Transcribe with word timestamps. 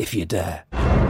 if 0.00 0.14
you 0.14 0.24
dare. 0.24 1.09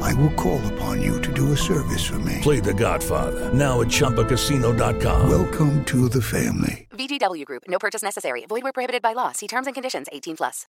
I 0.00 0.14
will 0.14 0.32
call 0.34 0.60
upon 0.74 1.02
you 1.02 1.20
to 1.20 1.32
do 1.32 1.52
a 1.52 1.56
service 1.56 2.04
for 2.04 2.18
me. 2.20 2.38
Play 2.42 2.60
The 2.60 2.74
Godfather 2.74 3.52
now 3.52 3.80
at 3.80 3.88
ChumbaCasino.com. 3.88 5.28
Welcome 5.28 5.84
to 5.86 6.08
the 6.08 6.22
family. 6.22 6.86
VGW 6.92 7.44
Group. 7.44 7.64
No 7.68 7.78
purchase 7.78 8.02
necessary. 8.02 8.44
Void 8.46 8.62
where 8.62 8.72
prohibited 8.72 9.02
by 9.02 9.12
law. 9.12 9.32
See 9.32 9.46
terms 9.46 9.66
and 9.66 9.74
conditions. 9.74 10.08
18 10.12 10.36
plus. 10.36 10.66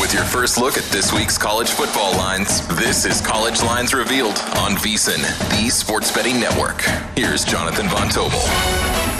With 0.00 0.14
your 0.14 0.24
first 0.24 0.58
look 0.58 0.76
at 0.76 0.84
this 0.90 1.12
week's 1.12 1.38
college 1.38 1.70
football 1.70 2.16
lines, 2.16 2.66
this 2.76 3.04
is 3.04 3.20
College 3.20 3.62
Lines 3.62 3.94
Revealed 3.94 4.38
on 4.56 4.72
VSiN, 4.72 5.22
the 5.50 5.70
sports 5.70 6.10
betting 6.12 6.40
network. 6.40 6.80
Here's 7.16 7.44
Jonathan 7.44 7.88
Von 7.88 8.08
Tobel. 8.08 9.11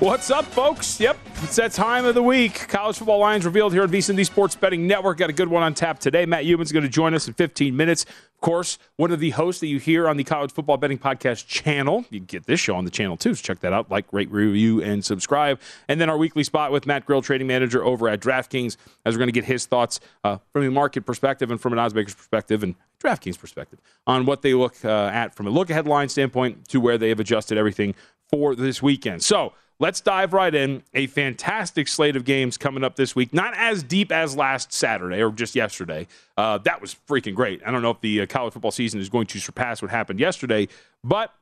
What's 0.00 0.30
up, 0.30 0.46
folks? 0.46 0.98
Yep, 0.98 1.18
it's 1.42 1.56
that 1.56 1.72
time 1.72 2.06
of 2.06 2.14
the 2.14 2.22
week. 2.22 2.68
College 2.68 2.96
football 2.96 3.18
lines 3.18 3.44
revealed 3.44 3.74
here 3.74 3.82
at 3.82 3.90
VSiN, 3.90 4.16
the 4.16 4.24
Sports 4.24 4.56
Betting 4.56 4.86
Network. 4.86 5.18
Got 5.18 5.28
a 5.28 5.34
good 5.34 5.48
one 5.48 5.62
on 5.62 5.74
tap 5.74 5.98
today. 5.98 6.24
Matt 6.24 6.44
Youmans 6.44 6.72
going 6.72 6.84
to 6.84 6.88
join 6.88 7.12
us 7.12 7.28
in 7.28 7.34
15 7.34 7.76
minutes. 7.76 8.04
Of 8.04 8.40
course, 8.40 8.78
one 8.96 9.10
of 9.10 9.20
the 9.20 9.28
hosts 9.28 9.60
that 9.60 9.66
you 9.66 9.78
hear 9.78 10.08
on 10.08 10.16
the 10.16 10.24
College 10.24 10.52
Football 10.52 10.78
Betting 10.78 10.96
Podcast 10.96 11.46
channel. 11.48 12.06
You 12.08 12.20
get 12.20 12.46
this 12.46 12.58
show 12.58 12.76
on 12.76 12.86
the 12.86 12.90
channel 12.90 13.18
too, 13.18 13.34
so 13.34 13.42
check 13.42 13.60
that 13.60 13.74
out. 13.74 13.90
Like, 13.90 14.10
rate, 14.10 14.30
review, 14.30 14.82
and 14.82 15.04
subscribe. 15.04 15.60
And 15.86 16.00
then 16.00 16.08
our 16.08 16.16
weekly 16.16 16.44
spot 16.44 16.72
with 16.72 16.86
Matt 16.86 17.04
Grill, 17.04 17.20
trading 17.20 17.48
manager 17.48 17.84
over 17.84 18.08
at 18.08 18.20
DraftKings, 18.20 18.78
as 19.04 19.14
we're 19.14 19.18
going 19.18 19.28
to 19.28 19.32
get 19.32 19.44
his 19.44 19.66
thoughts 19.66 20.00
uh, 20.24 20.38
from 20.54 20.64
a 20.64 20.70
market 20.70 21.04
perspective 21.04 21.50
and 21.50 21.60
from 21.60 21.74
an 21.74 21.78
oddsmaker's 21.78 22.14
perspective 22.14 22.62
and 22.62 22.74
DraftKings 23.04 23.38
perspective 23.38 23.78
on 24.06 24.24
what 24.24 24.40
they 24.40 24.54
look 24.54 24.82
uh, 24.82 25.10
at 25.12 25.34
from 25.34 25.46
a 25.46 25.50
look 25.50 25.68
ahead 25.68 25.86
line 25.86 26.08
standpoint 26.08 26.68
to 26.68 26.80
where 26.80 26.96
they 26.96 27.10
have 27.10 27.20
adjusted 27.20 27.58
everything 27.58 27.94
for 28.30 28.54
this 28.54 28.82
weekend. 28.82 29.22
So, 29.22 29.52
Let's 29.80 30.02
dive 30.02 30.34
right 30.34 30.54
in. 30.54 30.82
A 30.92 31.06
fantastic 31.06 31.88
slate 31.88 32.14
of 32.14 32.24
games 32.24 32.58
coming 32.58 32.84
up 32.84 32.96
this 32.96 33.16
week. 33.16 33.32
Not 33.32 33.54
as 33.56 33.82
deep 33.82 34.12
as 34.12 34.36
last 34.36 34.74
Saturday 34.74 35.22
or 35.22 35.32
just 35.32 35.54
yesterday. 35.54 36.06
Uh, 36.36 36.58
that 36.58 36.82
was 36.82 36.94
freaking 37.08 37.34
great. 37.34 37.62
I 37.64 37.70
don't 37.70 37.80
know 37.80 37.90
if 37.90 38.00
the 38.02 38.20
uh, 38.20 38.26
college 38.26 38.52
football 38.52 38.72
season 38.72 39.00
is 39.00 39.08
going 39.08 39.26
to 39.28 39.40
surpass 39.40 39.80
what 39.80 39.90
happened 39.90 40.20
yesterday, 40.20 40.68
but 41.02 41.32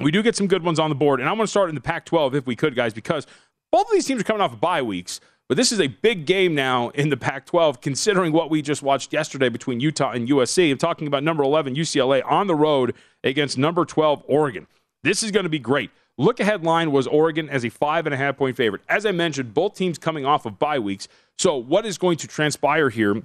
we 0.00 0.10
do 0.10 0.22
get 0.22 0.34
some 0.34 0.46
good 0.46 0.64
ones 0.64 0.78
on 0.78 0.88
the 0.88 0.94
board. 0.94 1.20
And 1.20 1.28
I 1.28 1.32
want 1.32 1.42
to 1.42 1.50
start 1.50 1.68
in 1.68 1.74
the 1.74 1.82
Pac 1.82 2.06
12 2.06 2.34
if 2.34 2.46
we 2.46 2.56
could, 2.56 2.74
guys, 2.74 2.94
because 2.94 3.26
both 3.70 3.86
of 3.86 3.92
these 3.92 4.06
teams 4.06 4.22
are 4.22 4.24
coming 4.24 4.40
off 4.40 4.54
of 4.54 4.60
bye 4.60 4.80
weeks. 4.80 5.20
But 5.46 5.58
this 5.58 5.70
is 5.70 5.78
a 5.78 5.86
big 5.88 6.24
game 6.24 6.54
now 6.54 6.88
in 6.90 7.10
the 7.10 7.16
Pac 7.16 7.44
12, 7.44 7.82
considering 7.82 8.32
what 8.32 8.48
we 8.48 8.62
just 8.62 8.82
watched 8.82 9.12
yesterday 9.12 9.50
between 9.50 9.80
Utah 9.80 10.12
and 10.12 10.26
USC. 10.28 10.72
I'm 10.72 10.78
talking 10.78 11.06
about 11.06 11.22
number 11.22 11.42
11, 11.42 11.74
UCLA, 11.74 12.22
on 12.24 12.46
the 12.46 12.54
road 12.54 12.94
against 13.22 13.58
number 13.58 13.84
12, 13.84 14.24
Oregon. 14.26 14.66
This 15.02 15.22
is 15.22 15.30
going 15.30 15.44
to 15.44 15.50
be 15.50 15.58
great. 15.58 15.90
Look 16.18 16.40
ahead 16.40 16.64
line 16.64 16.92
was 16.92 17.06
Oregon 17.06 17.48
as 17.50 17.64
a 17.64 17.68
five 17.68 18.06
and 18.06 18.14
a 18.14 18.16
half 18.16 18.36
point 18.36 18.56
favorite. 18.56 18.82
As 18.88 19.04
I 19.04 19.12
mentioned, 19.12 19.52
both 19.52 19.74
teams 19.74 19.98
coming 19.98 20.24
off 20.24 20.46
of 20.46 20.58
bye 20.58 20.78
weeks. 20.78 21.08
So, 21.38 21.56
what 21.56 21.84
is 21.84 21.98
going 21.98 22.16
to 22.18 22.26
transpire 22.26 22.88
here 22.88 23.22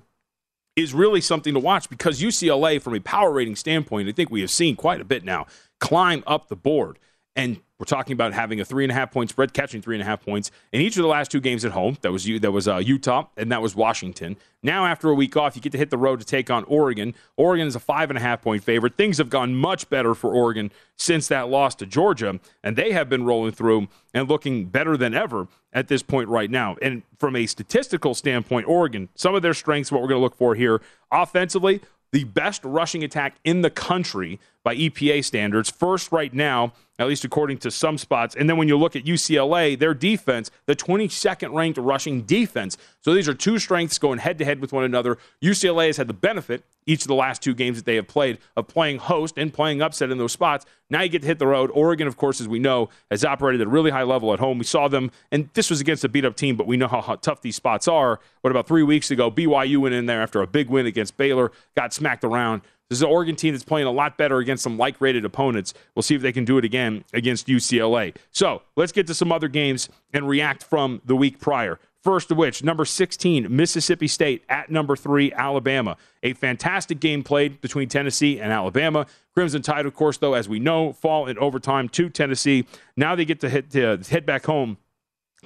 is 0.75 0.94
really 0.94 1.22
something 1.22 1.53
to 1.53 1.59
watch 1.59 1.90
because 1.90 2.22
UCLA, 2.22 2.81
from 2.81 2.96
a 2.96 3.00
power 3.00 3.31
rating 3.31 3.56
standpoint, 3.56 4.09
I 4.09 4.12
think 4.12 4.30
we 4.30 4.41
have 4.41 4.51
seen 4.51 4.75
quite 4.75 5.00
a 5.00 5.06
bit 5.06 5.24
now 5.24 5.47
climb 5.80 6.24
up 6.28 6.47
the 6.47 6.56
board. 6.56 7.00
And 7.35 7.62
we're 7.81 7.86
talking 7.86 8.14
about 8.14 8.31
having 8.31 8.59
a 8.59 8.66
three 8.66 8.84
and 8.84 8.92
a 8.92 8.94
half 8.94 9.09
point 9.09 9.31
spread, 9.31 9.53
catching 9.53 9.81
three 9.81 9.96
and 9.96 10.03
a 10.03 10.06
half 10.06 10.24
points 10.24 10.52
in 10.72 10.81
each 10.81 10.97
of 10.97 11.02
the 11.02 11.08
last 11.08 11.31
two 11.31 11.42
games 11.42 11.66
at 11.66 11.72
home. 11.72 11.97
That 12.02 12.12
was 12.12 12.28
you. 12.28 12.38
that 12.38 12.52
was 12.52 12.68
uh, 12.68 12.78
Utah 12.78 13.25
and 13.36 13.52
that 13.52 13.59
was 13.59 13.75
Washington. 13.75 14.38
Now, 14.62 14.86
after 14.86 15.09
a 15.09 15.16
week 15.16 15.36
off, 15.36 15.56
you 15.56 15.64
get 15.64 15.72
to 15.72 15.80
hit 15.80 15.90
the 15.90 15.97
road 15.97 16.19
to 16.19 16.25
take 16.25 16.52
on 16.52 16.64
Oregon. 16.66 17.16
Oregon 17.38 17.66
is 17.66 17.75
a 17.75 17.80
five 17.80 18.12
and 18.12 18.19
a 18.19 18.22
half 18.22 18.44
point 18.44 18.64
favorite. 18.64 18.97
Things 18.97 19.18
have 19.18 19.31
gone 19.31 19.56
much 19.56 19.90
better 19.90 20.14
for 20.14 20.31
Oregon 20.31 20.72
since 20.96 21.28
that 21.30 21.50
loss 21.50 21.74
to 21.74 21.88
Georgia, 21.88 22.40
and 22.64 22.75
they 22.75 22.92
have 22.92 23.09
been 23.09 23.25
rolling 23.25 23.53
through 23.53 23.88
and 24.13 24.30
looking 24.30 24.68
better 24.68 24.96
than 24.96 25.16
ever 25.16 25.48
at 25.74 25.88
this 25.88 26.03
point 26.03 26.30
right 26.30 26.52
now. 26.52 26.78
And 26.84 27.02
from 27.18 27.36
a 27.36 27.48
statistical 27.48 28.13
standpoint, 28.13 28.68
Oregon, 28.68 29.09
some 29.16 29.34
of 29.34 29.42
their 29.42 29.56
strengths, 29.56 29.92
what 29.92 30.03
we're 30.03 30.09
going 30.09 30.19
to 30.19 30.24
look 30.24 30.38
for 30.38 30.53
here 30.53 30.81
offensively, 31.12 31.81
the 32.12 32.25
best 32.25 32.63
rushing 32.63 33.03
attack 33.03 33.38
in 33.44 33.62
the 33.62 33.69
country 33.69 34.40
by 34.63 34.75
EPA 34.75 35.24
standards. 35.24 35.69
First, 35.69 36.12
right 36.12 36.34
now, 36.34 36.74
at 37.01 37.07
least 37.07 37.25
according 37.25 37.57
to 37.59 37.72
some 37.72 37.97
spots. 37.97 38.35
And 38.35 38.50
then 38.50 38.57
when 38.57 38.67
you 38.67 38.78
look 38.78 38.95
at 38.95 39.03
UCLA, 39.03 39.78
their 39.78 39.94
defense, 39.94 40.51
the 40.67 40.75
22nd 40.75 41.53
ranked 41.53 41.78
rushing 41.79 42.22
defense. 42.22 42.78
So 43.01 43.13
these 43.13 43.28
are 43.28 43.34
two 43.34 43.57
strengths 43.57 43.97
going 43.97 44.19
head 44.19 44.38
to 44.38 44.45
head 44.45 44.59
with 44.59 44.72
one 44.72 44.84
another. 44.84 45.17
UCLA 45.41 45.88
has 45.88 45.97
had 45.97 46.07
the 46.07 46.13
benefit 46.13 46.63
each 46.85 47.01
of 47.01 47.07
the 47.07 47.16
last 47.16 47.41
two 47.41 47.53
games 47.53 47.78
that 47.78 47.85
they 47.85 47.95
have 47.95 48.07
played 48.07 48.38
of 48.56 48.68
playing 48.68 48.98
host 48.98 49.36
and 49.38 49.53
playing 49.53 49.81
upset 49.81 50.12
in 50.12 50.18
those 50.18 50.31
spots. 50.31 50.65
Now 50.89 51.01
you 51.01 51.09
get 51.09 51.21
to 51.21 51.27
hit 51.27 51.39
the 51.39 51.48
road. 51.48 51.71
Oregon, 51.74 52.07
of 52.07 52.18
course, 52.18 52.42
as 52.42 52.48
we 52.48 52.59
know, 52.59 52.89
has 53.09 53.24
operated 53.24 53.62
at 53.62 53.68
a 53.68 53.69
really 53.69 53.92
high 53.92 54.03
level 54.03 54.33
at 54.33 54.39
home. 54.39 54.57
We 54.57 54.65
saw 54.65 54.88
them, 54.88 55.12
and 55.31 55.50
this 55.53 55.69
was 55.69 55.80
against 55.80 56.03
a 56.03 56.09
beat 56.09 56.25
up 56.25 56.36
team, 56.36 56.56
but 56.56 56.68
we 56.68 56.77
know 56.77 56.88
how, 56.88 57.01
tough 57.21 57.42
these 57.42 57.56
spots 57.56 57.88
are. 57.88 58.19
What 58.42 58.51
about 58.51 58.68
three 58.68 58.83
weeks 58.83 59.12
ago? 59.12 59.31
BYU 59.31 59.77
went 59.77 59.95
in 59.95 60.06
there 60.06 60.21
after 60.21 60.42
a 60.42 60.48
big 60.48 60.69
win 60.69 60.86
against 60.86 61.18
Baylor, 61.18 61.51
got 61.75 61.94
smacked 61.94 62.24
around. 62.24 62.62
This 62.91 62.97
is 62.97 63.03
an 63.03 63.09
Oregon 63.09 63.38
team 63.38 63.53
that's 63.53 63.63
playing 63.63 63.88
a 63.88 63.91
lot 63.91 64.17
better 64.17 64.39
against 64.39 64.63
some 64.63 64.77
like 64.77 64.99
rated 64.99 65.23
opponents. 65.23 65.73
We'll 65.95 66.03
see 66.03 66.13
if 66.13 66.21
they 66.21 66.33
can 66.33 66.43
do 66.43 66.57
it 66.57 66.65
again 66.65 67.05
against 67.13 67.47
UCLA. 67.47 68.13
So 68.31 68.63
let's 68.75 68.91
get 68.91 69.07
to 69.07 69.13
some 69.13 69.31
other 69.31 69.47
games 69.47 69.88
and 70.13 70.27
react 70.27 70.61
from 70.61 71.01
the 71.05 71.15
week 71.15 71.39
prior. 71.39 71.79
First 72.03 72.31
of 72.31 72.38
which, 72.38 72.65
number 72.65 72.83
16, 72.83 73.47
Mississippi 73.49 74.09
State 74.09 74.43
at 74.49 74.69
number 74.69 74.97
three, 74.97 75.31
Alabama. 75.31 75.95
A 76.21 76.33
fantastic 76.33 76.99
game 76.99 77.23
played 77.23 77.61
between 77.61 77.88
Tennessee 77.88 78.41
and 78.41 78.51
Alabama. 78.51 79.05
Crimson 79.33 79.61
Tide, 79.61 79.85
of 79.85 79.93
course, 79.93 80.17
though, 80.17 80.33
as 80.33 80.49
we 80.49 80.59
know, 80.59 80.91
fall 80.91 81.27
in 81.27 81.38
overtime 81.38 81.88
to 81.89 82.09
Tennessee. 82.09 82.65
Now 82.97 83.15
they 83.15 83.23
get 83.23 83.39
to 83.39 83.49
hit, 83.49 83.69
to 83.71 83.99
head 84.09 84.25
back 84.25 84.45
home 84.45 84.77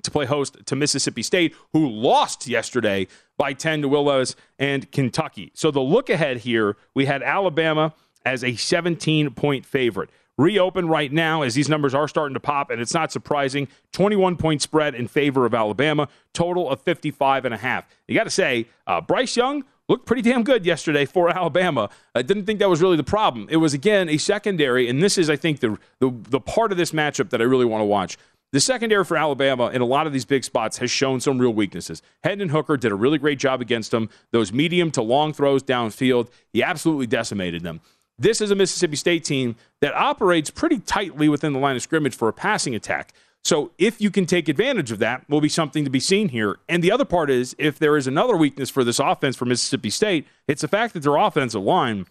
to 0.04 0.12
play 0.12 0.26
host 0.26 0.58
to 0.66 0.76
Mississippi 0.76 1.24
State, 1.24 1.56
who 1.74 1.88
lost 1.88 2.48
yesterday 2.48 3.08
by 3.38 3.54
10 3.54 3.84
to 3.84 3.88
Will 3.88 4.06
Levis 4.06 4.36
and 4.60 4.92
Kentucky. 4.92 5.52
So 5.54 5.72
the 5.72 5.82
look 5.82 6.10
ahead 6.10 6.38
here, 6.38 6.78
we 6.94 7.06
had 7.06 7.24
Alabama 7.24 7.94
as 8.26 8.44
a 8.44 8.56
17 8.56 9.32
point 9.32 9.66
favorite. 9.66 10.10
Reopen 10.38 10.90
right 10.90 11.14
now 11.14 11.44
as 11.44 11.54
these 11.54 11.70
numbers 11.70 11.94
are 11.94 12.10
starting 12.10 12.34
to 12.34 12.42
pop, 12.42 12.70
and 12.70 12.82
it's 12.82 12.94
not 12.94 13.10
surprising. 13.10 13.70
21 13.94 14.36
point 14.36 14.62
spread 14.62 14.94
in 14.94 15.08
favor 15.08 15.46
of 15.46 15.54
Alabama, 15.54 16.10
total 16.34 16.70
of 16.70 16.82
55 16.82 17.46
and 17.46 17.54
a 17.54 17.58
half. 17.58 17.88
You 18.08 18.16
got 18.16 18.26
to 18.26 18.30
say, 18.30 18.68
uh, 18.86 19.00
Bryce 19.00 19.38
Young 19.38 19.64
looked 19.88 20.06
pretty 20.06 20.22
damn 20.22 20.44
good 20.44 20.66
yesterday 20.66 21.06
for 21.06 21.30
Alabama. 21.36 21.90
I 22.14 22.22
didn't 22.22 22.46
think 22.46 22.60
that 22.60 22.70
was 22.70 22.82
really 22.82 22.98
the 22.98 23.04
problem. 23.04 23.48
It 23.50 23.58
was 23.58 23.74
again 23.74 24.10
a 24.10 24.18
secondary, 24.18 24.90
and 24.90 25.02
this 25.02 25.18
is, 25.18 25.30
I 25.30 25.38
think, 25.38 25.62
the 25.62 25.78
the, 26.00 26.14
the 26.30 26.42
part 26.42 26.74
of 26.74 26.78
this 26.78 26.92
matchup 26.92 27.30
that 27.30 27.40
I 27.40 27.46
really 27.46 27.66
want 27.66 27.82
to 27.82 27.86
watch. 27.86 28.18
The 28.56 28.62
secondary 28.62 29.04
for 29.04 29.18
Alabama 29.18 29.68
in 29.68 29.82
a 29.82 29.86
lot 29.86 30.08
of 30.08 30.14
these 30.14 30.24
big 30.24 30.46
spots 30.46 30.78
has 30.78 30.90
shown 30.90 31.20
some 31.20 31.40
real 31.40 31.54
weaknesses. 31.54 32.02
Hendon 32.24 32.48
Hooker 32.48 32.78
did 32.78 32.90
a 32.90 32.96
really 32.96 33.18
great 33.18 33.38
job 33.38 33.60
against 33.60 33.92
them. 33.92 34.10
Those 34.32 34.54
medium 34.54 34.92
to 34.92 35.02
long 35.02 35.34
throws 35.34 35.62
downfield, 35.62 36.30
he 36.54 36.64
absolutely 36.64 37.06
decimated 37.06 37.64
them. 37.64 37.82
This 38.18 38.40
is 38.40 38.52
a 38.52 38.56
Mississippi 38.56 38.96
State 38.96 39.26
team 39.26 39.58
that 39.82 39.94
operates 39.94 40.50
pretty 40.50 40.80
tightly 40.80 41.28
within 41.28 41.52
the 41.52 41.60
line 41.60 41.76
of 41.76 41.82
scrimmage 41.82 42.16
for 42.16 42.30
a 42.30 42.34
passing 42.34 42.74
attack. 42.74 43.12
So 43.44 43.72
if 43.78 44.00
you 44.00 44.10
can 44.10 44.26
take 44.26 44.48
advantage 44.48 44.90
of 44.90 45.00
that, 45.00 45.30
will 45.30 45.42
be 45.42 45.50
something 45.50 45.84
to 45.84 45.90
be 45.90 46.00
seen 46.00 46.30
here. 46.30 46.58
And 46.70 46.82
the 46.82 46.94
other 46.94 47.04
part 47.04 47.30
is 47.30 47.58
if 47.60 47.78
there 47.78 47.98
is 47.98 48.08
another 48.08 48.38
weakness 48.38 48.70
for 48.70 48.86
this 48.86 49.00
offense 49.00 49.36
for 49.36 49.44
Mississippi 49.44 49.90
State, 49.90 50.28
it's 50.48 50.62
the 50.62 50.70
fact 50.70 50.94
that 50.94 51.02
their 51.02 51.18
offensive 51.18 51.62
line, 51.62 52.06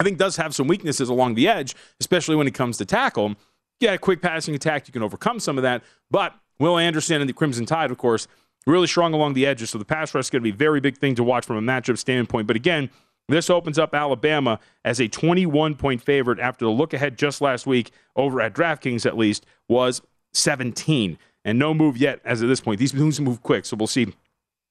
I 0.00 0.04
think, 0.04 0.16
does 0.16 0.36
have 0.36 0.54
some 0.54 0.66
weaknesses 0.66 1.10
along 1.10 1.34
the 1.34 1.46
edge, 1.46 1.76
especially 2.00 2.36
when 2.36 2.46
it 2.46 2.54
comes 2.54 2.78
to 2.78 2.86
tackle 2.86 3.36
yeah, 3.80 3.96
quick 3.96 4.22
passing 4.22 4.54
attack, 4.54 4.88
you 4.88 4.92
can 4.92 5.02
overcome 5.02 5.40
some 5.40 5.58
of 5.58 5.62
that. 5.62 5.82
But 6.10 6.34
Will 6.58 6.78
Anderson 6.78 7.20
and 7.20 7.28
the 7.28 7.34
Crimson 7.34 7.66
Tide, 7.66 7.90
of 7.90 7.98
course, 7.98 8.26
really 8.66 8.86
strong 8.86 9.14
along 9.14 9.34
the 9.34 9.46
edges. 9.46 9.70
So 9.70 9.78
the 9.78 9.84
pass 9.84 10.14
rush 10.14 10.26
is 10.26 10.30
going 10.30 10.42
to 10.42 10.50
be 10.50 10.54
a 10.54 10.56
very 10.56 10.80
big 10.80 10.98
thing 10.98 11.14
to 11.16 11.24
watch 11.24 11.46
from 11.46 11.56
a 11.56 11.62
matchup 11.62 11.98
standpoint. 11.98 12.46
But 12.46 12.56
again, 12.56 12.90
this 13.28 13.50
opens 13.50 13.78
up 13.78 13.94
Alabama 13.94 14.58
as 14.84 15.00
a 15.00 15.08
21 15.08 15.74
point 15.76 16.02
favorite 16.02 16.40
after 16.40 16.64
the 16.64 16.70
look 16.70 16.94
ahead 16.94 17.18
just 17.18 17.40
last 17.40 17.66
week 17.66 17.92
over 18.16 18.40
at 18.40 18.54
DraftKings, 18.54 19.06
at 19.06 19.16
least, 19.16 19.46
was 19.68 20.02
17. 20.32 21.18
And 21.44 21.58
no 21.58 21.72
move 21.72 21.96
yet 21.96 22.20
as 22.24 22.42
of 22.42 22.48
this 22.48 22.60
point. 22.60 22.78
These 22.78 22.94
moves 22.94 23.20
move 23.20 23.42
quick. 23.42 23.64
So 23.64 23.76
we'll 23.76 23.86
see 23.86 24.14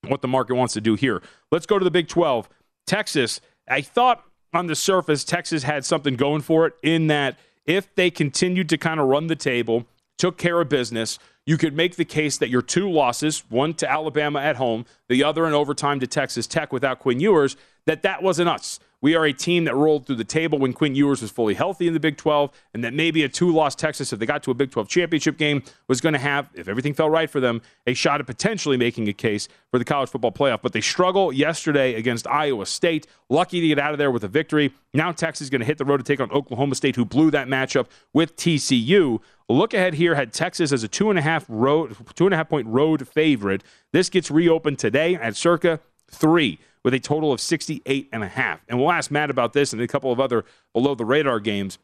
what 0.07 0.21
the 0.21 0.27
market 0.27 0.56
wants 0.56 0.74
to 0.74 0.81
do 0.81 0.95
here. 0.95 1.21
Let's 1.51 1.65
go 1.65 1.80
to 1.80 1.83
the 1.83 1.92
Big 1.92 2.07
12. 2.07 2.50
Texas, 2.86 3.42
I 3.69 3.81
thought 3.81 4.24
on 4.54 4.68
the 4.68 4.75
surface, 4.75 5.24
Texas 5.24 5.63
had 5.63 5.86
something 5.86 6.15
going 6.15 6.42
for 6.42 6.68
it 6.68 6.74
in 6.83 7.07
that 7.07 7.38
if 7.67 7.93
they 7.95 8.09
continued 8.09 8.69
to 8.69 8.77
kind 8.77 8.99
of 8.99 9.07
run 9.07 9.27
the 9.27 9.35
table, 9.35 9.85
took 10.17 10.37
care 10.37 10.59
of 10.59 10.69
business, 10.69 11.19
you 11.45 11.57
could 11.57 11.75
make 11.75 11.95
the 11.95 12.05
case 12.05 12.37
that 12.37 12.49
your 12.49 12.61
two 12.61 12.89
losses, 12.89 13.43
one 13.49 13.73
to 13.75 13.89
Alabama 13.89 14.39
at 14.39 14.55
home, 14.55 14.85
the 15.07 15.23
other 15.23 15.45
in 15.45 15.53
overtime 15.53 15.99
to 15.99 16.07
Texas 16.07 16.47
Tech 16.47 16.73
without 16.73 16.99
Quinn 16.99 17.19
Ewers, 17.19 17.55
that 17.87 18.03
that 18.03 18.21
wasn't 18.21 18.49
us. 18.49 18.79
We 18.99 19.15
are 19.15 19.25
a 19.25 19.33
team 19.33 19.65
that 19.65 19.75
rolled 19.75 20.07
through 20.07 20.15
the 20.15 20.23
table 20.23 20.57
when 20.57 20.73
Quinn 20.73 20.95
Ewers 20.95 21.21
was 21.21 21.29
fully 21.29 21.53
healthy 21.53 21.87
in 21.87 21.93
the 21.93 21.99
Big 21.99 22.17
12, 22.17 22.51
and 22.73 22.83
that 22.83 22.95
maybe 22.95 23.23
a 23.23 23.29
two 23.29 23.53
loss 23.53 23.75
Texas, 23.75 24.11
if 24.11 24.17
they 24.17 24.25
got 24.25 24.41
to 24.43 24.51
a 24.51 24.55
Big 24.55 24.71
12 24.71 24.89
championship 24.89 25.37
game, 25.37 25.61
was 25.87 26.01
going 26.01 26.13
to 26.13 26.19
have, 26.19 26.49
if 26.55 26.67
everything 26.67 26.95
fell 26.95 27.09
right 27.09 27.29
for 27.29 27.39
them, 27.39 27.61
a 27.85 27.93
shot 27.93 28.19
at 28.19 28.25
potentially 28.25 28.75
making 28.75 29.07
a 29.07 29.13
case 29.13 29.47
for 29.69 29.77
the 29.77 29.85
college 29.85 30.09
football 30.09 30.31
playoff. 30.31 30.61
But 30.63 30.73
they 30.73 30.81
struggle 30.81 31.31
yesterday 31.31 31.93
against 31.93 32.25
Iowa 32.25 32.65
State. 32.65 33.05
Lucky 33.29 33.61
to 33.61 33.67
get 33.67 33.77
out 33.77 33.91
of 33.91 33.99
there 33.99 34.09
with 34.09 34.23
a 34.23 34.27
victory. 34.27 34.73
Now 34.95 35.11
Texas 35.11 35.45
is 35.45 35.49
going 35.51 35.61
to 35.61 35.65
hit 35.65 35.77
the 35.77 35.85
road 35.85 35.97
to 35.97 36.03
take 36.03 36.19
on 36.19 36.31
Oklahoma 36.31 36.73
State, 36.73 36.95
who 36.95 37.05
blew 37.05 37.29
that 37.31 37.47
matchup 37.47 37.85
with 38.13 38.35
TCU. 38.35 39.19
Look 39.47 39.75
ahead 39.75 39.93
here 39.93 40.15
had 40.15 40.33
Texas 40.33 40.71
as 40.71 40.83
a 40.83 40.87
two 40.87 41.11
and 41.11 41.19
a 41.19 41.21
half 41.21 41.45
road, 41.47 41.95
two 42.15 42.25
and 42.25 42.33
a 42.33 42.37
half 42.37 42.49
point 42.49 42.67
road 42.67 43.07
favorite. 43.07 43.63
This 43.93 44.09
gets 44.09 44.31
reopened 44.31 44.79
today 44.79 45.15
at 45.15 45.35
circa 45.35 45.79
three 46.09 46.59
with 46.87 46.93
a 46.93 46.99
total 47.01 47.33
of 47.33 47.41
68 47.41 48.07
and 48.13 48.23
a 48.23 48.29
half. 48.29 48.63
And 48.69 48.79
we'll 48.79 48.93
ask 48.93 49.11
Matt 49.11 49.29
about 49.29 49.51
this 49.51 49.73
and 49.73 49.81
a 49.81 49.87
couple 49.89 50.09
of 50.09 50.21
other 50.21 50.45
below 50.71 50.95
the 50.95 51.03
radar 51.03 51.41
games. 51.41 51.79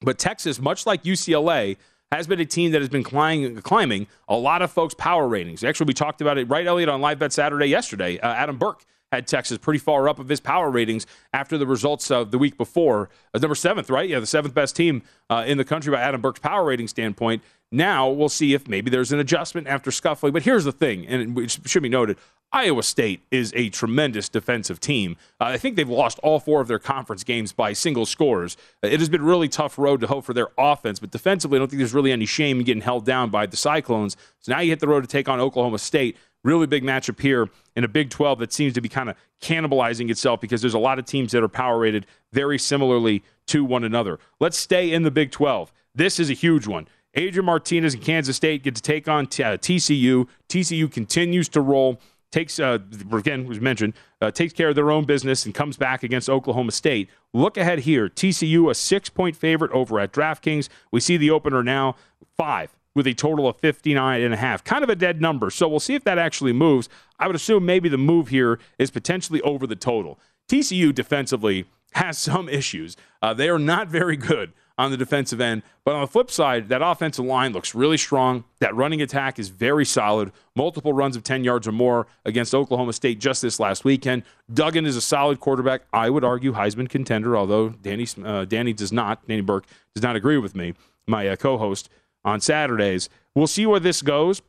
But 0.00 0.18
Texas, 0.18 0.58
much 0.58 0.86
like 0.86 1.04
UCLA, 1.04 1.76
has 2.10 2.26
been 2.26 2.40
a 2.40 2.44
team 2.44 2.72
that 2.72 2.80
has 2.80 2.88
been 2.88 3.04
climbing, 3.04 3.54
climbing 3.62 4.08
a 4.26 4.36
lot 4.36 4.60
of 4.60 4.72
folks' 4.72 4.92
power 4.92 5.28
ratings. 5.28 5.62
Actually, 5.62 5.86
we 5.86 5.94
talked 5.94 6.20
about 6.20 6.36
it 6.36 6.48
right, 6.48 6.66
Elliot, 6.66 6.88
on 6.88 7.00
Live 7.00 7.20
Bet 7.20 7.32
Saturday 7.32 7.66
yesterday. 7.66 8.18
Uh, 8.18 8.26
Adam 8.26 8.58
Burke 8.58 8.84
had 9.12 9.28
Texas 9.28 9.56
pretty 9.56 9.78
far 9.78 10.08
up 10.08 10.18
of 10.18 10.28
his 10.28 10.40
power 10.40 10.68
ratings 10.68 11.06
after 11.32 11.56
the 11.56 11.66
results 11.66 12.10
of 12.10 12.32
the 12.32 12.38
week 12.38 12.56
before. 12.56 13.10
As 13.34 13.40
number 13.40 13.54
seventh, 13.54 13.88
right? 13.88 14.08
Yeah, 14.08 14.18
the 14.18 14.26
seventh 14.26 14.52
best 14.52 14.74
team 14.74 15.02
uh, 15.30 15.44
in 15.46 15.58
the 15.58 15.64
country 15.64 15.92
by 15.92 16.00
Adam 16.00 16.20
Burke's 16.20 16.40
power 16.40 16.64
rating 16.64 16.88
standpoint. 16.88 17.44
Now 17.72 18.08
we'll 18.08 18.28
see 18.28 18.54
if 18.54 18.68
maybe 18.68 18.90
there's 18.90 19.12
an 19.12 19.18
adjustment 19.18 19.66
after 19.66 19.90
scuffling. 19.90 20.32
But 20.32 20.44
here's 20.44 20.64
the 20.64 20.72
thing, 20.72 21.06
and 21.06 21.38
it 21.38 21.58
should 21.66 21.82
be 21.82 21.88
noted 21.88 22.16
Iowa 22.54 22.84
State 22.84 23.20
is 23.32 23.52
a 23.56 23.68
tremendous 23.70 24.28
defensive 24.28 24.78
team. 24.78 25.16
Uh, 25.40 25.46
I 25.46 25.58
think 25.58 25.74
they've 25.74 25.88
lost 25.88 26.20
all 26.22 26.38
four 26.38 26.60
of 26.60 26.68
their 26.68 26.78
conference 26.78 27.24
games 27.24 27.52
by 27.52 27.72
single 27.72 28.06
scores. 28.06 28.56
Uh, 28.82 28.86
it 28.86 29.00
has 29.00 29.08
been 29.08 29.22
a 29.22 29.24
really 29.24 29.48
tough 29.48 29.76
road 29.76 30.00
to 30.02 30.06
hope 30.06 30.24
for 30.24 30.34
their 30.34 30.48
offense, 30.56 31.00
but 31.00 31.10
defensively, 31.10 31.56
I 31.56 31.58
don't 31.58 31.68
think 31.68 31.78
there's 31.78 31.92
really 31.92 32.12
any 32.12 32.26
shame 32.26 32.60
in 32.60 32.64
getting 32.64 32.82
held 32.82 33.04
down 33.04 33.30
by 33.30 33.46
the 33.46 33.56
Cyclones. 33.56 34.16
So 34.38 34.52
now 34.52 34.60
you 34.60 34.70
hit 34.70 34.78
the 34.78 34.86
road 34.86 35.00
to 35.00 35.08
take 35.08 35.28
on 35.28 35.40
Oklahoma 35.40 35.78
State. 35.78 36.16
Really 36.44 36.68
big 36.68 36.84
matchup 36.84 37.18
here 37.18 37.48
in 37.74 37.82
a 37.82 37.88
Big 37.88 38.10
12 38.10 38.38
that 38.38 38.52
seems 38.52 38.72
to 38.74 38.80
be 38.80 38.88
kind 38.88 39.10
of 39.10 39.16
cannibalizing 39.42 40.08
itself 40.08 40.40
because 40.40 40.60
there's 40.60 40.74
a 40.74 40.78
lot 40.78 41.00
of 41.00 41.06
teams 41.06 41.32
that 41.32 41.42
are 41.42 41.48
power 41.48 41.80
rated 41.80 42.06
very 42.32 42.58
similarly 42.58 43.24
to 43.46 43.64
one 43.64 43.82
another. 43.82 44.20
Let's 44.38 44.58
stay 44.58 44.92
in 44.92 45.02
the 45.02 45.10
Big 45.10 45.32
12. 45.32 45.72
This 45.92 46.20
is 46.20 46.30
a 46.30 46.34
huge 46.34 46.68
one. 46.68 46.86
Adrian 47.14 47.46
Martinez 47.46 47.94
and 47.94 48.02
Kansas 48.02 48.36
State 48.36 48.62
get 48.62 48.74
to 48.74 48.82
take 48.82 49.08
on 49.08 49.26
t- 49.26 49.42
uh, 49.42 49.56
TCU. 49.56 50.26
TCU 50.48 50.90
continues 50.90 51.48
to 51.50 51.60
roll 51.60 52.00
takes 52.34 52.58
uh, 52.58 52.78
again 53.12 53.46
was 53.46 53.60
mentioned 53.60 53.94
uh, 54.20 54.28
takes 54.28 54.52
care 54.52 54.70
of 54.70 54.74
their 54.74 54.90
own 54.90 55.04
business 55.04 55.46
and 55.46 55.54
comes 55.54 55.76
back 55.76 56.02
against 56.02 56.28
Oklahoma 56.28 56.72
State. 56.72 57.08
Look 57.32 57.56
ahead 57.56 57.80
here: 57.80 58.08
TCU 58.08 58.70
a 58.70 58.74
six 58.74 59.08
point 59.08 59.36
favorite 59.36 59.70
over 59.70 60.00
at 60.00 60.12
DraftKings. 60.12 60.68
We 60.90 61.00
see 61.00 61.16
the 61.16 61.30
opener 61.30 61.62
now 61.62 61.94
five 62.36 62.74
with 62.94 63.06
a 63.06 63.14
total 63.14 63.48
of 63.48 63.58
59 63.58 64.22
and 64.22 64.32
a 64.32 64.36
half. 64.36 64.62
Kind 64.62 64.84
of 64.84 64.90
a 64.90 64.94
dead 64.94 65.20
number. 65.20 65.50
So 65.50 65.66
we'll 65.66 65.80
see 65.80 65.94
if 65.94 66.04
that 66.04 66.18
actually 66.18 66.52
moves. 66.52 66.88
I 67.18 67.26
would 67.26 67.34
assume 67.34 67.66
maybe 67.66 67.88
the 67.88 67.98
move 67.98 68.28
here 68.28 68.60
is 68.78 68.92
potentially 68.92 69.40
over 69.42 69.66
the 69.66 69.74
total. 69.76 70.18
TCU 70.48 70.94
defensively 70.94 71.64
has 71.94 72.18
some 72.18 72.48
issues. 72.48 72.96
Uh, 73.20 73.34
they 73.34 73.48
are 73.48 73.58
not 73.58 73.88
very 74.00 74.16
good 74.16 74.52
on 74.76 74.90
the 74.90 74.96
defensive 74.96 75.40
end. 75.40 75.62
But 75.84 75.94
on 75.94 76.00
the 76.00 76.06
flip 76.06 76.30
side, 76.30 76.68
that 76.68 76.82
offensive 76.82 77.24
line 77.24 77.52
looks 77.52 77.74
really 77.74 77.96
strong. 77.96 78.44
That 78.60 78.74
running 78.74 79.00
attack 79.00 79.38
is 79.38 79.48
very 79.48 79.84
solid. 79.84 80.32
Multiple 80.56 80.92
runs 80.92 81.16
of 81.16 81.22
10 81.22 81.44
yards 81.44 81.68
or 81.68 81.72
more 81.72 82.06
against 82.24 82.54
Oklahoma 82.54 82.92
State 82.92 83.20
just 83.20 83.42
this 83.42 83.60
last 83.60 83.84
weekend. 83.84 84.24
Duggan 84.52 84.86
is 84.86 84.96
a 84.96 85.00
solid 85.00 85.40
quarterback. 85.40 85.82
I 85.92 86.10
would 86.10 86.24
argue 86.24 86.52
Heisman 86.54 86.88
contender, 86.88 87.36
although 87.36 87.70
Danny, 87.70 88.06
uh, 88.24 88.44
Danny 88.44 88.72
does 88.72 88.92
not, 88.92 89.26
Danny 89.28 89.42
Burke 89.42 89.66
does 89.94 90.02
not 90.02 90.16
agree 90.16 90.38
with 90.38 90.54
me, 90.54 90.74
my 91.06 91.28
uh, 91.28 91.36
co 91.36 91.58
host 91.58 91.88
on 92.24 92.40
Saturdays. 92.40 93.08
We'll 93.34 93.46
see 93.46 93.66
where 93.66 93.80
this 93.80 94.02
goes. 94.02 94.42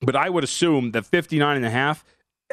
But 0.00 0.14
I 0.14 0.30
would 0.30 0.44
assume 0.44 0.92
that 0.92 1.06
59 1.06 1.56
and 1.56 1.66
a 1.66 1.70
half 1.70 2.04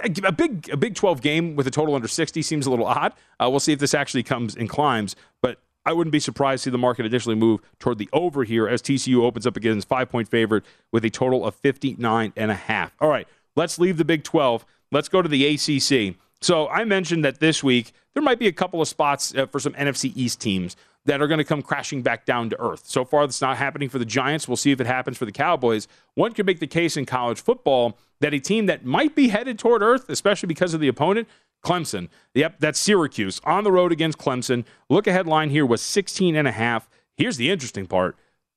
a 0.04 0.32
big 0.32 0.70
a 0.72 0.78
Big 0.78 0.96
12 0.96 1.22
game 1.22 1.56
with 1.56 1.68
a 1.68 1.72
total 1.72 1.96
under 1.96 2.08
60 2.08 2.42
seems 2.42 2.66
a 2.66 2.70
little 2.70 2.86
odd. 2.86 3.14
Uh, 3.40 3.50
we'll 3.50 3.60
see 3.60 3.74
if 3.74 3.80
this 3.80 3.94
actually 3.94 4.24
comes 4.24 4.56
and 4.56 4.70
climbs. 4.70 5.16
But 5.42 5.60
I 5.86 5.94
wouldn't 5.94 6.12
be 6.12 6.20
surprised 6.20 6.64
to 6.64 6.68
see 6.70 6.72
the 6.72 6.78
market 6.78 7.06
additionally 7.06 7.36
move 7.36 7.62
toward 7.80 7.98
the 7.98 8.10
over 8.12 8.44
here 8.44 8.68
as 8.68 8.82
TCU 8.82 9.22
opens 9.22 9.46
up 9.46 9.56
against 9.56 9.88
five 9.88 10.10
point 10.10 10.28
favorite 10.28 10.64
with 10.92 11.06
a 11.06 11.10
total 11.10 11.46
of 11.46 11.56
59 11.56 12.34
and 12.36 12.52
a 12.52 12.56
half. 12.56 12.96
All 13.00 13.10
right, 13.10 13.28
let's 13.56 13.78
leave 13.78 13.98
the 13.98 14.06
Big 14.06 14.24
12. 14.24 14.66
Let's 14.92 15.10
go 15.10 15.22
to 15.22 15.30
the 15.30 15.46
ACC. 15.46 16.16
So 16.42 16.68
I 16.68 16.84
mentioned 16.86 17.24
that 17.26 17.40
this 17.40 17.64
week 17.64 17.92
there 18.14 18.24
might 18.24 18.40
be 18.40 18.48
a 18.48 18.52
couple 18.52 18.82
of 18.82 18.88
spots 18.88 19.34
uh, 19.36 19.46
for 19.46 19.60
some 19.60 19.74
NFC 19.74 20.12
East 20.16 20.40
teams 20.40 20.76
that 21.06 21.22
are 21.22 21.28
going 21.28 21.38
to 21.38 21.44
come 21.44 21.62
crashing 21.62 22.02
back 22.02 22.26
down 22.26 22.50
to 22.50 22.60
earth. 22.60 22.84
So 22.86 23.06
far, 23.06 23.26
that's 23.26 23.42
not 23.42 23.58
happening 23.58 23.90
for 23.90 24.00
the 24.00 24.06
Giants. 24.06 24.48
We'll 24.48 24.58
see 24.58 24.72
if 24.72 24.82
it 24.82 24.88
happens 24.88 25.18
for 25.18 25.26
the 25.26 25.32
Cowboys. 25.32 25.88
One 26.16 26.34
could 26.34 26.46
make 26.46 26.60
the 26.60 26.68
case 26.68 26.98
in 26.98 27.06
college 27.06 27.42
football 27.42 27.98
that 28.22 28.34
a 28.34 28.40
team 28.40 28.66
that 28.66 28.86
might 28.86 29.16
be 29.16 29.30
headed 29.30 29.60
toward 29.60 29.82
earth, 29.82 30.10
especially 30.10 30.48
because 30.48 30.74
of 30.74 30.80
the 30.80 30.88
opponent, 30.88 31.28
Clemson. 31.64 32.10
Yep, 32.34 32.56
that's 32.60 32.80
Syracuse 32.80 33.40
on 33.44 33.64
the 33.64 33.72
road 33.72 33.92
against 33.92 34.18
Clemson. 34.18 34.66
Look 34.90 35.08
ahead 35.08 35.28
line 35.28 35.50
here 35.50 35.66
was 35.66 35.82
16 35.82 36.36
and 36.36 36.48
a 36.48 36.52
half. 36.52 36.90
Here's 37.18 37.38
the 37.38 37.50
interesting 37.50 37.86
part. 37.86 38.16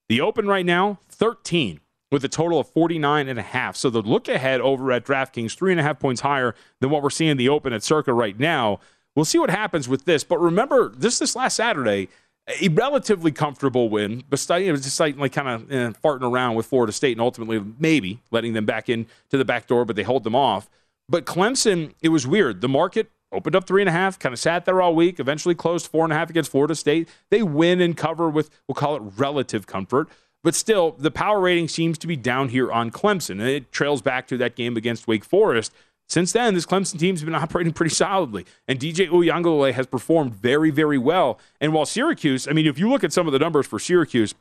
The 0.09 0.21
open 0.21 0.47
right 0.47 0.67
now, 0.67 0.99
13 1.11 1.81
with 2.11 2.25
a 2.25 2.29
total 2.29 2.59
of 2.59 2.69
49 2.69 3.29
and 3.29 3.39
a 3.39 3.43
half. 3.43 3.77
So 3.77 3.91
the 3.91 4.01
look 4.01 4.29
ahead 4.29 4.61
over 4.61 4.91
at 4.93 5.05
DraftKings, 5.05 5.57
three 5.57 5.73
and 5.73 5.81
a 5.81 5.83
half 5.83 5.99
points 5.99 6.23
higher 6.23 6.55
than 6.81 6.91
what 6.91 7.03
we're 7.03 7.11
seeing 7.11 7.37
the 7.37 7.49
open 7.51 7.73
at 7.73 7.83
Circa 7.83 8.13
right 8.13 8.39
now. 8.39 8.81
We'll 9.15 9.25
see 9.25 9.39
what 9.39 9.51
happens 9.51 9.89
with 9.89 10.05
this. 10.05 10.25
But 10.25 10.41
remember, 10.41 10.91
this 10.91 11.19
this 11.19 11.37
last 11.37 11.57
Saturday, 11.57 12.09
a 12.61 12.69
relatively 12.69 13.31
comfortable 13.31 13.89
win, 13.89 14.25
but 14.29 14.45
it 14.51 14.73
was 14.73 14.83
just 14.83 14.99
like, 15.01 15.17
kind 15.33 15.49
of 15.49 15.73
eh, 15.73 15.93
farting 16.03 16.23
around 16.23 16.55
with 16.55 16.67
Florida 16.67 16.93
State 16.93 17.13
and 17.13 17.21
ultimately 17.21 17.63
maybe 17.79 18.21
letting 18.31 18.55
them 18.55 18.65
back 18.65 18.89
in 18.89 19.07
to 19.31 19.37
the 19.37 19.45
back 19.45 19.67
door, 19.67 19.85
but 19.85 19.97
they 19.97 20.03
hold 20.03 20.25
them 20.25 20.35
off. 20.35 20.69
But 21.09 21.25
Clemson, 21.27 21.93
it 22.03 22.09
was 22.09 22.27
weird. 22.27 22.61
The 22.61 22.69
market 22.69 23.11
opened 23.33 23.55
up 23.55 23.67
three 23.67 23.83
and 23.83 23.89
a 23.89 23.93
half, 23.93 24.19
kind 24.19 24.33
of 24.33 24.39
sat 24.39 24.65
there 24.65 24.81
all 24.81 24.95
week, 24.95 25.21
eventually 25.21 25.55
closed 25.55 25.87
four 25.87 26.05
and 26.05 26.13
a 26.13 26.17
half 26.17 26.31
against 26.31 26.51
Florida 26.51 26.75
State. 26.75 27.09
They 27.31 27.43
win 27.43 27.81
and 27.81 27.97
cover 27.97 28.29
with, 28.29 28.51
we'll 28.67 28.75
call 28.75 28.97
it 28.97 29.03
relative 29.17 29.67
comfort. 29.67 30.09
But 30.45 30.55
still, 30.55 30.93
the 30.93 31.11
power 31.11 31.41
rating 31.41 31.69
seems 31.69 31.99
to 31.99 32.07
be 32.07 32.17
down 32.17 32.49
here 32.49 32.71
on 32.71 32.91
Clemson. 32.91 33.33
And 33.33 33.43
it 33.43 33.73
trails 33.73 34.03
back 34.03 34.27
to 34.29 34.37
that 34.39 34.55
game 34.55 34.77
against 34.77 35.09
Wake 35.09 35.25
Forest. 35.25 35.73
Since 36.09 36.33
then, 36.33 36.55
this 36.55 36.67
Clemson 36.67 36.99
team's 36.99 37.23
been 37.23 37.35
operating 37.35 37.73
pretty 37.73 37.95
solidly, 37.95 38.47
and 38.67 38.81
DJ 38.81 39.09
Uiagalelei 39.09 39.73
has 39.75 39.87
performed 39.87 40.35
very, 40.35 40.71
very 40.71 40.99
well. 40.99 41.39
And 41.61 41.73
while 41.73 41.87
Syracuse, 41.87 42.49
I 42.49 42.53
mean, 42.53 42.67
if 42.67 42.79
you 42.79 42.89
look 42.89 43.05
at 43.05 43.13
some 43.13 43.27
of 43.27 43.33
the 43.33 43.39
numbers 43.39 43.67
for 43.67 43.79
Syracuse, 43.79 44.35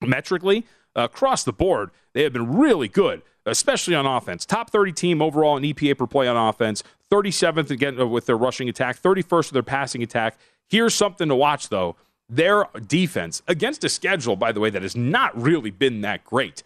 metrically, 0.00 0.66
across 0.94 1.44
the 1.44 1.52
board, 1.52 1.90
they 2.12 2.24
have 2.24 2.32
been 2.32 2.56
really 2.56 2.88
good, 2.88 3.22
especially 3.46 3.94
on 3.94 4.06
offense. 4.06 4.44
Top 4.44 4.70
30 4.70 4.92
team 4.92 5.22
overall 5.22 5.56
in 5.56 5.62
EPA 5.62 5.96
per 5.96 6.06
play 6.06 6.26
on 6.26 6.36
offense, 6.36 6.82
37th 7.10 7.70
again 7.70 8.00
uh, 8.00 8.06
with 8.06 8.26
their 8.26 8.36
rushing 8.36 8.68
attack, 8.68 9.00
31st 9.00 9.30
with 9.30 9.50
their 9.50 9.62
passing 9.62 10.02
attack. 10.02 10.36
Here's 10.68 10.94
something 10.94 11.28
to 11.28 11.34
watch, 11.34 11.68
though. 11.68 11.96
Their 12.28 12.66
defense 12.86 13.40
against 13.48 13.84
a 13.84 13.88
schedule, 13.88 14.36
by 14.36 14.52
the 14.52 14.60
way, 14.60 14.68
that 14.68 14.82
has 14.82 14.94
not 14.94 15.40
really 15.40 15.70
been 15.70 16.02
that 16.02 16.24
great. 16.24 16.62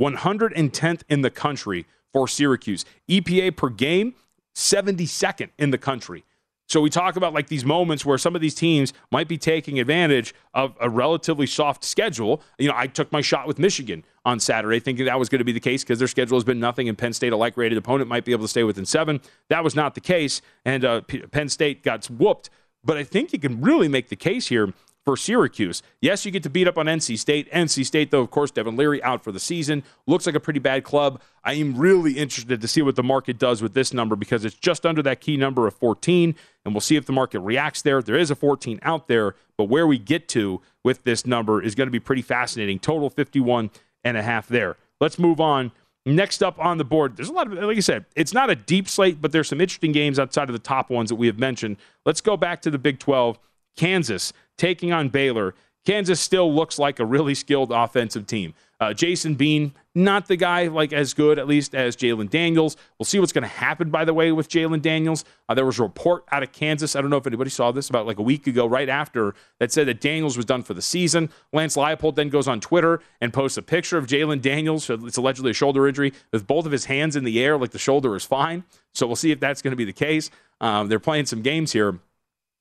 110th 0.00 1.02
in 1.08 1.22
the 1.22 1.30
country 1.30 1.84
for 2.12 2.28
Syracuse. 2.28 2.84
EPA 3.08 3.56
per 3.56 3.68
game, 3.68 4.14
72nd 4.54 5.50
in 5.58 5.70
the 5.70 5.78
country. 5.78 6.24
So 6.70 6.80
we 6.80 6.88
talk 6.88 7.16
about 7.16 7.34
like 7.34 7.48
these 7.48 7.64
moments 7.64 8.06
where 8.06 8.16
some 8.16 8.36
of 8.36 8.40
these 8.40 8.54
teams 8.54 8.92
might 9.10 9.26
be 9.26 9.36
taking 9.36 9.80
advantage 9.80 10.32
of 10.54 10.76
a 10.80 10.88
relatively 10.88 11.46
soft 11.46 11.82
schedule. 11.82 12.42
You 12.60 12.68
know, 12.68 12.74
I 12.76 12.86
took 12.86 13.10
my 13.10 13.22
shot 13.22 13.48
with 13.48 13.58
Michigan 13.58 14.04
on 14.24 14.38
Saturday, 14.38 14.78
thinking 14.78 15.06
that 15.06 15.18
was 15.18 15.28
going 15.28 15.40
to 15.40 15.44
be 15.44 15.50
the 15.50 15.58
case 15.58 15.82
because 15.82 15.98
their 15.98 16.06
schedule 16.06 16.36
has 16.36 16.44
been 16.44 16.60
nothing, 16.60 16.88
and 16.88 16.96
Penn 16.96 17.12
State, 17.12 17.32
a 17.32 17.36
like-rated 17.36 17.76
opponent, 17.76 18.08
might 18.08 18.24
be 18.24 18.30
able 18.30 18.44
to 18.44 18.48
stay 18.48 18.62
within 18.62 18.86
seven. 18.86 19.20
That 19.48 19.64
was 19.64 19.74
not 19.74 19.96
the 19.96 20.00
case, 20.00 20.42
and 20.64 20.84
uh, 20.84 21.00
Penn 21.00 21.48
State 21.48 21.82
got 21.82 22.06
whooped. 22.06 22.50
But 22.84 22.96
I 22.96 23.02
think 23.02 23.32
you 23.32 23.40
can 23.40 23.60
really 23.60 23.88
make 23.88 24.08
the 24.08 24.16
case 24.16 24.46
here 24.46 24.72
for 25.04 25.16
Syracuse. 25.16 25.82
Yes, 26.00 26.24
you 26.24 26.30
get 26.30 26.42
to 26.42 26.50
beat 26.50 26.68
up 26.68 26.76
on 26.76 26.86
NC 26.86 27.18
State. 27.18 27.50
NC 27.50 27.86
State, 27.86 28.10
though, 28.10 28.20
of 28.20 28.30
course, 28.30 28.50
Devin 28.50 28.76
Leary 28.76 29.02
out 29.02 29.24
for 29.24 29.32
the 29.32 29.40
season. 29.40 29.82
Looks 30.06 30.26
like 30.26 30.34
a 30.34 30.40
pretty 30.40 30.60
bad 30.60 30.84
club. 30.84 31.20
I 31.42 31.54
am 31.54 31.76
really 31.76 32.18
interested 32.18 32.60
to 32.60 32.68
see 32.68 32.82
what 32.82 32.96
the 32.96 33.02
market 33.02 33.38
does 33.38 33.62
with 33.62 33.72
this 33.74 33.94
number 33.94 34.14
because 34.14 34.44
it's 34.44 34.56
just 34.56 34.84
under 34.84 35.02
that 35.02 35.20
key 35.20 35.36
number 35.36 35.66
of 35.66 35.74
14, 35.74 36.34
and 36.64 36.74
we'll 36.74 36.80
see 36.80 36.96
if 36.96 37.06
the 37.06 37.12
market 37.12 37.40
reacts 37.40 37.82
there. 37.82 38.02
There 38.02 38.16
is 38.16 38.30
a 38.30 38.34
14 38.34 38.78
out 38.82 39.08
there, 39.08 39.34
but 39.56 39.64
where 39.64 39.86
we 39.86 39.98
get 39.98 40.28
to 40.28 40.60
with 40.84 41.04
this 41.04 41.26
number 41.26 41.62
is 41.62 41.74
going 41.74 41.86
to 41.86 41.92
be 41.92 42.00
pretty 42.00 42.22
fascinating. 42.22 42.78
Total 42.78 43.08
51 43.08 43.70
and 44.04 44.16
a 44.16 44.22
half 44.22 44.48
there. 44.48 44.76
Let's 45.00 45.18
move 45.18 45.40
on. 45.40 45.72
Next 46.06 46.42
up 46.42 46.58
on 46.58 46.78
the 46.78 46.84
board, 46.84 47.16
there's 47.16 47.28
a 47.28 47.32
lot 47.32 47.46
of, 47.46 47.52
like 47.62 47.76
I 47.76 47.80
said, 47.80 48.06
it's 48.16 48.32
not 48.32 48.48
a 48.48 48.54
deep 48.54 48.88
slate, 48.88 49.20
but 49.20 49.32
there's 49.32 49.48
some 49.48 49.60
interesting 49.60 49.92
games 49.92 50.18
outside 50.18 50.48
of 50.48 50.54
the 50.54 50.58
top 50.58 50.88
ones 50.88 51.10
that 51.10 51.16
we 51.16 51.26
have 51.26 51.38
mentioned. 51.38 51.76
Let's 52.06 52.22
go 52.22 52.38
back 52.38 52.62
to 52.62 52.70
the 52.70 52.78
Big 52.78 52.98
12. 52.98 53.38
Kansas 53.76 54.32
taking 54.60 54.92
on 54.92 55.08
Baylor. 55.08 55.54
Kansas 55.86 56.20
still 56.20 56.52
looks 56.52 56.78
like 56.78 57.00
a 57.00 57.04
really 57.04 57.34
skilled 57.34 57.72
offensive 57.72 58.26
team. 58.26 58.52
Uh, 58.78 58.92
Jason 58.92 59.34
Bean, 59.34 59.72
not 59.94 60.26
the 60.26 60.36
guy 60.36 60.66
like 60.66 60.92
as 60.92 61.14
good 61.14 61.38
at 61.38 61.46
least 61.48 61.74
as 61.74 61.96
Jalon 61.96 62.28
Daniels. 62.28 62.76
We'll 62.98 63.06
see 63.06 63.18
what's 63.18 63.32
going 63.32 63.42
to 63.42 63.48
happen. 63.48 63.90
By 63.90 64.04
the 64.04 64.12
way, 64.12 64.30
with 64.32 64.48
Jalon 64.48 64.82
Daniels, 64.82 65.24
uh, 65.48 65.54
there 65.54 65.64
was 65.64 65.78
a 65.78 65.82
report 65.82 66.24
out 66.32 66.42
of 66.42 66.52
Kansas. 66.52 66.94
I 66.94 67.00
don't 67.00 67.10
know 67.10 67.16
if 67.16 67.26
anybody 67.26 67.50
saw 67.50 67.72
this 67.72 67.88
about 67.88 68.06
like 68.06 68.18
a 68.18 68.22
week 68.22 68.46
ago, 68.46 68.66
right 68.66 68.88
after 68.88 69.34
that 69.58 69.72
said 69.72 69.86
that 69.88 70.00
Daniels 70.00 70.36
was 70.36 70.44
done 70.44 70.62
for 70.62 70.74
the 70.74 70.82
season. 70.82 71.30
Lance 71.52 71.76
Leipold 71.76 72.14
then 72.14 72.28
goes 72.28 72.46
on 72.46 72.60
Twitter 72.60 73.00
and 73.20 73.32
posts 73.32 73.56
a 73.56 73.62
picture 73.62 73.96
of 73.96 74.06
Jalon 74.06 74.40
Daniels. 74.42 74.88
It's 74.88 75.16
allegedly 75.16 75.50
a 75.50 75.54
shoulder 75.54 75.88
injury 75.88 76.12
with 76.32 76.46
both 76.46 76.66
of 76.66 76.72
his 76.72 76.86
hands 76.86 77.16
in 77.16 77.24
the 77.24 77.42
air, 77.42 77.56
like 77.58 77.70
the 77.70 77.78
shoulder 77.78 78.14
is 78.16 78.24
fine. 78.24 78.64
So 78.92 79.06
we'll 79.06 79.16
see 79.16 79.30
if 79.30 79.40
that's 79.40 79.62
going 79.62 79.72
to 79.72 79.76
be 79.76 79.86
the 79.86 79.92
case. 79.92 80.30
Um, 80.60 80.88
they're 80.88 81.00
playing 81.00 81.26
some 81.26 81.42
games 81.42 81.72
here. 81.72 81.98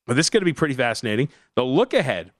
But 0.09 0.15
this 0.15 0.25
is 0.25 0.29
going 0.31 0.41
to 0.41 0.45
be 0.45 0.53
pretty 0.53 0.73
fascinating. 0.73 1.29
The 1.55 1.63
look 1.63 1.93
ahead 1.93 2.31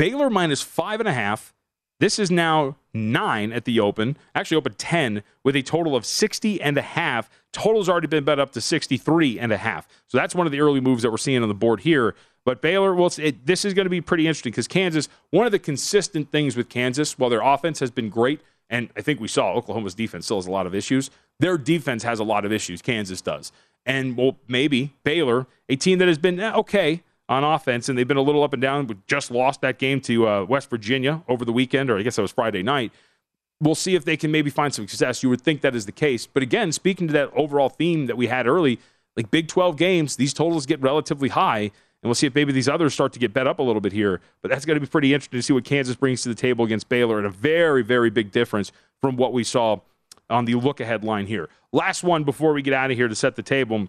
Baylor 0.00 0.28
minus 0.28 0.62
five 0.62 0.98
and 0.98 1.08
a 1.08 1.12
half. 1.12 1.54
This 2.00 2.18
is 2.18 2.28
now 2.28 2.74
nine 2.92 3.52
at 3.52 3.66
the 3.66 3.78
open, 3.78 4.16
actually 4.34 4.56
open 4.56 4.74
10 4.74 5.22
with 5.44 5.54
a 5.54 5.62
total 5.62 5.94
of 5.94 6.04
60 6.04 6.60
and 6.60 6.76
a 6.76 6.82
half. 6.82 7.30
Total's 7.52 7.88
already 7.88 8.08
been 8.08 8.24
bet 8.24 8.40
up 8.40 8.50
to 8.54 8.60
63 8.60 9.38
and 9.38 9.52
a 9.52 9.58
half. 9.58 9.86
So 10.08 10.18
that's 10.18 10.34
one 10.34 10.44
of 10.44 10.50
the 10.50 10.60
early 10.60 10.80
moves 10.80 11.04
that 11.04 11.12
we're 11.12 11.18
seeing 11.18 11.40
on 11.40 11.48
the 11.48 11.54
board 11.54 11.82
here. 11.82 12.16
But 12.44 12.60
Baylor, 12.60 12.96
well, 12.96 13.12
it, 13.16 13.46
this 13.46 13.64
is 13.64 13.74
going 13.74 13.86
to 13.86 13.90
be 13.90 14.00
pretty 14.00 14.26
interesting 14.26 14.50
because 14.50 14.66
Kansas, 14.66 15.08
one 15.30 15.46
of 15.46 15.52
the 15.52 15.60
consistent 15.60 16.32
things 16.32 16.56
with 16.56 16.68
Kansas, 16.68 17.16
while 17.16 17.30
their 17.30 17.42
offense 17.42 17.78
has 17.78 17.92
been 17.92 18.10
great, 18.10 18.40
and 18.68 18.90
I 18.96 19.02
think 19.02 19.20
we 19.20 19.28
saw 19.28 19.52
Oklahoma's 19.52 19.94
defense 19.94 20.24
still 20.24 20.38
has 20.38 20.48
a 20.48 20.50
lot 20.50 20.66
of 20.66 20.74
issues, 20.74 21.12
their 21.38 21.56
defense 21.56 22.02
has 22.02 22.18
a 22.18 22.24
lot 22.24 22.44
of 22.44 22.50
issues. 22.50 22.82
Kansas 22.82 23.20
does. 23.20 23.52
And 23.84 24.16
well, 24.16 24.36
maybe 24.48 24.94
Baylor, 25.04 25.46
a 25.68 25.76
team 25.76 25.98
that 25.98 26.08
has 26.08 26.18
been 26.18 26.38
eh, 26.38 26.52
okay 26.54 27.02
on 27.28 27.44
offense, 27.44 27.88
and 27.88 27.96
they've 27.96 28.06
been 28.06 28.16
a 28.16 28.22
little 28.22 28.42
up 28.42 28.52
and 28.52 28.62
down. 28.62 28.86
We 28.86 28.96
just 29.06 29.30
lost 29.30 29.60
that 29.62 29.78
game 29.78 30.00
to 30.02 30.28
uh, 30.28 30.44
West 30.44 30.70
Virginia 30.70 31.22
over 31.28 31.44
the 31.44 31.52
weekend, 31.52 31.90
or 31.90 31.98
I 31.98 32.02
guess 32.02 32.16
that 32.16 32.22
was 32.22 32.32
Friday 32.32 32.62
night. 32.62 32.92
We'll 33.60 33.74
see 33.74 33.94
if 33.94 34.04
they 34.04 34.16
can 34.16 34.30
maybe 34.30 34.50
find 34.50 34.74
some 34.74 34.88
success. 34.88 35.22
You 35.22 35.28
would 35.30 35.40
think 35.40 35.60
that 35.60 35.74
is 35.74 35.86
the 35.86 35.92
case. 35.92 36.26
But 36.26 36.42
again, 36.42 36.72
speaking 36.72 37.06
to 37.06 37.12
that 37.12 37.30
overall 37.34 37.68
theme 37.68 38.06
that 38.06 38.16
we 38.16 38.26
had 38.26 38.46
early, 38.46 38.80
like 39.16 39.30
Big 39.30 39.48
12 39.48 39.76
games, 39.76 40.16
these 40.16 40.34
totals 40.34 40.66
get 40.66 40.80
relatively 40.80 41.28
high. 41.28 41.60
And 42.02 42.08
we'll 42.08 42.16
see 42.16 42.26
if 42.26 42.34
maybe 42.34 42.52
these 42.52 42.68
others 42.68 42.92
start 42.92 43.12
to 43.12 43.20
get 43.20 43.32
bet 43.32 43.46
up 43.46 43.60
a 43.60 43.62
little 43.62 43.80
bit 43.80 43.92
here. 43.92 44.20
But 44.40 44.50
that's 44.50 44.64
going 44.64 44.74
to 44.74 44.80
be 44.80 44.90
pretty 44.90 45.14
interesting 45.14 45.38
to 45.38 45.42
see 45.42 45.52
what 45.52 45.64
Kansas 45.64 45.94
brings 45.94 46.22
to 46.22 46.28
the 46.28 46.34
table 46.34 46.64
against 46.64 46.88
Baylor 46.88 47.18
and 47.18 47.26
a 47.26 47.30
very, 47.30 47.82
very 47.82 48.10
big 48.10 48.32
difference 48.32 48.72
from 49.00 49.16
what 49.16 49.32
we 49.32 49.44
saw 49.44 49.78
on 50.30 50.44
the 50.44 50.54
look 50.54 50.80
ahead 50.80 51.04
line 51.04 51.26
here. 51.26 51.48
Last 51.72 52.02
one 52.02 52.24
before 52.24 52.52
we 52.52 52.62
get 52.62 52.74
out 52.74 52.90
of 52.90 52.96
here 52.96 53.08
to 53.08 53.14
set 53.14 53.36
the 53.36 53.42
table. 53.42 53.88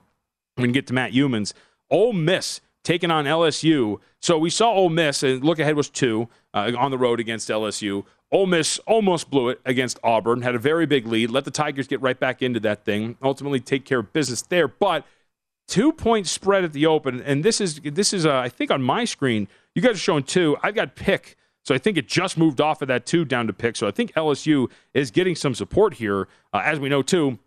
We 0.58 0.64
can 0.64 0.72
get 0.72 0.88
to 0.88 0.94
Matt 0.94 1.12
Youmans. 1.12 1.54
Ole 1.90 2.14
Miss 2.14 2.62
taking 2.84 3.12
on 3.12 3.26
LSU. 3.26 4.00
So 4.22 4.38
we 4.38 4.50
saw 4.50 4.72
Ole 4.72 4.90
Miss, 4.90 5.24
and 5.24 5.44
look 5.44 5.60
ahead 5.60 5.76
was 5.76 5.90
two 5.90 6.28
uh, 6.54 6.72
on 6.78 6.92
the 6.92 6.98
road 6.98 7.20
against 7.20 7.50
LSU. 7.50 8.06
Ole 8.32 8.48
Miss 8.48 8.80
almost 8.80 9.30
blew 9.30 9.50
it 9.50 9.62
against 9.66 10.00
Auburn, 10.04 10.42
had 10.42 10.56
a 10.56 10.60
very 10.60 10.86
big 10.86 11.06
lead, 11.06 11.30
let 11.30 11.46
the 11.46 11.52
Tigers 11.52 11.88
get 11.88 12.02
right 12.02 12.20
back 12.20 12.42
into 12.42 12.60
that 12.62 12.84
thing, 12.84 13.16
ultimately 13.22 13.60
take 13.60 13.86
care 13.86 14.00
of 14.00 14.12
business 14.12 14.42
there. 14.42 14.68
But 14.68 15.06
two 15.68 15.92
point 15.92 16.28
spread 16.28 16.64
at 16.64 16.74
the 16.74 16.86
open, 16.88 17.22
and 17.22 17.44
this 17.44 17.62
is 17.62 17.80
this 17.84 18.12
is 18.12 18.26
uh, 18.26 18.38
I 18.38 18.50
think 18.50 18.72
on 18.72 18.82
my 18.82 19.06
screen 19.06 19.48
you 19.76 19.82
guys 19.82 19.92
are 19.92 20.00
showing 20.00 20.24
two. 20.24 20.58
I've 20.64 20.74
got 20.74 20.96
pick, 20.96 21.36
so 21.64 21.74
I 21.74 21.78
think 21.78 21.98
it 21.98 22.08
just 22.08 22.38
moved 22.38 22.62
off 22.62 22.82
of 22.82 22.88
that 22.90 23.06
two 23.06 23.26
down 23.26 23.48
to 23.48 23.54
pick. 23.54 23.76
So 23.76 23.88
I 23.88 23.92
think 23.92 24.14
LSU 24.14 24.70
is 24.94 25.12
getting 25.12 25.36
some 25.36 25.56
support 25.56 25.96
here, 25.96 26.28
uh, 26.54 26.62
as 26.64 26.80
we 26.80 26.90
know 26.90 27.02
too. 27.02 27.40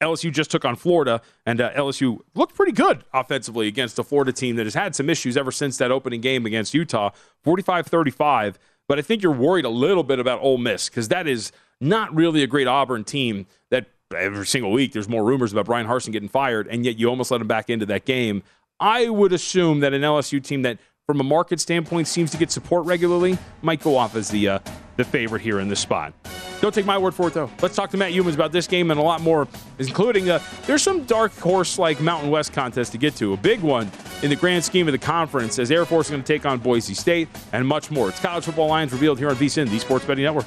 LSU 0.00 0.32
just 0.32 0.50
took 0.50 0.64
on 0.64 0.74
Florida, 0.74 1.22
and 1.46 1.60
uh, 1.60 1.72
LSU 1.74 2.18
looked 2.34 2.56
pretty 2.56 2.72
good 2.72 3.04
offensively 3.14 3.68
against 3.68 3.98
a 4.00 4.02
Florida 4.02 4.32
team 4.32 4.56
that 4.56 4.66
has 4.66 4.74
had 4.74 4.96
some 4.96 5.08
issues 5.08 5.36
ever 5.36 5.52
since 5.52 5.76
that 5.76 5.92
opening 5.92 6.20
game 6.20 6.44
against 6.44 6.74
Utah, 6.74 7.10
45 7.44 7.86
35. 7.86 8.58
But 8.88 8.98
I 8.98 9.02
think 9.02 9.22
you're 9.22 9.32
worried 9.32 9.64
a 9.64 9.70
little 9.70 10.02
bit 10.02 10.18
about 10.18 10.40
Ole 10.42 10.58
Miss 10.58 10.88
because 10.88 11.06
that 11.08 11.28
is 11.28 11.52
not 11.80 12.12
really 12.14 12.42
a 12.42 12.48
great 12.48 12.66
Auburn 12.66 13.04
team 13.04 13.46
that 13.70 13.86
every 14.14 14.44
single 14.46 14.72
week 14.72 14.92
there's 14.92 15.08
more 15.08 15.24
rumors 15.24 15.52
about 15.52 15.66
Bryan 15.66 15.86
Harsin 15.86 16.12
getting 16.12 16.28
fired, 16.28 16.66
and 16.66 16.84
yet 16.84 16.98
you 16.98 17.08
almost 17.08 17.30
let 17.30 17.40
him 17.40 17.46
back 17.46 17.70
into 17.70 17.86
that 17.86 18.04
game. 18.04 18.42
I 18.80 19.08
would 19.08 19.32
assume 19.32 19.80
that 19.80 19.94
an 19.94 20.02
LSU 20.02 20.42
team 20.42 20.62
that 20.62 20.78
from 21.06 21.20
a 21.20 21.24
market 21.24 21.58
standpoint 21.58 22.06
seems 22.06 22.30
to 22.30 22.36
get 22.36 22.50
support 22.50 22.86
regularly 22.86 23.36
might 23.60 23.82
go 23.82 23.96
off 23.96 24.14
as 24.14 24.28
the 24.28 24.48
uh, 24.48 24.58
the 24.96 25.04
favorite 25.04 25.42
here 25.42 25.58
in 25.58 25.68
this 25.68 25.80
spot. 25.80 26.12
Don't 26.60 26.72
take 26.72 26.86
my 26.86 26.96
word 26.96 27.12
for 27.12 27.26
it 27.26 27.34
though. 27.34 27.50
Let's 27.60 27.74
talk 27.74 27.90
to 27.90 27.96
Matt 27.96 28.12
Youmans 28.12 28.34
about 28.34 28.52
this 28.52 28.68
game 28.68 28.90
and 28.92 29.00
a 29.00 29.02
lot 29.02 29.20
more, 29.20 29.48
including 29.80 30.30
uh, 30.30 30.38
there's 30.66 30.82
some 30.82 31.02
dark 31.04 31.36
horse 31.38 31.76
like 31.76 32.00
Mountain 32.00 32.30
West 32.30 32.52
contest 32.52 32.92
to 32.92 32.98
get 32.98 33.16
to, 33.16 33.32
a 33.32 33.36
big 33.36 33.60
one 33.62 33.90
in 34.22 34.30
the 34.30 34.36
grand 34.36 34.62
scheme 34.62 34.86
of 34.86 34.92
the 34.92 34.98
conference 34.98 35.58
as 35.58 35.72
Air 35.72 35.84
Force 35.84 36.06
is 36.06 36.10
going 36.12 36.22
to 36.22 36.26
take 36.26 36.46
on 36.46 36.60
Boise 36.60 36.94
State 36.94 37.28
and 37.52 37.66
much 37.66 37.90
more. 37.90 38.08
It's 38.08 38.20
college 38.20 38.44
football 38.44 38.68
lines 38.68 38.92
revealed 38.92 39.18
here 39.18 39.28
on 39.28 39.34
VSIN, 39.34 39.68
the 39.70 39.80
Sports 39.80 40.04
Betting 40.04 40.24
Network. 40.24 40.46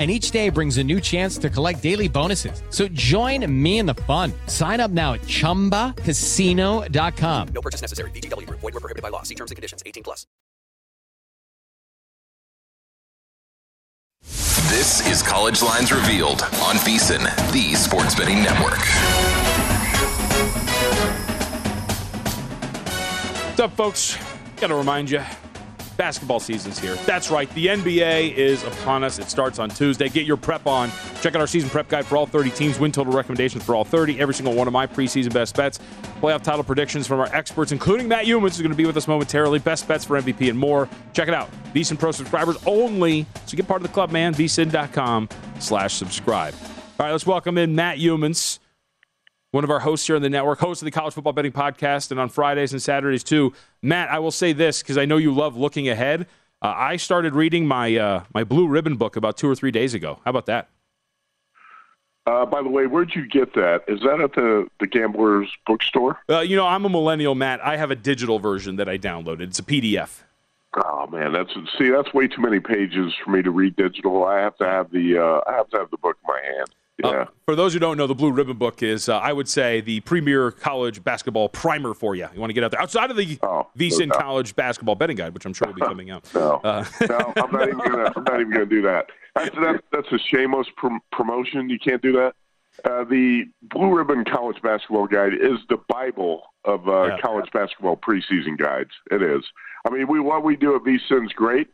And 0.00 0.10
each 0.10 0.30
day 0.30 0.48
brings 0.48 0.78
a 0.78 0.84
new 0.84 0.98
chance 0.98 1.36
to 1.36 1.50
collect 1.50 1.82
daily 1.82 2.08
bonuses. 2.08 2.62
So 2.70 2.88
join 2.88 3.44
me 3.62 3.80
in 3.80 3.84
the 3.84 3.96
fun. 4.08 4.32
Sign 4.46 4.80
up 4.80 4.90
now 4.90 5.12
at 5.12 5.20
chumbacasino.com. 5.20 7.48
No 7.48 7.60
purchase 7.60 7.82
necessary. 7.82 8.10
VGW 8.12 8.46
Group. 8.46 8.60
Void 8.60 8.72
were 8.72 8.80
prohibited 8.80 9.02
by 9.02 9.10
law. 9.10 9.24
See 9.24 9.34
terms 9.34 9.50
and 9.50 9.56
conditions. 9.56 9.82
18 9.84 10.02
plus. 10.02 10.26
This 14.70 15.06
is 15.06 15.22
College 15.22 15.60
Lines 15.60 15.92
Revealed 15.92 16.40
on 16.42 16.76
VSIN, 16.76 17.22
the 17.52 17.74
Sports 17.74 18.14
Betting 18.14 18.42
Network. 18.42 18.78
What's 23.48 23.60
up, 23.60 23.76
folks? 23.76 24.16
Got 24.56 24.68
to 24.68 24.74
remind 24.74 25.10
you, 25.10 25.20
basketball 26.00 26.40
season's 26.40 26.78
here. 26.78 26.94
That's 27.04 27.30
right, 27.30 27.46
the 27.50 27.66
NBA 27.66 28.32
is 28.32 28.64
upon 28.64 29.04
us. 29.04 29.18
It 29.18 29.28
starts 29.28 29.58
on 29.58 29.68
Tuesday. 29.68 30.08
Get 30.08 30.24
your 30.24 30.38
prep 30.38 30.66
on. 30.66 30.90
Check 31.20 31.34
out 31.34 31.42
our 31.42 31.46
season 31.46 31.68
prep 31.68 31.88
guide 31.88 32.06
for 32.06 32.16
all 32.16 32.24
30 32.24 32.52
teams, 32.52 32.78
win 32.78 32.90
total 32.90 33.12
recommendations 33.12 33.62
for 33.62 33.74
all 33.74 33.84
30, 33.84 34.18
every 34.18 34.32
single 34.32 34.54
one 34.54 34.66
of 34.66 34.72
my 34.72 34.86
preseason 34.86 35.30
best 35.30 35.54
bets, 35.54 35.78
playoff 36.22 36.42
title 36.42 36.64
predictions 36.64 37.06
from 37.06 37.20
our 37.20 37.26
experts, 37.34 37.70
including 37.70 38.08
Matt 38.08 38.24
Youmans, 38.24 38.56
who's 38.56 38.62
going 38.62 38.70
to 38.70 38.76
be 38.76 38.86
with 38.86 38.96
us 38.96 39.06
momentarily, 39.06 39.58
best 39.58 39.86
bets 39.86 40.06
for 40.06 40.18
MVP 40.18 40.48
and 40.48 40.58
more. 40.58 40.88
Check 41.12 41.28
it 41.28 41.34
out. 41.34 41.50
VSIN 41.74 41.98
Pro 41.98 42.12
subscribers 42.12 42.56
only. 42.64 43.26
So 43.44 43.54
get 43.54 43.68
part 43.68 43.82
of 43.82 43.86
the 43.86 43.92
club, 43.92 44.10
man. 44.10 44.32
VSIN.com 44.32 45.28
slash 45.58 45.92
subscribe. 45.92 46.54
All 46.98 47.04
right, 47.04 47.12
let's 47.12 47.26
welcome 47.26 47.58
in 47.58 47.74
Matt 47.74 47.98
Youmans 47.98 48.58
one 49.52 49.64
of 49.64 49.70
our 49.70 49.80
hosts 49.80 50.06
here 50.06 50.16
on 50.16 50.22
the 50.22 50.30
network, 50.30 50.58
host 50.60 50.82
of 50.82 50.84
the 50.84 50.90
College 50.90 51.14
Football 51.14 51.32
Betting 51.32 51.52
Podcast, 51.52 52.10
and 52.10 52.20
on 52.20 52.28
Fridays 52.28 52.72
and 52.72 52.80
Saturdays 52.80 53.24
too. 53.24 53.52
Matt, 53.82 54.10
I 54.10 54.18
will 54.18 54.30
say 54.30 54.52
this 54.52 54.82
because 54.82 54.96
I 54.96 55.04
know 55.04 55.16
you 55.16 55.34
love 55.34 55.56
looking 55.56 55.88
ahead. 55.88 56.26
Uh, 56.62 56.74
I 56.76 56.96
started 56.96 57.34
reading 57.34 57.66
my 57.66 57.96
uh, 57.96 58.24
my 58.34 58.44
Blue 58.44 58.68
Ribbon 58.68 58.96
book 58.96 59.16
about 59.16 59.36
two 59.36 59.48
or 59.48 59.54
three 59.54 59.70
days 59.70 59.94
ago. 59.94 60.20
How 60.24 60.30
about 60.30 60.46
that? 60.46 60.68
Uh, 62.26 62.44
by 62.44 62.62
the 62.62 62.68
way, 62.68 62.86
where'd 62.86 63.14
you 63.14 63.26
get 63.26 63.54
that? 63.54 63.82
Is 63.88 64.00
that 64.00 64.20
at 64.20 64.34
the 64.34 64.68
the 64.78 64.86
Gamblers 64.86 65.48
Bookstore? 65.66 66.18
Uh, 66.28 66.40
you 66.40 66.54
know, 66.54 66.66
I'm 66.66 66.84
a 66.84 66.88
millennial, 66.88 67.34
Matt. 67.34 67.60
I 67.64 67.76
have 67.76 67.90
a 67.90 67.96
digital 67.96 68.38
version 68.38 68.76
that 68.76 68.88
I 68.88 68.98
downloaded. 68.98 69.42
It's 69.42 69.58
a 69.58 69.64
PDF. 69.64 70.22
Oh 70.76 71.08
man, 71.08 71.32
that's 71.32 71.52
see, 71.76 71.88
that's 71.88 72.14
way 72.14 72.28
too 72.28 72.42
many 72.42 72.60
pages 72.60 73.12
for 73.24 73.30
me 73.30 73.42
to 73.42 73.50
read 73.50 73.74
digital. 73.74 74.24
I 74.24 74.38
have 74.38 74.56
to 74.58 74.64
have 74.64 74.90
the 74.92 75.18
uh, 75.18 75.50
I 75.50 75.56
have 75.56 75.68
to 75.70 75.78
have 75.78 75.90
the 75.90 75.96
book 75.96 76.18
in 76.22 76.28
my 76.28 76.40
hand. 76.40 76.70
Yeah. 77.02 77.08
Uh, 77.10 77.24
for 77.46 77.54
those 77.56 77.72
who 77.72 77.78
don't 77.78 77.96
know, 77.96 78.06
the 78.06 78.14
Blue 78.14 78.30
Ribbon 78.32 78.56
Book 78.56 78.82
is, 78.82 79.08
uh, 79.08 79.18
I 79.18 79.32
would 79.32 79.48
say, 79.48 79.80
the 79.80 80.00
premier 80.00 80.50
college 80.50 81.02
basketball 81.02 81.48
primer 81.48 81.94
for 81.94 82.14
you. 82.14 82.26
You 82.34 82.40
want 82.40 82.50
to 82.50 82.54
get 82.54 82.64
out 82.64 82.70
there 82.70 82.80
outside 82.80 83.10
of 83.10 83.16
the 83.16 83.38
oh, 83.42 83.66
VSIN 83.78 84.08
no 84.08 84.14
College 84.18 84.54
Basketball 84.56 84.94
Betting 84.94 85.16
Guide, 85.16 85.34
which 85.34 85.44
I'm 85.46 85.52
sure 85.54 85.68
will 85.68 85.74
be 85.74 85.80
coming 85.86 86.10
out. 86.10 86.24
no, 86.34 86.60
Uh, 86.64 86.84
no, 87.08 87.32
I'm 87.36 87.50
not 87.52 87.68
even 87.68 87.78
gonna. 87.78 88.12
I'm 88.16 88.24
not 88.24 88.40
even 88.40 88.50
gonna 88.52 88.66
do 88.66 88.82
that. 88.82 89.06
That's, 89.34 89.54
that, 89.56 89.82
that's 89.92 90.12
a 90.12 90.18
shameless 90.18 90.66
prom- 90.76 91.00
promotion. 91.12 91.70
You 91.70 91.78
can't 91.78 92.02
do 92.02 92.12
that. 92.12 92.34
Uh, 92.84 93.04
the 93.04 93.44
Blue 93.62 93.94
Ribbon 93.94 94.24
College 94.24 94.60
Basketball 94.62 95.06
Guide 95.06 95.34
is 95.34 95.58
the 95.68 95.78
Bible 95.88 96.42
of 96.64 96.88
uh, 96.88 97.06
Yeah. 97.06 97.18
college 97.20 97.50
basketball 97.52 97.96
preseason 97.96 98.56
guides. 98.58 98.90
It 99.10 99.22
is. 99.22 99.42
I 99.86 99.90
mean, 99.90 100.06
we 100.08 100.18
what 100.20 100.44
we 100.44 100.56
do 100.56 100.74
at 100.76 100.82
VSIN's 100.82 101.32
great, 101.32 101.68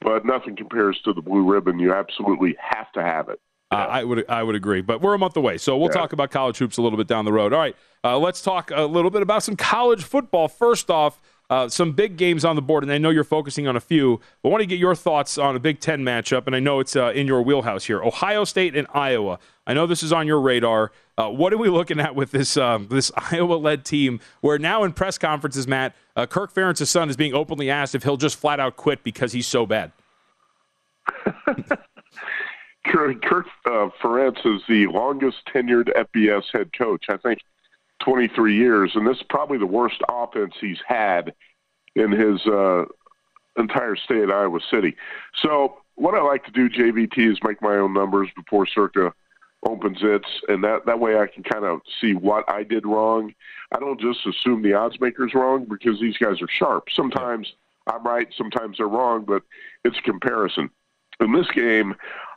but 0.00 0.24
nothing 0.24 0.54
compares 0.56 1.00
to 1.04 1.12
the 1.12 1.22
Blue 1.22 1.42
Ribbon. 1.44 1.78
You 1.78 1.92
absolutely 1.92 2.56
have 2.60 2.90
to 2.92 3.02
have 3.02 3.28
it. 3.28 3.40
Uh, 3.70 3.76
I 3.76 4.04
would 4.04 4.24
I 4.28 4.42
would 4.42 4.54
agree, 4.54 4.82
but 4.82 5.00
we're 5.00 5.14
a 5.14 5.18
month 5.18 5.36
away, 5.36 5.58
so 5.58 5.76
we'll 5.76 5.88
Yeah. 5.88 5.94
talk 6.00 6.12
about 6.12 6.30
college 6.30 6.58
hoops 6.58 6.76
a 6.76 6.82
little 6.82 6.96
bit 6.98 7.06
down 7.08 7.24
the 7.24 7.32
road. 7.32 7.52
All 7.52 7.58
right, 7.58 7.74
uh, 8.04 8.18
let's 8.18 8.40
talk 8.40 8.70
a 8.72 8.82
little 8.82 9.10
bit 9.10 9.22
about 9.22 9.42
some 9.42 9.56
college 9.56 10.02
football. 10.04 10.46
First 10.48 10.90
off, 10.90 11.20
uh, 11.50 11.68
some 11.68 11.92
big 11.92 12.16
games 12.16 12.44
on 12.44 12.56
the 12.56 12.62
board, 12.62 12.84
and 12.84 12.92
I 12.92 12.98
know 12.98 13.10
you're 13.10 13.24
focusing 13.24 13.66
on 13.66 13.74
a 13.74 13.80
few. 13.80 14.20
But 14.42 14.50
I 14.50 14.52
want 14.52 14.60
to 14.62 14.66
get 14.66 14.78
your 14.78 14.94
thoughts 14.94 15.38
on 15.38 15.56
a 15.56 15.58
Big 15.58 15.80
Ten 15.80 16.02
matchup, 16.04 16.46
and 16.46 16.54
I 16.54 16.60
know 16.60 16.78
it's 16.78 16.94
uh, 16.94 17.10
in 17.14 17.26
your 17.26 17.42
wheelhouse 17.42 17.84
here: 17.84 18.02
Ohio 18.02 18.44
State 18.44 18.76
and 18.76 18.86
Iowa. 18.94 19.38
I 19.66 19.74
know 19.74 19.86
this 19.86 20.02
is 20.02 20.12
on 20.12 20.26
your 20.26 20.40
radar. 20.40 20.92
Uh, 21.16 21.30
what 21.30 21.52
are 21.52 21.58
we 21.58 21.68
looking 21.68 21.98
at 22.00 22.14
with 22.14 22.30
this 22.32 22.56
um, 22.56 22.86
this 22.90 23.10
Iowa-led 23.32 23.84
team? 23.84 24.20
Where 24.40 24.58
now 24.58 24.84
in 24.84 24.92
press 24.92 25.18
conferences, 25.18 25.66
Matt 25.66 25.96
uh, 26.14 26.26
Kirk 26.26 26.54
Ferentz's 26.54 26.90
son 26.90 27.08
is 27.10 27.16
being 27.16 27.34
openly 27.34 27.70
asked 27.70 27.94
if 27.96 28.04
he'll 28.04 28.16
just 28.18 28.36
flat 28.38 28.60
out 28.60 28.76
quit 28.76 29.02
because 29.02 29.32
he's 29.32 29.46
so 29.48 29.66
bad. 29.66 29.90
Kirk, 32.84 33.46
uh, 33.66 33.88
Ferentz 34.02 34.44
is 34.44 34.62
the 34.68 34.86
longest 34.86 35.38
tenured 35.52 35.90
FBS 35.94 36.44
head 36.52 36.70
coach. 36.76 37.06
I 37.08 37.16
think 37.16 37.40
23 38.00 38.56
years, 38.56 38.92
and 38.94 39.06
this 39.06 39.16
is 39.16 39.22
probably 39.28 39.58
the 39.58 39.66
worst 39.66 40.00
offense 40.08 40.54
he's 40.60 40.80
had 40.86 41.34
in 41.96 42.12
his 42.12 42.46
uh, 42.46 42.84
entire 43.56 43.96
stay 43.96 44.22
at 44.22 44.30
Iowa 44.30 44.60
City. 44.70 44.96
So, 45.34 45.78
what 45.96 46.14
I 46.14 46.22
like 46.22 46.44
to 46.44 46.50
do, 46.50 46.68
JVT, 46.68 47.32
is 47.32 47.38
make 47.44 47.62
my 47.62 47.76
own 47.76 47.92
numbers 47.94 48.28
before 48.34 48.66
Circa 48.66 49.12
opens 49.64 49.98
its, 50.02 50.26
and 50.48 50.62
that 50.64 50.86
that 50.86 51.00
way 51.00 51.18
I 51.18 51.26
can 51.26 51.42
kind 51.42 51.64
of 51.64 51.80
see 52.00 52.14
what 52.14 52.44
I 52.48 52.64
did 52.64 52.84
wrong. 52.84 53.32
I 53.72 53.78
don't 53.78 54.00
just 54.00 54.26
assume 54.26 54.62
the 54.62 54.74
odds 54.74 55.00
maker's 55.00 55.34
wrong 55.34 55.64
because 55.64 56.00
these 56.00 56.18
guys 56.18 56.42
are 56.42 56.48
sharp. 56.48 56.88
Sometimes 56.92 57.54
I'm 57.86 58.04
right, 58.04 58.28
sometimes 58.36 58.78
they're 58.78 58.88
wrong, 58.88 59.24
but 59.24 59.42
it's 59.84 59.98
a 59.98 60.02
comparison. 60.02 60.70
In 61.20 61.32
this 61.32 61.46
game, 61.54 61.94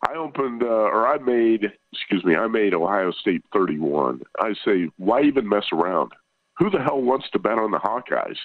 I 0.07 0.15
opened, 0.15 0.63
uh, 0.63 0.65
or 0.65 1.07
I 1.07 1.17
made, 1.17 1.71
excuse 1.91 2.23
me, 2.23 2.35
I 2.35 2.47
made 2.47 2.73
Ohio 2.73 3.11
State 3.11 3.43
31. 3.53 4.21
I 4.39 4.53
say, 4.65 4.89
why 4.97 5.21
even 5.21 5.49
mess 5.49 5.65
around? 5.73 6.11
Who 6.57 6.69
the 6.69 6.79
hell 6.79 7.01
wants 7.01 7.29
to 7.31 7.39
bet 7.39 7.59
on 7.59 7.71
the 7.71 7.77
Hawkeyes 7.77 8.37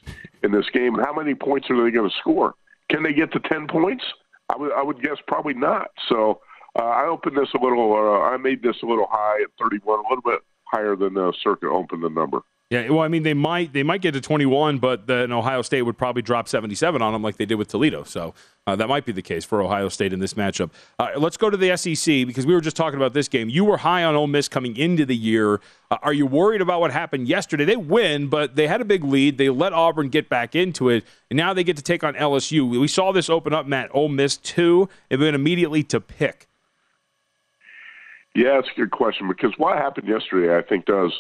in 0.43 0.53
this 0.53 0.67
game? 0.73 0.95
How 0.95 1.15
many 1.15 1.35
points 1.35 1.69
are 1.71 1.83
they 1.83 1.91
going 1.91 2.09
to 2.09 2.17
score? 2.19 2.55
Can 2.91 3.03
they 3.03 3.13
get 3.13 3.33
to 3.33 3.41
10 3.41 3.69
points? 3.69 4.05
I 4.51 4.57
would, 4.57 4.73
I 4.73 4.83
would 4.83 5.03
guess 5.03 5.17
probably 5.27 5.55
not. 5.55 5.89
So 6.09 6.41
uh, 6.79 6.85
I 6.85 7.07
opened 7.07 7.37
this 7.37 7.49
a 7.55 7.63
little, 7.63 7.93
uh, 7.95 8.29
I 8.29 8.37
made 8.37 8.63
this 8.63 8.77
a 8.83 8.87
little 8.87 9.09
high 9.11 9.43
at 9.43 9.51
31, 9.59 10.01
a 10.01 10.03
little 10.03 10.23
bit 10.23 10.41
higher 10.65 10.97
than 10.97 11.17
uh, 11.17 11.33
Circa 11.43 11.69
opened 11.69 12.03
the 12.03 12.11
number. 12.11 12.41
Yeah, 12.73 12.89
well, 12.89 13.01
I 13.01 13.09
mean, 13.09 13.23
they 13.23 13.35
might 13.35 13.75
they 13.75 13.83
might 13.83 14.01
get 14.01 14.13
to 14.13 14.21
21, 14.23 14.79
but 14.79 15.07
then 15.07 15.31
Ohio 15.31 15.61
State 15.61 15.83
would 15.83 15.99
probably 15.99 16.23
drop 16.23 16.49
77 16.49 17.03
on 17.03 17.13
them 17.13 17.23
like 17.23 17.37
they 17.37 17.45
did 17.45 17.57
with 17.57 17.69
Toledo. 17.69 18.03
So 18.03 18.33
uh, 18.67 18.77
that 18.77 18.89
might 18.89 19.05
be 19.05 19.13
the 19.13 19.21
case 19.21 19.45
for 19.45 19.61
Ohio 19.61 19.91
State 19.91 20.15
in 20.15 20.21
this 20.21 20.33
matchup. 20.33 20.71
Uh, 20.99 21.11
let's 21.19 21.37
go 21.37 21.51
to 21.51 21.57
the 21.59 21.77
SEC 21.77 22.27
because 22.27 22.47
we 22.47 22.55
were 22.55 22.63
just 22.63 22.75
talking 22.75 22.97
about 22.97 23.13
this 23.13 23.29
game. 23.29 23.51
You 23.51 23.67
were 23.67 23.77
high 23.77 24.05
on 24.05 24.15
Ole 24.15 24.27
Miss 24.27 24.49
coming 24.49 24.75
into 24.75 25.05
the 25.05 25.15
year. 25.15 25.61
Uh, 25.91 25.99
are 26.01 26.15
you 26.15 26.25
worried 26.25 26.63
about 26.63 26.81
what 26.81 26.93
happened 26.93 27.29
yesterday? 27.29 27.67
They 27.67 27.77
win, 27.77 28.29
but 28.29 28.57
they 28.57 28.67
had 28.67 28.81
a 28.81 28.87
big 28.87 29.05
lead. 29.05 29.37
They 29.37 29.51
let 29.51 29.75
Auburn 29.75 30.09
get 30.09 30.31
back 30.31 30.55
into 30.55 30.89
it, 30.89 31.05
and 31.29 31.37
now 31.37 31.53
they 31.53 31.65
get 31.65 31.77
to 31.77 31.83
take 31.83 32.03
on 32.03 32.15
LSU. 32.15 32.81
We 32.81 32.89
saw 32.89 33.13
this 33.13 33.29
open 33.29 33.53
up, 33.53 33.67
Matt. 33.67 33.91
Ole 33.93 34.09
Miss 34.09 34.39
two, 34.39 34.89
and 35.11 35.21
then 35.21 35.35
immediately 35.35 35.83
to 35.83 36.01
pick. 36.01 36.49
Yeah, 38.35 38.59
it's 38.59 38.69
a 38.75 38.81
good 38.81 38.93
question 38.93 39.29
because 39.29 39.53
what 39.59 39.77
happened 39.77 40.09
yesterday, 40.09 40.57
I 40.57 40.63
think, 40.63 40.87
does 40.87 41.13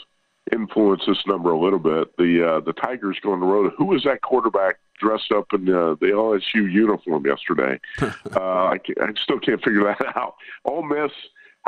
influence 0.50 1.02
this 1.06 1.24
number 1.26 1.50
a 1.50 1.58
little 1.58 1.78
bit. 1.78 2.16
The 2.16 2.56
uh, 2.56 2.60
the 2.60 2.72
Tigers 2.72 3.18
go 3.22 3.32
on 3.32 3.40
the 3.40 3.46
road. 3.46 3.72
Who 3.78 3.86
was 3.86 4.02
that 4.04 4.22
quarterback 4.22 4.78
dressed 4.98 5.30
up 5.32 5.46
in 5.52 5.68
uh, 5.68 5.94
the 6.00 6.06
LSU 6.06 6.70
uniform 6.70 7.26
yesterday? 7.26 7.78
uh, 8.00 8.10
I, 8.36 8.78
can't, 8.78 8.98
I 9.00 9.20
still 9.22 9.38
can't 9.38 9.62
figure 9.62 9.84
that 9.84 10.16
out. 10.16 10.34
Ole 10.64 10.82
Miss. 10.82 11.12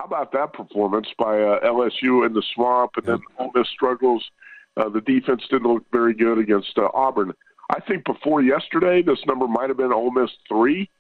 How 0.00 0.06
about 0.06 0.32
that 0.32 0.52
performance 0.52 1.06
by 1.16 1.40
uh, 1.40 1.60
LSU 1.60 2.26
in 2.26 2.32
the 2.32 2.42
swamp, 2.52 2.92
and 2.96 3.06
then 3.06 3.20
Ole 3.38 3.52
Miss 3.54 3.68
struggles 3.68 4.24
Uh, 4.76 4.88
the 4.88 5.00
defense 5.00 5.44
didn't 5.48 5.72
look 5.72 5.84
very 5.92 6.14
good 6.14 6.38
against 6.38 6.76
uh, 6.76 6.88
Auburn. 6.94 7.32
I 7.70 7.78
think 7.80 8.04
before 8.04 8.42
yesterday, 8.42 9.02
this 9.02 9.24
number 9.24 9.46
might 9.46 9.68
have 9.68 9.76
been 9.76 9.92
Ole 9.92 10.10
Miss 10.10 10.30
three, 10.48 10.90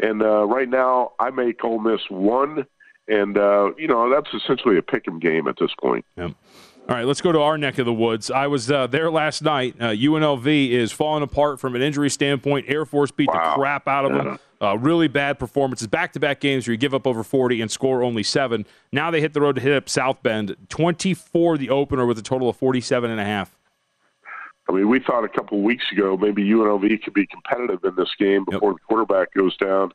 and 0.00 0.22
uh, 0.22 0.44
right 0.44 0.68
now 0.68 1.12
I 1.18 1.30
make 1.30 1.64
Ole 1.64 1.80
Miss 1.80 2.00
one, 2.08 2.64
and 3.08 3.36
uh, 3.36 3.72
you 3.76 3.88
know 3.88 4.08
that's 4.08 4.32
essentially 4.32 4.78
a 4.78 4.82
pick 4.82 5.06
'em 5.08 5.18
game 5.18 5.48
at 5.48 5.56
this 5.58 5.72
point. 5.80 6.04
Yep. 6.16 6.32
All 6.86 6.94
right, 6.94 7.06
let's 7.06 7.22
go 7.22 7.32
to 7.32 7.40
our 7.40 7.56
neck 7.56 7.78
of 7.78 7.86
the 7.86 7.94
woods. 7.94 8.30
I 8.30 8.46
was 8.46 8.70
uh, 8.70 8.86
there 8.86 9.10
last 9.10 9.40
night. 9.40 9.74
Uh, 9.80 9.88
UNLV 9.88 10.70
is 10.70 10.92
falling 10.92 11.22
apart 11.22 11.58
from 11.58 11.74
an 11.74 11.80
injury 11.80 12.10
standpoint. 12.10 12.66
Air 12.68 12.84
Force 12.84 13.10
beat 13.10 13.28
wow. 13.32 13.54
the 13.54 13.54
crap 13.54 13.88
out 13.88 14.04
of 14.04 14.12
them. 14.12 14.38
Uh, 14.60 14.76
really 14.76 15.08
bad 15.08 15.38
performances. 15.38 15.86
Back 15.86 16.12
to 16.12 16.20
back 16.20 16.40
games 16.40 16.66
where 16.66 16.72
you 16.72 16.78
give 16.78 16.92
up 16.92 17.06
over 17.06 17.24
40 17.24 17.62
and 17.62 17.70
score 17.70 18.02
only 18.02 18.22
seven. 18.22 18.66
Now 18.92 19.10
they 19.10 19.22
hit 19.22 19.32
the 19.32 19.40
road 19.40 19.54
to 19.54 19.62
hit 19.62 19.72
up 19.72 19.88
South 19.88 20.22
Bend. 20.22 20.56
24 20.68 21.56
the 21.56 21.70
opener 21.70 22.04
with 22.04 22.18
a 22.18 22.22
total 22.22 22.50
of 22.50 22.56
47 22.56 23.10
and 23.10 23.18
a 23.18 23.24
half. 23.24 23.56
I 24.68 24.72
mean, 24.72 24.88
we 24.88 25.00
thought 25.00 25.24
a 25.24 25.28
couple 25.28 25.62
weeks 25.62 25.84
ago 25.90 26.18
maybe 26.18 26.44
UNLV 26.44 27.02
could 27.02 27.14
be 27.14 27.26
competitive 27.26 27.82
in 27.84 27.94
this 27.96 28.10
game 28.18 28.44
before 28.44 28.72
yep. 28.72 28.76
the 28.76 28.84
quarterback 28.86 29.32
goes 29.32 29.56
down. 29.56 29.92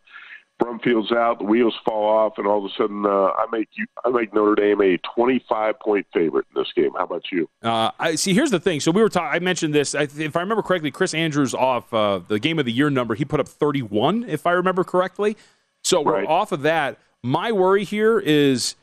Brumfield's 0.60 1.12
out, 1.12 1.39
the 1.39 1.45
wheels 1.45 1.74
fall 1.86 2.06
off, 2.06 2.38
and 2.38 2.45
all 2.45 2.63
of 2.63 2.72
a 2.72 2.76
sudden, 2.78 3.06
uh, 3.06 3.10
I 3.10 3.45
make 3.52 3.69
you, 3.74 3.88
I 4.06 4.10
make 4.10 4.34
Notre 4.34 4.56
Dame 4.56 4.82
a 4.82 4.98
25 5.15 5.80
point 5.80 6.06
favorite 6.13 6.45
in 6.54 6.62
this 6.62 6.72
game. 6.76 6.91
How 6.98 7.06
about 7.06 7.24
you? 7.32 7.50
Uh, 7.63 7.91
I 7.98 8.15
see. 8.15 8.34
Here's 8.34 8.52
the 8.52 8.60
thing. 8.60 8.80
So 8.82 8.91
we 8.91 9.02
were 9.02 9.10
talking. 9.10 9.34
I 9.34 9.39
mentioned 9.39 9.74
this. 9.74 9.95
I, 9.95 10.04
if 10.04 10.36
I 10.36 10.41
remember 10.41 10.62
correctly, 10.62 10.91
Chris 10.91 11.13
Andrews 11.13 11.54
off 11.54 11.91
uh, 11.93 12.19
the 12.28 12.39
game 12.39 12.60
of 12.60 12.65
the 12.65 12.72
year 12.72 12.89
number. 12.89 13.15
He 13.15 13.26
put 13.26 13.39
up 13.39 13.48
31, 13.48 14.26
if 14.28 14.45
I 14.45 14.52
remember 14.52 14.84
correctly. 14.84 15.38
So 15.84 16.02
we're 16.02 16.26
off 16.26 16.52
of 16.52 16.62
that. 16.63 17.00
My 17.24 17.52
worry 17.52 17.86
here 17.86 18.19
is 18.19 18.76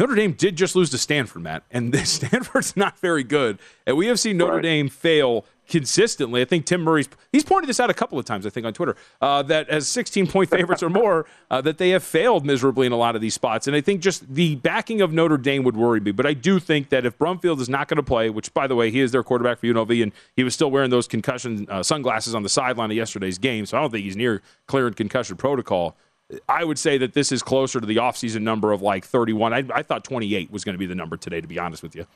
Notre 0.00 0.14
Dame 0.14 0.32
did 0.32 0.56
just 0.56 0.74
lose 0.74 0.88
to 0.90 0.98
Stanford, 0.98 1.42
Matt, 1.42 1.62
and 1.70 1.94
Stanford's 2.08 2.74
not 2.74 2.98
very 3.00 3.22
good. 3.22 3.58
And 3.86 3.98
we 3.98 4.06
have 4.06 4.18
seen 4.18 4.38
Notre 4.38 4.54
right. 4.54 4.62
Dame 4.62 4.88
fail 4.88 5.44
consistently. 5.68 6.40
I 6.40 6.46
think 6.46 6.64
Tim 6.64 6.80
Murray's 6.80 7.06
he's 7.32 7.44
pointed 7.44 7.68
this 7.68 7.78
out 7.78 7.90
a 7.90 7.94
couple 7.94 8.18
of 8.18 8.24
times. 8.24 8.46
I 8.46 8.50
think 8.50 8.64
on 8.64 8.72
Twitter 8.72 8.96
uh, 9.20 9.42
that 9.42 9.68
as 9.68 9.86
16 9.88 10.26
point 10.26 10.48
favorites 10.56 10.82
or 10.82 10.88
more, 10.88 11.26
uh, 11.50 11.60
that 11.60 11.76
they 11.76 11.90
have 11.90 12.02
failed 12.02 12.46
miserably 12.46 12.86
in 12.86 12.92
a 12.92 12.96
lot 12.96 13.14
of 13.14 13.20
these 13.20 13.34
spots. 13.34 13.66
And 13.66 13.76
I 13.76 13.82
think 13.82 14.00
just 14.00 14.26
the 14.26 14.56
backing 14.56 15.02
of 15.02 15.12
Notre 15.12 15.36
Dame 15.36 15.64
would 15.64 15.76
worry 15.76 16.00
me. 16.00 16.12
But 16.12 16.24
I 16.24 16.32
do 16.32 16.58
think 16.58 16.88
that 16.88 17.04
if 17.04 17.18
Brumfield 17.18 17.60
is 17.60 17.68
not 17.68 17.86
going 17.86 17.98
to 17.98 18.02
play, 18.02 18.30
which 18.30 18.54
by 18.54 18.66
the 18.66 18.74
way 18.74 18.90
he 18.90 19.00
is 19.00 19.12
their 19.12 19.22
quarterback 19.22 19.58
for 19.58 19.66
UNLV, 19.66 20.02
and 20.02 20.12
he 20.34 20.44
was 20.44 20.54
still 20.54 20.70
wearing 20.70 20.88
those 20.88 21.08
concussion 21.08 21.66
uh, 21.68 21.82
sunglasses 21.82 22.34
on 22.34 22.42
the 22.42 22.48
sideline 22.48 22.90
of 22.90 22.96
yesterday's 22.96 23.36
game, 23.36 23.66
so 23.66 23.76
I 23.76 23.82
don't 23.82 23.90
think 23.90 24.04
he's 24.04 24.16
near 24.16 24.40
clearing 24.66 24.94
concussion 24.94 25.36
protocol. 25.36 25.94
I 26.48 26.64
would 26.64 26.78
say 26.78 26.98
that 26.98 27.14
this 27.14 27.32
is 27.32 27.42
closer 27.42 27.80
to 27.80 27.86
the 27.86 27.96
offseason 27.96 28.42
number 28.42 28.72
of 28.72 28.82
like 28.82 29.04
31. 29.04 29.52
I, 29.52 29.64
I 29.74 29.82
thought 29.82 30.04
28 30.04 30.50
was 30.50 30.64
going 30.64 30.74
to 30.74 30.78
be 30.78 30.86
the 30.86 30.94
number 30.94 31.16
today, 31.16 31.40
to 31.40 31.46
be 31.48 31.58
honest 31.58 31.82
with 31.82 31.94
you. 31.94 32.06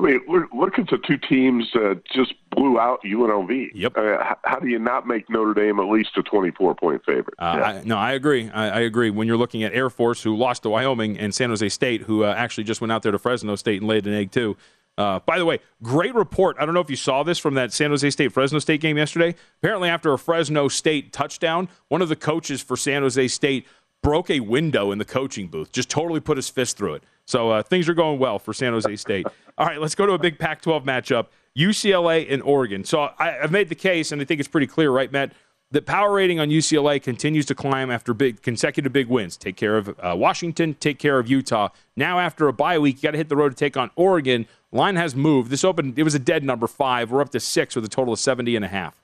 I 0.00 0.04
mean, 0.04 0.20
look 0.52 0.78
at 0.78 0.88
the 0.88 0.98
two 0.98 1.16
teams 1.16 1.70
that 1.74 2.02
just 2.12 2.34
blew 2.50 2.80
out 2.80 3.00
UNLV. 3.04 3.70
Yep. 3.74 3.96
Uh, 3.96 4.34
how 4.42 4.58
do 4.58 4.66
you 4.66 4.78
not 4.78 5.06
make 5.06 5.30
Notre 5.30 5.54
Dame 5.54 5.78
at 5.78 5.88
least 5.88 6.16
a 6.16 6.22
24 6.22 6.74
point 6.74 7.04
favorite? 7.04 7.34
Uh, 7.38 7.54
yeah. 7.56 7.64
I, 7.64 7.82
no, 7.84 7.96
I 7.96 8.12
agree. 8.12 8.50
I, 8.50 8.68
I, 8.68 8.80
agree. 8.80 9.10
When 9.10 9.28
you're 9.28 9.36
looking 9.36 9.62
at 9.62 9.72
Air 9.72 9.90
Force, 9.90 10.22
who 10.22 10.34
lost 10.36 10.64
to 10.64 10.70
Wyoming, 10.70 11.18
and 11.18 11.32
San 11.32 11.50
Jose 11.50 11.68
State, 11.68 12.02
who 12.02 12.24
uh, 12.24 12.34
actually 12.36 12.64
just 12.64 12.80
went 12.80 12.90
out 12.90 13.02
there 13.02 13.12
to 13.12 13.18
Fresno 13.18 13.54
State 13.54 13.80
and 13.80 13.88
laid 13.88 14.06
an 14.06 14.14
egg 14.14 14.32
too. 14.32 14.56
Uh, 14.98 15.20
by 15.20 15.38
the 15.38 15.44
way, 15.44 15.58
great 15.82 16.14
report. 16.14 16.56
I 16.60 16.66
don't 16.66 16.74
know 16.74 16.80
if 16.80 16.90
you 16.90 16.96
saw 16.96 17.22
this 17.22 17.38
from 17.38 17.54
that 17.54 17.72
San 17.72 17.90
Jose 17.90 18.08
State 18.10 18.32
Fresno 18.32 18.58
State 18.58 18.80
game 18.80 18.98
yesterday. 18.98 19.34
Apparently, 19.62 19.88
after 19.88 20.12
a 20.12 20.18
Fresno 20.18 20.68
State 20.68 21.12
touchdown, 21.12 21.68
one 21.88 22.02
of 22.02 22.08
the 22.08 22.16
coaches 22.16 22.60
for 22.60 22.76
San 22.76 23.02
Jose 23.02 23.28
State 23.28 23.66
broke 24.02 24.30
a 24.30 24.40
window 24.40 24.90
in 24.90 24.98
the 24.98 25.04
coaching 25.04 25.48
booth, 25.48 25.72
just 25.72 25.88
totally 25.88 26.20
put 26.20 26.36
his 26.36 26.48
fist 26.48 26.76
through 26.76 26.94
it. 26.94 27.04
So 27.24 27.50
uh, 27.50 27.62
things 27.62 27.88
are 27.88 27.94
going 27.94 28.18
well 28.18 28.38
for 28.38 28.52
San 28.52 28.72
Jose 28.72 28.96
State. 28.96 29.26
All 29.58 29.66
right, 29.66 29.80
let's 29.80 29.94
go 29.94 30.06
to 30.06 30.12
a 30.12 30.18
big 30.18 30.38
Pac 30.38 30.60
12 30.62 30.84
matchup 30.84 31.26
UCLA 31.56 32.30
and 32.30 32.42
Oregon. 32.42 32.84
So 32.84 33.10
I, 33.18 33.32
have 33.42 33.52
made 33.52 33.68
the 33.68 33.74
case, 33.74 34.12
and 34.12 34.20
I 34.20 34.24
think 34.24 34.40
it's 34.40 34.48
pretty 34.48 34.66
clear, 34.66 34.90
right, 34.90 35.10
Matt? 35.12 35.32
The 35.72 35.80
power 35.80 36.12
rating 36.12 36.38
on 36.38 36.50
UCLA 36.50 37.02
continues 37.02 37.46
to 37.46 37.54
climb 37.54 37.90
after 37.90 38.12
big 38.12 38.42
consecutive 38.42 38.92
big 38.92 39.06
wins. 39.06 39.38
Take 39.38 39.56
care 39.56 39.78
of 39.78 39.88
uh, 39.88 40.14
Washington, 40.14 40.74
take 40.74 40.98
care 40.98 41.18
of 41.18 41.30
Utah. 41.30 41.70
Now, 41.96 42.18
after 42.20 42.46
a 42.46 42.52
bye 42.52 42.78
week, 42.78 42.96
you 42.96 43.02
got 43.04 43.12
to 43.12 43.16
hit 43.16 43.30
the 43.30 43.36
road 43.36 43.48
to 43.48 43.54
take 43.54 43.78
on 43.78 43.90
Oregon. 43.96 44.46
Line 44.70 44.96
has 44.96 45.16
moved. 45.16 45.50
This 45.50 45.64
opened, 45.64 45.98
it 45.98 46.02
was 46.02 46.14
a 46.14 46.18
dead 46.18 46.44
number 46.44 46.66
five. 46.66 47.10
We're 47.10 47.22
up 47.22 47.30
to 47.30 47.40
six 47.40 47.74
with 47.74 47.86
a 47.86 47.88
total 47.88 48.12
of 48.12 48.18
70 48.18 48.54
and 48.54 48.66
a 48.66 48.68
half. 48.68 48.94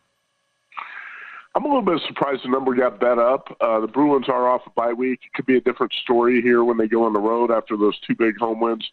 I'm 1.54 1.64
a 1.64 1.68
little 1.68 1.80
bit 1.80 2.02
surprised 2.06 2.44
the 2.44 2.50
number 2.50 2.74
got 2.74 3.00
bet 3.00 3.18
up. 3.18 3.48
Uh, 3.62 3.80
the 3.80 3.86
Bruins 3.86 4.28
are 4.28 4.46
off 4.46 4.60
a 4.66 4.70
bye 4.70 4.92
week. 4.92 5.20
It 5.24 5.32
could 5.32 5.46
be 5.46 5.56
a 5.56 5.62
different 5.62 5.94
story 6.02 6.42
here 6.42 6.64
when 6.64 6.76
they 6.76 6.86
go 6.86 7.04
on 7.04 7.14
the 7.14 7.18
road 7.18 7.50
after 7.50 7.78
those 7.78 7.98
two 8.00 8.14
big 8.14 8.36
home 8.36 8.60
wins 8.60 8.86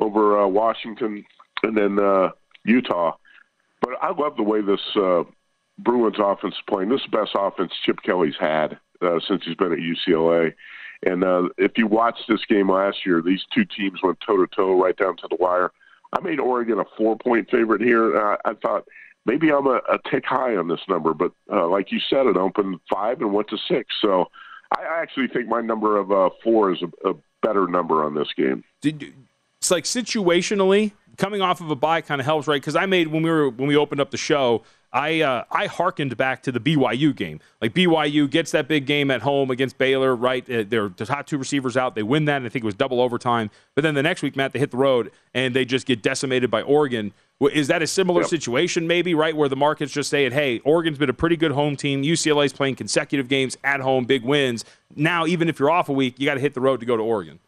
over 0.00 0.40
uh, 0.40 0.48
Washington 0.48 1.24
and 1.62 1.76
then 1.76 2.00
uh, 2.00 2.30
Utah. 2.64 3.16
But 3.80 4.02
I 4.02 4.10
love 4.10 4.36
the 4.36 4.42
way 4.42 4.62
this 4.62 4.80
uh, 4.96 5.22
Bruins 5.78 6.16
offense 6.18 6.54
playing. 6.68 6.88
This 6.88 7.00
is 7.00 7.06
the 7.10 7.18
best 7.18 7.32
offense 7.34 7.72
Chip 7.84 8.00
Kelly's 8.02 8.36
had 8.38 8.78
uh, 9.02 9.18
since 9.26 9.42
he's 9.44 9.56
been 9.56 9.72
at 9.72 9.78
UCLA. 9.78 10.54
And 11.04 11.24
uh, 11.24 11.48
if 11.58 11.72
you 11.76 11.86
watched 11.86 12.22
this 12.28 12.44
game 12.48 12.70
last 12.70 12.98
year, 13.04 13.20
these 13.20 13.42
two 13.52 13.64
teams 13.64 14.00
went 14.02 14.18
toe 14.26 14.38
to 14.38 14.46
toe 14.54 14.80
right 14.80 14.96
down 14.96 15.16
to 15.18 15.28
the 15.28 15.36
wire. 15.38 15.70
I 16.16 16.20
made 16.20 16.40
Oregon 16.40 16.78
a 16.78 16.84
four 16.96 17.16
point 17.18 17.50
favorite 17.50 17.82
here. 17.82 18.16
I, 18.18 18.36
I 18.44 18.54
thought 18.54 18.86
maybe 19.26 19.50
I'm 19.50 19.66
a, 19.66 19.80
a 19.88 19.98
tick 20.10 20.24
high 20.26 20.56
on 20.56 20.68
this 20.68 20.80
number, 20.88 21.12
but 21.12 21.32
uh, 21.52 21.66
like 21.68 21.90
you 21.90 21.98
said, 22.08 22.26
it 22.26 22.36
opened 22.36 22.80
five 22.92 23.20
and 23.20 23.32
went 23.32 23.48
to 23.48 23.58
six. 23.68 23.94
So 24.00 24.26
I 24.72 24.84
actually 25.02 25.28
think 25.28 25.48
my 25.48 25.60
number 25.60 25.98
of 25.98 26.12
uh, 26.12 26.30
four 26.42 26.72
is 26.72 26.82
a, 26.82 27.10
a 27.10 27.14
better 27.42 27.66
number 27.66 28.04
on 28.04 28.14
this 28.14 28.28
game. 28.36 28.64
Did, 28.80 29.12
it's 29.58 29.70
like 29.70 29.84
situationally 29.84 30.92
coming 31.16 31.42
off 31.42 31.60
of 31.60 31.70
a 31.70 31.76
bye 31.76 32.00
kind 32.00 32.20
of 32.20 32.24
helps, 32.24 32.46
right? 32.46 32.60
Because 32.60 32.76
I 32.76 32.86
made 32.86 33.08
when 33.08 33.22
we 33.22 33.30
were 33.30 33.50
when 33.50 33.68
we 33.68 33.76
opened 33.76 34.00
up 34.00 34.10
the 34.10 34.16
show, 34.16 34.62
I 34.94 35.22
uh, 35.22 35.44
I 35.50 35.66
harkened 35.66 36.16
back 36.16 36.44
to 36.44 36.52
the 36.52 36.60
BYU 36.60 37.14
game. 37.14 37.40
Like 37.60 37.74
BYU 37.74 38.30
gets 38.30 38.52
that 38.52 38.68
big 38.68 38.86
game 38.86 39.10
at 39.10 39.22
home 39.22 39.50
against 39.50 39.76
Baylor, 39.76 40.14
right? 40.14 40.48
Uh, 40.48 40.62
they're 40.66 40.88
the 40.88 41.04
top 41.04 41.26
two 41.26 41.36
receivers 41.36 41.76
out. 41.76 41.96
They 41.96 42.04
win 42.04 42.26
that, 42.26 42.36
and 42.36 42.46
I 42.46 42.48
think 42.48 42.62
it 42.62 42.66
was 42.66 42.76
double 42.76 43.00
overtime. 43.00 43.50
But 43.74 43.82
then 43.82 43.94
the 43.94 44.04
next 44.04 44.22
week, 44.22 44.36
Matt, 44.36 44.52
they 44.52 44.60
hit 44.60 44.70
the 44.70 44.76
road 44.76 45.10
and 45.34 45.54
they 45.54 45.64
just 45.64 45.84
get 45.86 46.00
decimated 46.00 46.48
by 46.48 46.62
Oregon. 46.62 47.12
Is 47.52 47.66
that 47.66 47.82
a 47.82 47.86
similar 47.88 48.20
yep. 48.20 48.30
situation, 48.30 48.86
maybe, 48.86 49.14
right? 49.14 49.36
Where 49.36 49.48
the 49.48 49.56
market's 49.56 49.92
just 49.92 50.08
saying, 50.08 50.30
hey, 50.30 50.60
Oregon's 50.60 50.98
been 50.98 51.10
a 51.10 51.14
pretty 51.14 51.36
good 51.36 51.50
home 51.50 51.74
team. 51.74 52.04
UCLA's 52.04 52.52
playing 52.52 52.76
consecutive 52.76 53.26
games 53.26 53.56
at 53.64 53.80
home, 53.80 54.04
big 54.04 54.22
wins. 54.22 54.64
Now, 54.94 55.26
even 55.26 55.48
if 55.48 55.58
you're 55.58 55.70
off 55.70 55.88
a 55.88 55.92
week, 55.92 56.14
you 56.18 56.26
got 56.26 56.34
to 56.34 56.40
hit 56.40 56.54
the 56.54 56.60
road 56.60 56.78
to 56.78 56.86
go 56.86 56.96
to 56.96 57.02
Oregon. 57.02 57.40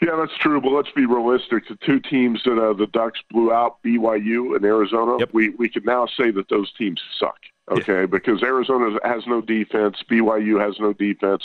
Yeah, 0.00 0.16
that's 0.16 0.36
true. 0.38 0.60
But 0.60 0.70
let's 0.70 0.90
be 0.94 1.04
realistic. 1.04 1.68
The 1.68 1.76
two 1.84 2.00
teams 2.00 2.42
that 2.44 2.58
uh, 2.58 2.72
the 2.72 2.86
Ducks 2.86 3.20
blew 3.30 3.52
out, 3.52 3.82
BYU 3.84 4.56
and 4.56 4.64
Arizona, 4.64 5.18
yep. 5.18 5.30
we 5.32 5.50
we 5.50 5.68
can 5.68 5.84
now 5.84 6.06
say 6.06 6.30
that 6.30 6.48
those 6.48 6.72
teams 6.78 7.00
suck. 7.18 7.38
Okay, 7.70 8.00
yeah. 8.00 8.06
because 8.06 8.42
Arizona 8.42 8.98
has 9.04 9.22
no 9.26 9.40
defense, 9.40 9.96
BYU 10.10 10.58
has 10.60 10.76
no 10.80 10.92
defense, 10.92 11.44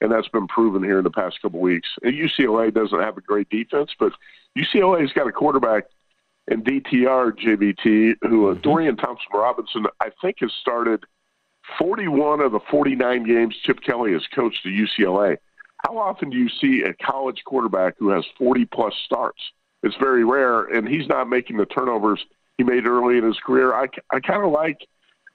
and 0.00 0.10
that's 0.10 0.28
been 0.28 0.48
proven 0.48 0.82
here 0.82 0.98
in 0.98 1.04
the 1.04 1.10
past 1.10 1.40
couple 1.40 1.60
weeks. 1.60 1.88
And 2.02 2.12
UCLA 2.12 2.74
doesn't 2.74 3.00
have 3.00 3.16
a 3.16 3.22
great 3.22 3.48
defense, 3.48 3.90
but 3.98 4.12
UCLA's 4.58 5.12
got 5.12 5.28
a 5.28 5.32
quarterback 5.32 5.84
in 6.48 6.62
DTR 6.62 7.32
JVT 7.38 8.16
who 8.22 8.48
uh, 8.48 8.52
mm-hmm. 8.52 8.60
Dorian 8.62 8.96
Thompson 8.96 9.28
Robinson 9.32 9.86
I 10.00 10.10
think 10.20 10.38
has 10.40 10.52
started 10.60 11.04
41 11.78 12.40
of 12.40 12.52
the 12.52 12.60
49 12.70 13.24
games 13.24 13.56
Chip 13.62 13.80
Kelly 13.80 14.12
has 14.12 14.26
coached 14.34 14.66
at 14.66 14.72
UCLA. 14.72 15.38
How 15.86 15.98
often 15.98 16.30
do 16.30 16.36
you 16.36 16.48
see 16.60 16.82
a 16.82 16.92
college 17.04 17.42
quarterback 17.44 17.94
who 17.98 18.10
has 18.10 18.24
40 18.38 18.66
plus 18.66 18.94
starts? 19.04 19.40
It's 19.82 19.96
very 20.00 20.24
rare, 20.24 20.64
and 20.64 20.86
he's 20.86 21.08
not 21.08 21.28
making 21.28 21.56
the 21.56 21.66
turnovers 21.66 22.24
he 22.56 22.64
made 22.64 22.86
early 22.86 23.18
in 23.18 23.24
his 23.24 23.38
career. 23.44 23.74
I, 23.74 23.86
I 24.12 24.20
kind 24.20 24.44
of 24.44 24.52
like 24.52 24.78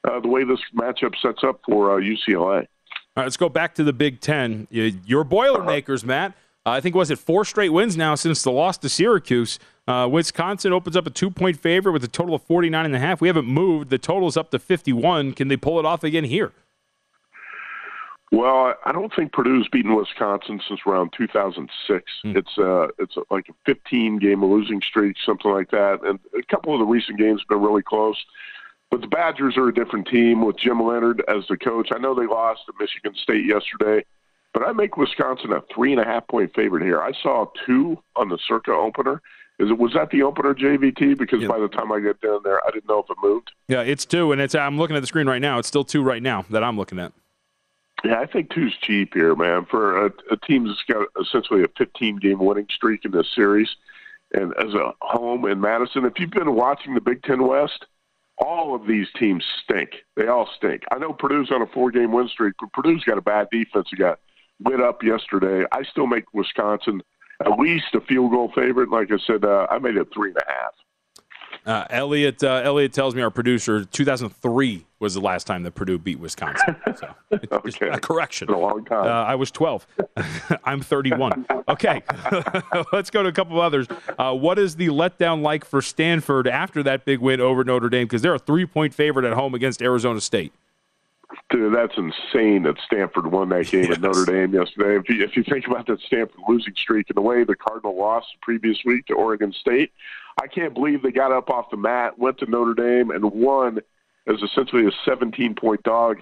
uh, 0.10 0.20
the 0.22 0.28
way 0.28 0.44
this 0.46 0.60
matchup 0.76 1.16
sets 1.22 1.44
up 1.44 1.60
for 1.66 1.98
uh, 1.98 2.02
UCLA. 2.02 2.40
All 2.40 3.24
right, 3.24 3.24
let's 3.24 3.38
go 3.38 3.50
back 3.50 3.76
to 3.76 3.84
the 3.84 3.94
Big 3.94 4.22
Ten. 4.22 4.68
Your 4.72 5.24
Boilermakers, 5.24 6.06
Matt. 6.06 6.34
Uh, 6.66 6.72
I 6.72 6.82
think 6.82 6.96
was 6.96 7.10
it 7.12 7.20
four 7.20 7.46
straight 7.46 7.70
wins 7.70 7.98
now 7.98 8.16
since 8.16 8.44
the 8.44 8.52
loss 8.52 8.78
to 8.80 8.90
Syracuse. 8.90 9.58
Uh, 9.88 10.08
Wisconsin 10.12 10.74
opens 10.74 10.96
up 10.98 11.08
a 11.08 11.10
two-point 11.10 11.60
favorite 11.60 11.94
with 11.94 12.04
a 12.04 12.10
total 12.10 12.36
of 12.36 12.44
49 12.44 12.86
and 12.86 12.96
a 12.96 13.00
half. 13.00 13.22
We 13.22 13.30
haven't 13.30 13.48
moved. 13.48 13.90
The 13.90 13.98
total 13.98 14.28
is 14.28 14.38
up 14.38 14.52
to 14.52 14.60
51. 14.60 15.34
Can 15.34 15.48
they 15.48 15.58
pull 15.58 15.80
it 15.80 15.86
off 15.86 16.04
again 16.04 16.26
here? 16.26 16.52
Well, 18.32 18.74
I 18.84 18.92
don't 18.92 19.14
think 19.16 19.32
Purdue's 19.32 19.70
beaten 19.72 19.96
Wisconsin 19.96 20.60
since 20.68 20.82
around 20.86 21.14
2006. 21.18 22.12
Mm. 22.26 22.36
It's 22.36 22.58
uh, 22.58 22.88
it's 23.00 23.16
like 23.32 23.48
a 23.50 23.54
15 23.66 24.20
game 24.20 24.44
losing 24.44 24.82
streak, 24.82 25.16
something 25.26 25.52
like 25.52 25.72
that. 25.72 26.00
And 26.04 26.20
a 26.38 26.44
couple 26.44 26.74
of 26.74 26.80
the 26.80 26.86
recent 26.86 27.18
games 27.18 27.42
have 27.42 27.48
been 27.48 27.66
really 27.66 27.84
close. 27.84 28.18
But 28.92 29.02
the 29.02 29.08
Badgers 29.08 29.58
are 29.58 29.68
a 29.68 29.74
different 29.74 30.08
team 30.08 30.46
with 30.46 30.58
Jim 30.58 30.82
Leonhard 30.82 31.24
as 31.28 31.46
the 31.48 31.58
coach. 31.58 31.90
I 31.94 32.00
know 32.00 32.16
they 32.16 32.28
lost 32.28 32.62
to 32.68 32.74
Michigan 32.80 33.16
State 33.22 33.46
yesterday, 33.46 34.06
but 34.54 34.64
I 34.64 34.72
make 34.72 34.98
Wisconsin 34.98 35.52
a 35.52 35.62
three 35.74 35.92
and 35.92 36.02
a 36.02 36.06
half 36.06 36.28
point 36.28 36.54
favorite 36.54 36.84
here. 36.84 37.02
I 37.02 37.12
saw 37.22 37.46
two 37.66 38.02
on 38.16 38.30
the 38.30 38.38
Circa 38.46 38.72
opener. 38.72 39.22
Is 39.60 39.70
it 39.70 39.78
was 39.78 39.94
that 39.94 40.12
the 40.12 40.22
opener 40.24 40.54
JVT? 40.54 41.18
Because 41.18 41.48
by 41.48 41.60
the 41.60 41.68
time 41.68 41.92
I 41.92 42.00
get 42.00 42.22
down 42.22 42.42
there, 42.44 42.60
I 42.66 42.72
didn't 42.72 42.88
know 42.88 43.00
if 43.00 43.10
it 43.10 43.18
moved. 43.24 43.52
Yeah, 43.68 43.82
it's 43.82 44.06
two, 44.06 44.32
and 44.34 44.42
it's 44.42 44.54
I'm 44.54 44.78
looking 44.78 44.96
at 44.98 45.00
the 45.00 45.08
screen 45.08 45.28
right 45.28 45.42
now. 45.42 45.60
It's 45.60 45.68
still 45.68 45.84
two 45.86 46.04
right 46.04 46.22
now 46.22 46.46
that 46.50 46.64
I'm 46.64 46.78
looking 46.78 47.00
at. 47.00 47.14
Yeah, 48.04 48.20
I 48.20 48.26
think 48.26 48.52
two's 48.52 48.76
cheap 48.82 49.14
here, 49.14 49.36
man. 49.36 49.66
For 49.66 50.06
a, 50.06 50.12
a 50.32 50.38
team 50.38 50.68
that's 50.68 50.84
got 50.88 51.08
essentially 51.20 51.64
a 51.64 51.68
15 51.78 52.18
game 52.18 52.40
winning 52.40 52.68
streak 52.70 53.06
in 53.06 53.12
this 53.12 53.28
series, 53.34 53.70
and 54.34 54.54
as 54.58 54.74
a 54.74 54.94
home 55.02 55.46
in 55.46 55.60
Madison. 55.60 56.06
If 56.06 56.20
you've 56.20 56.30
been 56.30 56.56
watching 56.56 56.94
the 56.94 57.02
Big 57.02 57.24
Ten 57.24 57.48
West, 57.48 57.86
all 58.38 58.76
of 58.76 58.86
these 58.86 59.08
teams 59.18 59.44
stink. 59.64 59.90
They 60.16 60.28
all 60.28 60.48
stink. 60.56 60.84
I 60.92 61.00
know 61.00 61.14
Purdue's 61.14 61.52
on 61.52 61.62
a 61.62 61.68
four-game 61.68 62.12
win 62.12 62.28
streak, 62.28 62.54
but 62.60 62.72
Purdue's 62.72 63.04
got 63.04 63.18
a 63.18 63.22
bad 63.22 63.48
defense. 63.52 63.88
They 63.92 63.98
got 63.98 64.20
lit 64.64 64.82
up 64.82 65.02
yesterday. 65.04 65.66
I 65.72 65.84
still 65.84 66.08
make 66.08 66.34
Wisconsin 66.34 67.02
at 67.44 67.60
least 67.60 67.94
a 67.94 68.02
field 68.02 68.32
goal 68.32 68.52
favorite. 68.54 68.90
Like 68.90 69.12
I 69.12 69.18
said, 69.26 69.44
uh, 69.44 69.68
I 69.70 69.80
made 69.80 69.98
it 69.98 70.08
three 70.14 70.30
and 70.30 70.38
a 70.38 70.52
half. 70.52 70.74
Uh, 71.68 71.86
Elliot 71.90 72.42
uh, 72.46 72.62
Elliot 72.64 72.94
tells 72.94 73.14
me 73.14 73.22
our 73.22 73.30
producer 73.30 73.84
2003 73.84 74.86
was 75.00 75.14
the 75.14 75.20
last 75.20 75.46
time 75.46 75.64
that 75.64 75.72
Purdue 75.76 76.00
beat 76.00 76.18
Wisconsin. 76.18 76.78
So 76.96 77.14
okay. 77.52 77.90
a 77.90 78.00
correction. 78.00 78.48
It's 78.50 78.56
a 78.56 78.58
long 78.58 78.86
time. 78.86 79.06
Uh, 79.06 79.10
I 79.10 79.36
was 79.36 79.52
12. 79.52 79.86
I'm 80.64 80.80
31. 80.82 81.46
Okay, 81.68 82.02
let's 82.94 83.10
go 83.10 83.22
to 83.22 83.28
a 83.28 83.34
couple 83.34 83.58
of 83.58 83.64
others. 83.64 83.86
Uh, 84.18 84.34
what 84.34 84.58
is 84.58 84.78
the 84.78 84.88
letdown 84.88 85.42
like 85.42 85.66
for 85.66 85.82
Stanford 85.82 86.48
after 86.48 86.82
that 86.84 87.04
big 87.04 87.20
win 87.20 87.42
over 87.42 87.66
Notre 87.66 87.90
Dame? 87.90 88.08
Because 88.08 88.22
they're 88.22 88.34
a 88.34 88.40
three 88.40 88.66
point 88.66 88.94
favorite 88.94 89.26
at 89.26 89.34
home 89.34 89.54
against 89.54 89.82
Arizona 89.82 90.22
State. 90.22 90.54
Dude, 91.50 91.76
that's 91.76 91.98
insane 91.98 92.64
that 92.64 92.76
Stanford 92.86 93.30
won 93.30 93.50
that 93.50 93.68
game 93.68 93.84
Yes. 93.84 93.98
at 93.98 94.02
Notre 94.02 94.24
Dame 94.24 94.54
yesterday. 94.54 94.98
If 94.98 95.10
you, 95.10 95.24
if 95.24 95.36
you 95.36 95.44
think 95.44 95.68
about 95.68 95.86
that 95.88 96.00
Stanford 96.00 96.40
losing 96.48 96.74
streak 96.76 97.10
and 97.10 97.18
the 97.18 97.22
way 97.22 97.44
the 97.44 97.56
Cardinal 97.56 97.98
lost 97.98 98.28
the 98.34 98.40
previous 98.42 98.78
week 98.86 99.06
to 99.08 99.14
Oregon 99.14 99.52
State, 99.52 99.92
I 100.42 100.48
can't 100.48 100.74
believe 100.74 101.02
they 101.02 101.12
got 101.12 101.32
up 101.32 101.50
off 101.50 101.72
the 101.72 101.78
mat, 101.78 102.20
went 102.20 102.38
to 102.40 102.46
Notre 102.46 102.74
Dame, 102.74 103.12
and 103.12 103.32
won 103.32 103.80
as 104.28 104.42
essentially 104.42 104.86
a 104.86 104.92
17 105.06 105.56
point 105.56 105.84
dog. 105.84 106.18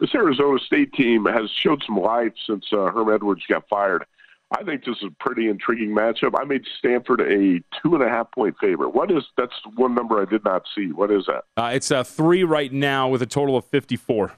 This 0.00 0.14
Arizona 0.14 0.58
State 0.58 0.92
team 0.94 1.26
has 1.26 1.50
showed 1.50 1.82
some 1.86 1.96
life 1.96 2.32
since 2.46 2.64
uh, 2.72 2.90
Herm 2.90 3.12
Edwards 3.12 3.42
got 3.48 3.68
fired. 3.68 4.06
I 4.52 4.64
think 4.64 4.84
this 4.84 4.96
is 4.96 5.04
a 5.04 5.22
pretty 5.22 5.48
intriguing 5.48 5.90
matchup. 5.90 6.32
I 6.36 6.44
made 6.44 6.64
Stanford 6.78 7.20
a 7.20 7.62
two 7.80 7.94
and 7.94 8.02
a 8.02 8.08
half 8.08 8.32
point 8.32 8.56
favorite. 8.60 8.90
What 8.90 9.10
is 9.12 9.22
that's 9.36 9.52
one 9.76 9.94
number 9.94 10.20
I 10.20 10.24
did 10.24 10.44
not 10.44 10.64
see. 10.74 10.90
What 10.90 11.12
is 11.12 11.26
that? 11.26 11.44
Uh, 11.56 11.70
it's 11.72 11.90
a 11.90 12.02
three 12.02 12.42
right 12.42 12.72
now 12.72 13.08
with 13.08 13.22
a 13.22 13.26
total 13.26 13.56
of 13.56 13.64
54. 13.66 14.32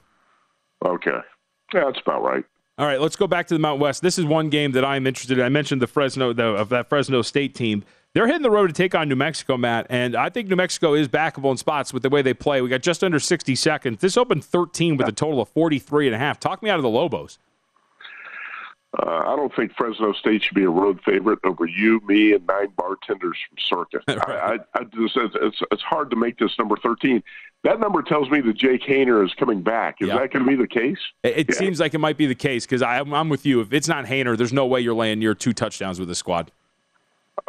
Okay, 0.85 1.11
yeah, 1.73 1.85
that's 1.85 1.99
about 2.05 2.21
right. 2.21 2.45
All 2.77 2.85
right, 2.85 2.99
let's 2.99 3.15
go 3.15 3.25
back 3.25 3.47
to 3.47 3.53
the 3.55 3.59
Mount 3.59 3.79
West. 3.79 4.01
This 4.01 4.19
is 4.19 4.25
one 4.25 4.49
game 4.49 4.73
that 4.73 4.83
I'm 4.83 5.07
interested 5.07 5.39
in. 5.39 5.45
I 5.45 5.49
mentioned 5.49 5.81
the 5.81 5.87
Fresno 5.87 6.33
the, 6.33 6.45
of 6.45 6.69
that 6.69 6.89
Fresno 6.89 7.21
State 7.21 7.55
team. 7.55 7.83
They're 8.13 8.27
hitting 8.27 8.43
the 8.43 8.51
road 8.51 8.67
to 8.67 8.73
take 8.73 8.93
on 8.93 9.09
New 9.09 9.15
Mexico, 9.15 9.57
Matt, 9.57 9.87
and 9.89 10.15
I 10.15 10.29
think 10.29 10.47
New 10.47 10.55
Mexico 10.55 10.93
is 10.93 11.07
backable 11.07 11.49
in 11.49 11.57
spots 11.57 11.91
with 11.91 12.03
the 12.03 12.09
way 12.11 12.21
they 12.21 12.35
play. 12.35 12.61
We 12.61 12.69
got 12.69 12.83
just 12.83 13.03
under 13.03 13.19
60 13.19 13.55
seconds. 13.55 14.01
This 14.01 14.17
opened 14.17 14.45
13 14.45 14.97
with 14.97 15.07
a 15.07 15.11
total 15.11 15.41
of 15.41 15.49
43 15.49 16.07
and 16.07 16.15
a 16.15 16.19
half. 16.19 16.39
Talk 16.39 16.61
me 16.61 16.69
out 16.69 16.77
of 16.77 16.83
the 16.83 16.89
Lobos. 16.89 17.39
Uh, 18.99 19.23
I 19.25 19.35
don't 19.35 19.51
think 19.55 19.73
Fresno 19.75 20.13
State 20.13 20.43
should 20.43 20.53
be 20.53 20.63
a 20.65 20.69
road 20.69 20.99
favorite 21.03 21.39
over 21.43 21.65
you, 21.65 21.99
me, 22.07 22.33
and 22.33 22.45
nine 22.45 22.67
bartenders 22.77 23.35
from 23.49 23.57
Circa. 23.89 24.01
I, 24.07 24.53
I, 24.53 24.57
I 24.75 24.83
just, 24.83 25.17
it's, 25.17 25.35
it's, 25.41 25.57
it's 25.71 25.81
hard 25.81 26.11
to 26.11 26.15
make 26.15 26.37
this 26.37 26.51
number 26.59 26.75
13. 26.77 27.23
That 27.63 27.79
number 27.79 28.03
tells 28.03 28.29
me 28.29 28.41
that 28.41 28.55
Jake 28.55 28.83
Haener 28.83 29.25
is 29.25 29.33
coming 29.33 29.63
back. 29.63 29.95
Is 30.01 30.09
Yeah. 30.09 30.19
that 30.19 30.31
going 30.31 30.45
to 30.45 30.51
be 30.51 30.55
the 30.55 30.67
case? 30.67 30.99
It, 31.23 31.37
it 31.37 31.49
Yeah. 31.49 31.55
seems 31.55 31.79
like 31.79 31.95
it 31.95 31.99
might 31.99 32.17
be 32.17 32.27
the 32.27 32.35
case 32.35 32.67
because 32.67 32.83
I'm, 32.83 33.11
I'm 33.11 33.29
with 33.29 33.43
you. 33.47 33.61
If 33.61 33.73
it's 33.73 33.87
not 33.87 34.05
Haener, 34.05 34.37
there's 34.37 34.53
no 34.53 34.67
way 34.67 34.81
you're 34.81 34.93
laying 34.93 35.17
near 35.17 35.33
two 35.33 35.53
touchdowns 35.53 35.97
with 35.99 36.07
this 36.09 36.19
squad. 36.19 36.51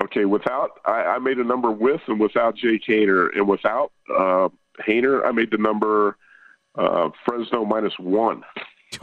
Okay, 0.03 0.25
without, 0.25 0.81
I, 0.85 1.03
I 1.03 1.19
made 1.19 1.39
a 1.39 1.45
number 1.45 1.71
with 1.71 2.01
and 2.09 2.19
without 2.19 2.57
Jake 2.57 2.83
Haener. 2.89 3.29
And 3.37 3.49
without 3.49 3.93
uh, 4.11 4.49
Haener, 4.87 5.25
I 5.25 5.33
made 5.33 5.51
the 5.51 5.59
number 5.59 6.17
uh, 6.77 7.11
Fresno 7.25 7.65
minus 7.65 7.93
one. 7.99 8.43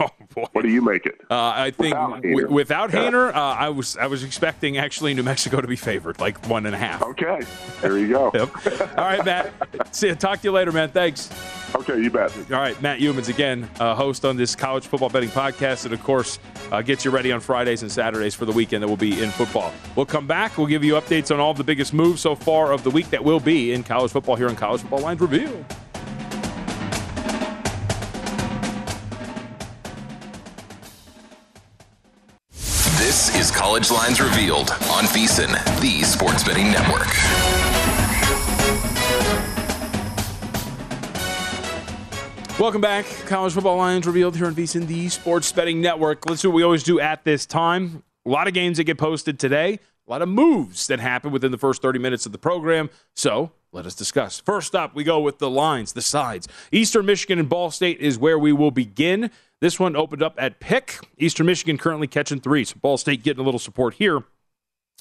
Oh 0.00 0.08
boy! 0.34 0.46
What 0.52 0.62
do 0.62 0.68
you 0.70 0.80
make 0.80 1.04
it? 1.06 1.20
Uh, 1.30 1.52
I 1.54 1.70
think 1.72 1.94
Without 1.94 2.22
w- 2.22 2.46
Haener. 2.46 2.50
without 2.50 2.92
Yeah. 2.92 3.00
Uh, 3.34 3.40
I 3.58 3.68
was 3.68 3.96
I 3.98 4.06
was 4.06 4.24
expecting 4.24 4.78
actually 4.78 5.12
New 5.14 5.22
Mexico 5.22 5.60
to 5.60 5.68
be 5.68 5.76
favored, 5.76 6.18
like 6.20 6.46
one 6.48 6.64
and 6.66 6.74
a 6.74 6.78
half. 6.78 7.02
Okay, 7.02 7.40
there 7.82 7.98
you 7.98 8.08
go. 8.08 8.30
Yep. 8.34 8.98
All 8.98 9.04
right, 9.04 9.24
Matt. 9.24 9.52
See 9.94 10.08
you. 10.08 10.14
Talk 10.14 10.40
to 10.40 10.44
you 10.48 10.52
later, 10.52 10.72
man. 10.72 10.88
Thanks. 10.90 11.28
Okay, 11.74 12.00
you 12.02 12.10
bet. 12.10 12.34
All 12.50 12.58
right, 12.60 12.80
Matt 12.82 13.00
Youmans 13.00 13.28
again, 13.28 13.68
uh, 13.80 13.94
host 13.94 14.24
on 14.24 14.36
this 14.36 14.54
college 14.56 14.86
football 14.86 15.08
betting 15.10 15.28
podcast, 15.30 15.84
and 15.84 15.92
of 15.94 16.02
course, 16.02 16.38
uh, 16.70 16.80
gets 16.82 17.04
you 17.04 17.10
ready 17.10 17.30
on 17.32 17.40
Fridays 17.40 17.82
and 17.82 17.90
Saturdays 17.92 18.34
for 18.34 18.44
the 18.46 18.52
weekend 18.52 18.82
that 18.82 18.88
will 18.88 18.96
be 18.96 19.22
in 19.22 19.30
football. 19.30 19.72
We'll 19.96 20.06
come 20.06 20.26
back. 20.26 20.56
We'll 20.58 20.66
give 20.66 20.84
you 20.84 20.94
updates 20.94 21.30
on 21.32 21.40
all 21.40 21.54
the 21.54 21.64
biggest 21.64 21.92
moves 21.92 22.20
so 22.22 22.34
far 22.34 22.72
of 22.72 22.82
the 22.84 22.90
week 22.90 23.10
that 23.10 23.22
will 23.22 23.40
be 23.40 23.72
in 23.72 23.82
college 23.84 24.10
football 24.12 24.36
here 24.36 24.48
on 24.48 24.56
College 24.56 24.80
Football 24.82 25.00
Lines 25.00 25.20
Reveal. 25.20 25.64
Is 33.42 33.50
College 33.50 33.90
Lines 33.90 34.20
Revealed 34.20 34.70
on 34.70 35.02
VSiN, 35.06 35.50
the 35.80 36.04
sports 36.04 36.44
betting 36.44 36.70
network. 36.70 37.08
Welcome 42.60 42.80
back. 42.80 43.04
College 43.26 43.52
Football 43.52 43.78
Lines 43.78 44.06
revealed 44.06 44.36
here 44.36 44.46
on 44.46 44.54
VSiN, 44.54 44.86
the 44.86 45.08
Sports 45.08 45.50
Betting 45.50 45.80
Network. 45.80 46.30
Let's 46.30 46.42
do 46.42 46.50
what 46.50 46.54
we 46.54 46.62
always 46.62 46.84
do 46.84 47.00
at 47.00 47.24
this 47.24 47.44
time. 47.44 48.04
A 48.24 48.30
lot 48.30 48.46
of 48.46 48.54
games 48.54 48.76
that 48.76 48.84
get 48.84 48.96
posted 48.96 49.40
today, 49.40 49.80
a 50.06 50.10
lot 50.10 50.22
of 50.22 50.28
moves 50.28 50.86
that 50.86 51.00
happen 51.00 51.32
within 51.32 51.50
the 51.50 51.58
first 51.58 51.82
30 51.82 51.98
minutes 51.98 52.26
of 52.26 52.30
the 52.30 52.38
program. 52.38 52.90
So 53.16 53.50
let 53.72 53.86
us 53.86 53.96
discuss. 53.96 54.38
First 54.38 54.76
up, 54.76 54.94
we 54.94 55.02
go 55.02 55.18
with 55.18 55.40
the 55.40 55.50
lines, 55.50 55.94
the 55.94 56.02
sides. 56.02 56.46
Eastern 56.70 57.06
Michigan 57.06 57.40
and 57.40 57.48
Ball 57.48 57.72
State 57.72 57.98
is 57.98 58.20
where 58.20 58.38
we 58.38 58.52
will 58.52 58.70
begin. 58.70 59.32
This 59.62 59.78
one 59.78 59.94
opened 59.94 60.24
up 60.24 60.34
at 60.38 60.58
pick. 60.58 60.98
Eastern 61.18 61.46
Michigan 61.46 61.78
currently 61.78 62.08
catching 62.08 62.40
three. 62.40 62.64
So 62.64 62.74
Ball 62.82 62.96
State 62.96 63.22
getting 63.22 63.40
a 63.40 63.44
little 63.44 63.60
support 63.60 63.94
here 63.94 64.24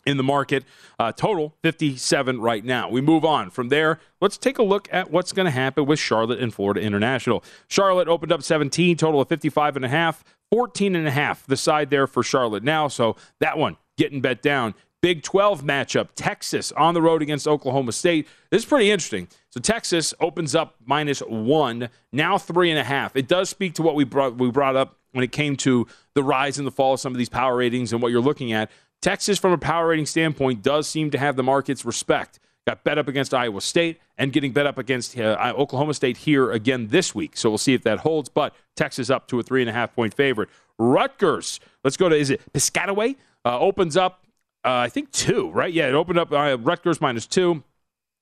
in 0.05 0.17
the 0.17 0.23
market. 0.23 0.63
Uh, 0.99 1.11
total 1.11 1.55
57 1.63 2.39
right 2.39 2.63
now. 2.63 2.87
We 2.87 3.01
move 3.01 3.25
on 3.25 3.49
from 3.49 3.69
there. 3.69 3.99
Let's 4.21 4.37
take 4.37 4.59
a 4.59 4.63
look 4.63 4.87
at 4.91 5.09
what's 5.09 5.31
going 5.31 5.45
to 5.45 5.51
happen 5.51 5.87
with 5.87 5.97
Charlotte 5.97 6.39
and 6.39 6.53
Florida 6.53 6.79
International. 6.79 7.43
Charlotte 7.69 8.07
opened 8.07 8.31
up 8.31 8.43
17, 8.43 8.97
total 8.97 9.19
of 9.19 9.29
55 9.29 9.77
and 9.77 9.85
a 9.85 9.89
half, 9.89 10.23
14 10.51 10.95
and 10.95 11.07
a 11.07 11.11
half 11.11 11.43
the 11.47 11.57
side 11.57 11.89
there 11.89 12.05
for 12.05 12.21
Charlotte 12.21 12.63
now. 12.63 12.87
So 12.87 13.15
that 13.39 13.57
one 13.57 13.77
getting 13.97 14.21
bet 14.21 14.43
down. 14.43 14.75
Big 15.01 15.23
12 15.23 15.63
matchup, 15.63 16.09
Texas 16.15 16.71
on 16.73 16.93
the 16.93 17.01
road 17.01 17.21
against 17.21 17.47
Oklahoma 17.47 17.91
State. 17.91 18.27
This 18.51 18.61
is 18.61 18.65
pretty 18.65 18.91
interesting. 18.91 19.27
So 19.49 19.59
Texas 19.59 20.13
opens 20.19 20.53
up 20.53 20.75
minus 20.85 21.19
one, 21.21 21.89
now 22.11 22.37
three 22.37 22.69
and 22.69 22.79
a 22.79 22.83
half. 22.83 23.15
It 23.15 23.27
does 23.27 23.49
speak 23.49 23.73
to 23.75 23.81
what 23.81 23.95
we 23.95 24.03
brought 24.03 24.37
we 24.37 24.51
brought 24.51 24.75
up 24.75 24.97
when 25.11 25.23
it 25.23 25.31
came 25.31 25.55
to 25.57 25.87
the 26.13 26.23
rise 26.23 26.57
and 26.57 26.67
the 26.67 26.71
fall 26.71 26.93
of 26.93 26.99
some 26.99 27.13
of 27.13 27.17
these 27.17 27.29
power 27.29 27.55
ratings 27.55 27.91
and 27.91 28.01
what 28.01 28.11
you're 28.11 28.21
looking 28.21 28.53
at. 28.53 28.69
Texas, 29.01 29.39
from 29.39 29.51
a 29.51 29.57
power 29.57 29.87
rating 29.87 30.05
standpoint, 30.05 30.61
does 30.61 30.87
seem 30.87 31.09
to 31.11 31.17
have 31.17 31.35
the 31.35 31.43
market's 31.43 31.83
respect. 31.83 32.39
Got 32.67 32.83
bet 32.83 32.99
up 32.99 33.07
against 33.07 33.33
Iowa 33.33 33.59
State 33.59 33.99
and 34.19 34.31
getting 34.31 34.51
bet 34.51 34.67
up 34.67 34.77
against 34.77 35.17
uh, 35.17 35.53
Oklahoma 35.57 35.95
State 35.95 36.17
here 36.17 36.51
again 36.51 36.89
this 36.89 37.15
week. 37.15 37.35
So 37.35 37.49
we'll 37.49 37.57
see 37.57 37.73
if 37.73 37.81
that 37.83 37.99
holds. 37.99 38.29
But 38.29 38.53
Texas 38.75 39.09
up 39.09 39.27
to 39.29 39.39
a 39.39 39.43
three 39.43 39.61
and 39.61 39.69
a 39.69 39.73
half 39.73 39.95
point 39.95 40.13
favorite. 40.13 40.49
Rutgers, 40.77 41.59
let's 41.83 41.97
go 41.97 42.07
to, 42.07 42.15
is 42.15 42.29
it 42.29 42.41
Piscataway? 42.53 43.15
Uh, 43.43 43.59
opens 43.59 43.97
up, 43.97 44.23
I 44.63 44.89
think, 44.89 45.11
two, 45.11 45.49
right? 45.51 45.71
Yeah, 45.71 45.87
it 45.87 45.93
opened 45.95 46.19
up 46.19 46.31
uh, 46.31 46.57
Rutgers 46.59 47.01
minus 47.01 47.25
two. 47.25 47.63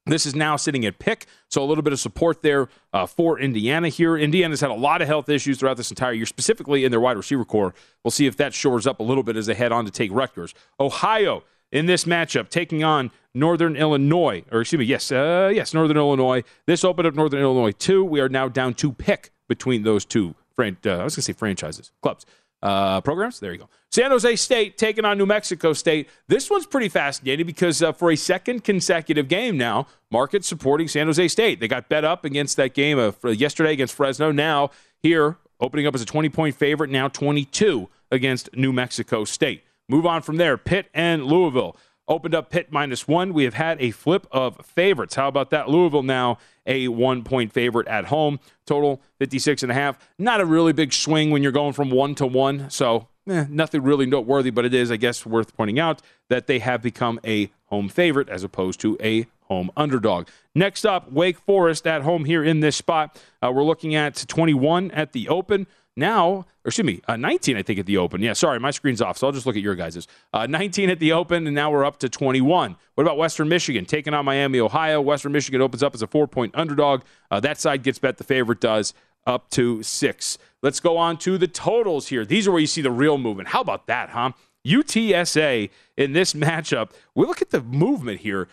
This 0.05 0.25
is 0.25 0.33
now 0.33 0.55
sitting 0.55 0.85
at 0.85 0.97
pick, 0.97 1.27
so 1.49 1.61
a 1.61 1.65
little 1.65 1.83
bit 1.83 1.93
of 1.93 1.99
support 1.99 2.41
there 2.41 2.69
uh, 2.93 3.05
for 3.05 3.37
Indiana 3.39 3.89
here. 3.89 4.17
Indiana's 4.17 4.61
had 4.61 4.71
a 4.71 4.75
lot 4.75 5.01
of 5.01 5.07
health 5.07 5.29
issues 5.29 5.59
throughout 5.59 5.77
this 5.77 5.91
entire 5.91 6.13
year, 6.13 6.25
specifically 6.25 6.83
in 6.83 6.89
their 6.91 7.01
wide 7.01 7.17
receiver 7.17 7.45
corps. 7.45 7.75
We'll 8.03 8.11
see 8.11 8.25
if 8.25 8.37
that 8.37 8.53
shores 8.53 8.87
up 8.87 8.99
a 8.99 9.03
little 9.03 9.21
bit 9.23 9.35
as 9.35 9.45
they 9.45 9.53
head 9.53 9.71
on 9.71 9.85
to 9.85 9.91
take 9.91 10.11
Rutgers. 10.11 10.55
Ohio 10.79 11.43
in 11.71 11.85
this 11.85 12.05
matchup 12.05 12.49
taking 12.49 12.83
on 12.83 13.11
Northern 13.35 13.75
Illinois, 13.75 14.43
or 14.51 14.61
excuse 14.61 14.79
me, 14.79 14.85
yes, 14.85 15.11
uh, 15.11 15.51
yes, 15.53 15.73
Northern 15.73 15.97
Illinois. 15.97 16.43
This 16.65 16.83
opened 16.83 17.07
up 17.07 17.13
Northern 17.13 17.41
Illinois 17.41 17.73
two. 17.73 18.03
We 18.03 18.19
are 18.21 18.29
now 18.29 18.47
down 18.47 18.73
to 18.75 18.91
pick 18.91 19.31
between 19.47 19.83
those 19.83 20.05
two. 20.05 20.33
Fran- 20.55 20.77
uh, 20.85 20.89
I 20.91 21.03
was 21.03 21.15
going 21.15 21.21
to 21.21 21.21
say 21.21 21.33
franchises, 21.33 21.91
clubs, 22.01 22.25
uh, 22.61 23.01
programs. 23.01 23.39
There 23.39 23.51
you 23.51 23.59
go. 23.59 23.69
San 23.91 24.11
Jose 24.11 24.35
State 24.35 24.77
taking 24.77 25.05
on 25.05 25.17
New 25.17 25.25
Mexico 25.25 25.73
State. 25.73 26.09
This 26.27 26.49
one's 26.49 26.65
pretty 26.65 26.89
fascinating 26.89 27.45
because 27.45 27.81
uh, 27.81 27.91
for 27.91 28.11
a 28.11 28.15
second 28.15 28.63
consecutive 28.63 29.27
game 29.27 29.57
now, 29.57 29.87
market 30.11 30.45
supporting 30.45 30.87
San 30.87 31.07
Jose 31.07 31.27
State. 31.29 31.59
They 31.59 31.67
got 31.67 31.89
bet 31.89 32.05
up 32.05 32.25
against 32.25 32.57
that 32.57 32.73
game 32.73 32.99
of 32.99 33.17
uh, 33.23 33.29
yesterday 33.29 33.73
against 33.73 33.93
Fresno. 33.95 34.31
Now 34.31 34.71
here, 35.01 35.37
opening 35.59 35.87
up 35.87 35.95
as 35.95 36.01
a 36.01 36.05
20 36.05 36.29
point 36.29 36.55
favorite. 36.55 36.89
Now 36.89 37.07
22 37.07 37.89
against 38.11 38.49
New 38.55 38.73
Mexico 38.73 39.23
State. 39.23 39.63
Move 39.87 40.05
on 40.05 40.21
from 40.21 40.37
there. 40.37 40.57
Pitt 40.57 40.87
and 40.93 41.25
Louisville 41.25 41.75
opened 42.09 42.35
up 42.35 42.49
Pitt 42.49 42.71
minus 42.71 43.07
one. 43.07 43.33
We 43.33 43.45
have 43.45 43.53
had 43.53 43.81
a 43.81 43.91
flip 43.91 44.27
of 44.31 44.65
favorites. 44.65 45.15
How 45.15 45.27
about 45.27 45.51
that? 45.51 45.69
Louisville 45.69 46.03
now 46.03 46.39
a 46.65 46.87
one 46.87 47.23
point 47.23 47.53
favorite 47.53 47.87
at 47.87 48.05
home. 48.05 48.39
Total 48.65 49.01
56 49.19 49.63
and 49.63 49.71
a 49.71 49.75
half. 49.75 50.09
Not 50.17 50.41
a 50.41 50.45
really 50.45 50.73
big 50.73 50.91
swing 50.91 51.31
when 51.31 51.43
you're 51.43 51.51
going 51.51 51.73
from 51.73 51.91
one 51.91 52.15
to 52.15 52.25
one. 52.25 52.69
So 52.69 53.07
eh, 53.29 53.45
nothing 53.49 53.83
really 53.83 54.05
noteworthy, 54.05 54.49
but 54.49 54.65
it 54.65 54.73
is, 54.73 54.91
I 54.91 54.97
guess, 54.97 55.25
worth 55.25 55.55
pointing 55.55 55.79
out 55.79 56.01
that 56.29 56.47
they 56.47 56.59
have 56.59 56.81
become 56.81 57.19
a 57.25 57.51
home 57.65 57.87
favorite 57.87 58.29
as 58.29 58.43
opposed 58.43 58.79
to 58.81 58.97
a 59.01 59.27
home 59.43 59.71
underdog. 59.75 60.27
Next 60.53 60.85
up, 60.85 61.11
Wake 61.11 61.39
Forest 61.39 61.87
at 61.87 62.03
home 62.03 62.25
here 62.25 62.43
in 62.43 62.59
this 62.59 62.75
spot. 62.75 63.19
Uh, 63.41 63.51
we're 63.53 63.63
looking 63.63 63.95
at 63.95 64.25
21 64.27 64.91
at 64.91 65.11
the 65.11 65.27
open. 65.27 65.67
Now, 65.95 66.29
or 66.29 66.45
excuse 66.67 66.85
me, 66.85 67.01
uh, 67.07 67.17
19, 67.17 67.57
I 67.57 67.61
think, 67.61 67.79
at 67.79 67.85
the 67.85 67.97
open. 67.97 68.21
Yeah, 68.21 68.33
sorry, 68.33 68.59
my 68.59 68.71
screen's 68.71 69.01
off, 69.01 69.17
so 69.17 69.27
I'll 69.27 69.33
just 69.33 69.45
look 69.45 69.55
at 69.55 69.61
your 69.61 69.75
guys's. 69.75 70.07
Uh, 70.33 70.47
19 70.47 70.89
at 70.89 70.99
the 70.99 71.11
open, 71.11 71.45
and 71.45 71.55
now 71.55 71.71
we're 71.71 71.85
up 71.85 71.99
to 71.99 72.09
21. 72.09 72.75
What 72.95 73.03
about 73.03 73.17
Western 73.17 73.49
Michigan 73.49 73.85
taking 73.85 74.13
on 74.13 74.25
Miami, 74.25 74.59
Ohio? 74.59 75.01
Western 75.01 75.31
Michigan 75.31 75.61
opens 75.61 75.83
up 75.83 75.93
as 75.93 76.01
a 76.01 76.07
four 76.07 76.27
point 76.27 76.53
underdog. 76.55 77.01
Uh, 77.29 77.39
that 77.41 77.59
side 77.59 77.83
gets 77.83 77.99
bet, 77.99 78.17
the 78.17 78.23
favorite 78.23 78.61
does, 78.61 78.93
up 79.25 79.49
to 79.51 79.83
six. 79.83 80.37
Let's 80.61 80.79
go 80.79 80.97
on 80.97 81.17
to 81.19 81.37
the 81.37 81.47
totals 81.47 82.07
here. 82.07 82.25
These 82.25 82.47
are 82.47 82.51
where 82.51 82.61
you 82.61 82.67
see 82.67 82.81
the 82.81 82.91
real 82.91 83.17
movement. 83.17 83.49
How 83.49 83.61
about 83.61 83.87
that, 83.87 84.09
huh? 84.09 84.31
UTSA 84.65 85.69
in 85.97 86.13
this 86.13 86.33
matchup. 86.33 86.91
We 87.15 87.25
look 87.25 87.41
at 87.41 87.49
the 87.49 87.61
movement 87.61 88.21
here. 88.21 88.47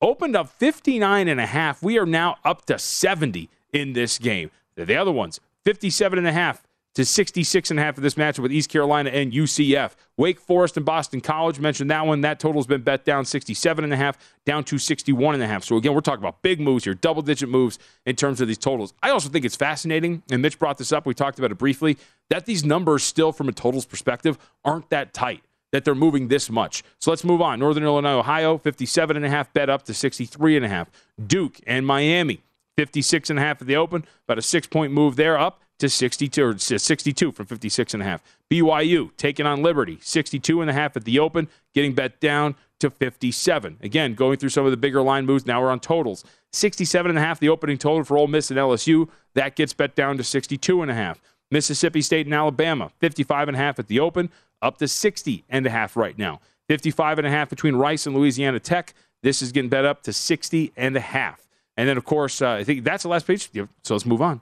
Opened 0.00 0.36
up 0.36 0.48
59 0.48 1.26
and 1.26 1.40
a 1.40 1.46
half. 1.46 1.82
We 1.82 1.98
are 1.98 2.06
now 2.06 2.36
up 2.44 2.64
to 2.66 2.78
70 2.78 3.50
in 3.72 3.94
this 3.94 4.18
game. 4.18 4.50
The 4.76 4.94
other 4.94 5.10
ones, 5.10 5.40
57 5.64 6.18
and 6.18 6.28
a 6.28 6.32
half 6.32 6.62
to 6.98 7.04
66 7.04 7.70
and 7.70 7.78
a 7.78 7.82
half 7.84 7.96
of 7.96 8.02
this 8.02 8.14
matchup 8.14 8.40
with 8.40 8.50
East 8.50 8.70
Carolina 8.70 9.10
and 9.10 9.32
UCF. 9.32 9.92
Wake 10.16 10.40
Forest 10.40 10.76
and 10.76 10.84
Boston 10.84 11.20
College 11.20 11.60
mentioned 11.60 11.92
that 11.92 12.04
one. 12.04 12.22
That 12.22 12.40
total's 12.40 12.66
been 12.66 12.82
bet 12.82 13.04
down 13.04 13.24
67 13.24 13.84
and 13.84 13.92
a 13.92 13.96
half 13.96 14.18
down 14.44 14.64
to 14.64 14.78
61 14.78 15.34
and 15.34 15.42
a 15.44 15.46
half. 15.46 15.62
So 15.62 15.76
again, 15.76 15.94
we're 15.94 16.00
talking 16.00 16.24
about 16.24 16.42
big 16.42 16.58
moves 16.58 16.82
here, 16.82 16.94
double 16.94 17.22
digit 17.22 17.48
moves 17.48 17.78
in 18.04 18.16
terms 18.16 18.40
of 18.40 18.48
these 18.48 18.58
totals. 18.58 18.94
I 19.00 19.10
also 19.10 19.28
think 19.28 19.44
it's 19.44 19.54
fascinating, 19.54 20.24
and 20.28 20.42
Mitch 20.42 20.58
brought 20.58 20.76
this 20.76 20.90
up. 20.90 21.06
We 21.06 21.14
talked 21.14 21.38
about 21.38 21.52
it 21.52 21.58
briefly, 21.58 21.98
that 22.30 22.46
these 22.46 22.64
numbers 22.64 23.04
still 23.04 23.30
from 23.30 23.48
a 23.48 23.52
totals 23.52 23.86
perspective 23.86 24.36
aren't 24.64 24.90
that 24.90 25.14
tight 25.14 25.44
that 25.70 25.84
they're 25.84 25.94
moving 25.94 26.26
this 26.26 26.50
much. 26.50 26.82
So 26.98 27.12
let's 27.12 27.22
move 27.22 27.40
on. 27.40 27.60
Northern 27.60 27.84
Illinois, 27.84 28.18
Ohio, 28.18 28.58
57 28.58 29.14
and 29.14 29.24
a 29.24 29.30
half 29.30 29.52
bet 29.52 29.70
up 29.70 29.84
to 29.84 29.94
63 29.94 30.56
and 30.56 30.66
a 30.66 30.68
half. 30.68 30.90
Duke 31.24 31.60
and 31.64 31.86
Miami, 31.86 32.42
56 32.76 33.30
and 33.30 33.38
a 33.38 33.42
half 33.42 33.60
at 33.60 33.68
the 33.68 33.76
open, 33.76 34.04
about 34.26 34.38
a 34.38 34.40
6-point 34.40 34.92
move 34.92 35.14
there 35.14 35.38
up 35.38 35.62
to 35.78 35.88
62 35.88 36.44
or 36.44 36.58
62 36.58 37.32
from 37.32 37.46
56 37.46 37.94
and 37.94 38.02
a 38.02 38.06
half. 38.06 38.22
BYU 38.50 39.10
taking 39.16 39.46
on 39.46 39.62
Liberty, 39.62 39.98
62 40.00 40.60
and 40.60 40.70
a 40.70 40.72
half 40.72 40.96
at 40.96 41.04
the 41.04 41.18
open, 41.18 41.48
getting 41.74 41.94
bet 41.94 42.20
down 42.20 42.56
to 42.80 42.90
57. 42.90 43.78
Again, 43.82 44.14
going 44.14 44.38
through 44.38 44.48
some 44.48 44.64
of 44.64 44.70
the 44.70 44.76
bigger 44.76 45.02
line 45.02 45.26
moves. 45.26 45.46
Now 45.46 45.60
we're 45.60 45.70
on 45.70 45.80
totals. 45.80 46.24
67 46.52 47.10
and 47.10 47.18
a 47.18 47.22
half 47.22 47.40
the 47.40 47.48
opening 47.48 47.78
total 47.78 48.04
for 48.04 48.16
Ole 48.16 48.26
Miss 48.26 48.50
and 48.50 48.58
LSU. 48.58 49.08
That 49.34 49.56
gets 49.56 49.72
bet 49.72 49.94
down 49.94 50.16
to 50.16 50.24
62 50.24 50.82
and 50.82 50.90
a 50.90 50.94
half. 50.94 51.20
Mississippi 51.50 52.02
State 52.02 52.26
and 52.26 52.34
Alabama, 52.34 52.90
55 52.98 53.48
and 53.48 53.56
a 53.56 53.60
half 53.60 53.78
at 53.78 53.88
the 53.88 54.00
open, 54.00 54.30
up 54.60 54.78
to 54.78 54.88
60 54.88 55.44
and 55.48 55.66
a 55.66 55.70
half 55.70 55.96
right 55.96 56.18
now. 56.18 56.40
55 56.68 57.18
and 57.18 57.26
a 57.26 57.30
half 57.30 57.48
between 57.48 57.74
Rice 57.76 58.06
and 58.06 58.14
Louisiana 58.14 58.60
Tech. 58.60 58.94
This 59.22 59.40
is 59.40 59.52
getting 59.52 59.70
bet 59.70 59.84
up 59.84 60.02
to 60.02 60.12
60 60.12 60.72
and 60.76 60.96
a 60.96 61.00
half. 61.00 61.46
And 61.76 61.88
then, 61.88 61.96
of 61.96 62.04
course, 62.04 62.42
uh, 62.42 62.50
I 62.50 62.64
think 62.64 62.84
that's 62.84 63.04
the 63.04 63.08
last 63.08 63.26
page. 63.26 63.50
So 63.82 63.94
let's 63.94 64.04
move 64.04 64.20
on. 64.20 64.40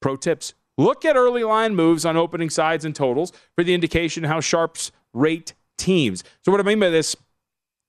Pro 0.00 0.16
tips. 0.16 0.54
Look 0.78 1.04
at 1.04 1.16
early 1.16 1.44
line 1.44 1.74
moves 1.74 2.04
on 2.04 2.16
opening 2.16 2.50
sides 2.50 2.84
and 2.84 2.94
totals 2.94 3.32
for 3.54 3.64
the 3.64 3.74
indication 3.74 4.24
how 4.24 4.40
sharps 4.40 4.92
rate 5.12 5.54
teams. 5.78 6.22
So 6.44 6.52
what 6.52 6.60
I 6.60 6.64
mean 6.64 6.80
by 6.80 6.90
this, 6.90 7.16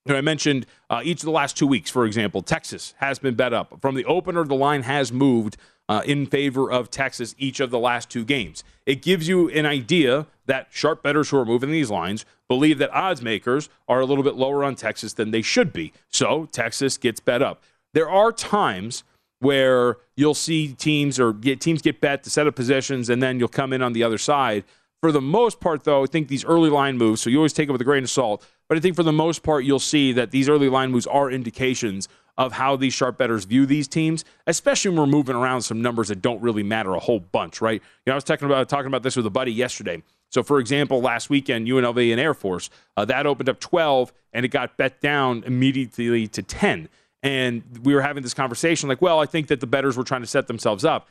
I 0.08 0.22
mentioned 0.22 0.66
uh, 0.90 1.02
each 1.04 1.20
of 1.20 1.26
the 1.26 1.32
last 1.32 1.58
two 1.58 1.68
weeks, 1.68 1.90
for 1.90 2.06
example, 2.06 2.42
Texas 2.42 2.94
has 2.98 3.20
been 3.20 3.36
bet 3.36 3.54
up. 3.54 3.82
From 3.82 3.96
the 3.96 4.06
opener, 4.06 4.46
the 4.46 4.56
line 4.56 4.84
has 4.84 5.12
moved 5.12 5.58
uh, 5.90 6.02
in 6.06 6.26
favor 6.26 6.72
of 6.72 6.90
Texas 6.90 7.36
each 7.38 7.60
of 7.60 7.72
the 7.72 7.80
last 7.80 8.10
two 8.10 8.24
games. 8.24 8.64
It 8.86 9.02
gives 9.02 9.28
you 9.28 9.50
an 9.50 9.66
idea 9.66 10.28
that 10.46 10.68
sharp 10.70 11.04
bettors 11.04 11.30
who 11.30 11.38
are 11.38 11.46
moving 11.46 11.72
these 11.72 11.90
lines 11.90 12.26
believe 12.48 12.78
that 12.78 12.90
odds 12.92 13.22
makers 13.22 13.70
are 13.88 14.00
a 14.00 14.06
little 14.06 14.24
bit 14.24 14.36
lower 14.36 14.64
on 14.64 14.76
Texas 14.76 15.14
than 15.14 15.32
they 15.32 15.42
should 15.42 15.74
be. 15.74 15.94
So 16.10 16.48
Texas 16.52 16.98
gets 16.98 17.20
bet 17.20 17.42
up. 17.42 17.64
There 17.94 18.10
are 18.10 18.32
times 18.32 19.04
where 19.40 19.98
you'll 20.16 20.34
see 20.34 20.74
teams 20.74 21.20
or 21.20 21.34
get 21.34 21.62
teams 21.62 21.82
get 21.82 22.02
bet 22.02 22.24
to 22.24 22.30
set 22.30 22.48
up 22.48 22.56
positions 22.56 23.10
and 23.10 23.22
then 23.22 23.40
you'll 23.40 23.48
come 23.48 23.74
in 23.74 23.82
on 23.82 23.94
the 23.94 24.04
other 24.04 24.18
side. 24.18 24.64
For 25.02 25.12
the 25.12 25.22
most 25.22 25.60
part, 25.60 25.84
though, 25.84 26.04
I 26.04 26.08
think 26.08 26.28
these 26.28 26.44
early 26.44 26.72
line 26.72 26.98
moves, 26.98 27.22
so 27.22 27.30
you 27.30 27.38
always 27.38 27.54
take 27.54 27.70
it 27.70 27.72
with 27.72 27.82
a 27.82 27.86
grain 27.86 28.04
of 28.04 28.10
salt, 28.10 28.44
but 28.68 28.78
I 28.78 28.82
think 28.82 28.96
for 28.96 29.04
the 29.04 29.14
most 29.14 29.44
part, 29.44 29.64
you'll 29.64 29.80
see 29.80 30.12
that 30.14 30.32
these 30.32 30.50
early 30.50 30.70
line 30.70 30.92
moves 30.92 31.06
are 31.06 31.30
indications 31.30 32.08
of 32.38 32.54
how 32.54 32.76
these 32.76 32.94
sharp 32.94 33.18
bettors 33.18 33.46
view 33.46 33.66
these 33.66 33.88
teams, 33.88 34.24
especially 34.46 34.90
when 34.90 35.00
we're 35.00 35.08
moving 35.08 35.36
around 35.36 35.62
some 35.64 35.82
numbers 35.82 36.08
that 36.10 36.22
don't 36.22 36.42
really 36.42 36.64
matter 36.64 36.94
a 36.94 37.00
whole 37.00 37.20
bunch, 37.20 37.62
right? 37.62 37.82
You 37.82 38.10
know, 38.12 38.14
I 38.14 38.16
was 38.16 38.24
talking 38.24 38.46
about 38.46 38.70
talking 38.70 38.88
about 38.88 39.04
this 39.04 39.16
with 39.16 39.26
a 39.26 39.32
buddy 39.32 39.52
yesterday. 39.52 40.04
So, 40.30 40.44
for 40.44 40.60
example, 40.60 41.02
last 41.02 41.30
weekend, 41.30 41.68
UNLV 41.68 42.12
and 42.12 42.20
Air 42.20 42.34
Force, 42.34 42.70
uh, 42.96 43.06
that 43.06 43.26
opened 43.26 43.50
up 43.50 43.60
12 43.60 44.14
and 44.34 44.46
it 44.46 44.50
got 44.50 44.78
bet 44.78 45.02
down 45.02 45.44
immediately 45.46 46.28
to 46.28 46.44
10. 46.44 46.90
And 47.24 47.64
we 47.84 47.96
were 47.96 48.02
having 48.02 48.24
this 48.24 48.34
conversation 48.34 48.88
like, 48.90 49.02
well, 49.02 49.20
I 49.20 49.26
think 49.26 49.48
that 49.48 49.60
the 49.60 49.68
bettors 49.68 49.98
were 49.98 50.04
trying 50.04 50.22
to 50.22 50.28
set 50.28 50.48
themselves 50.48 50.86
up. 50.86 51.08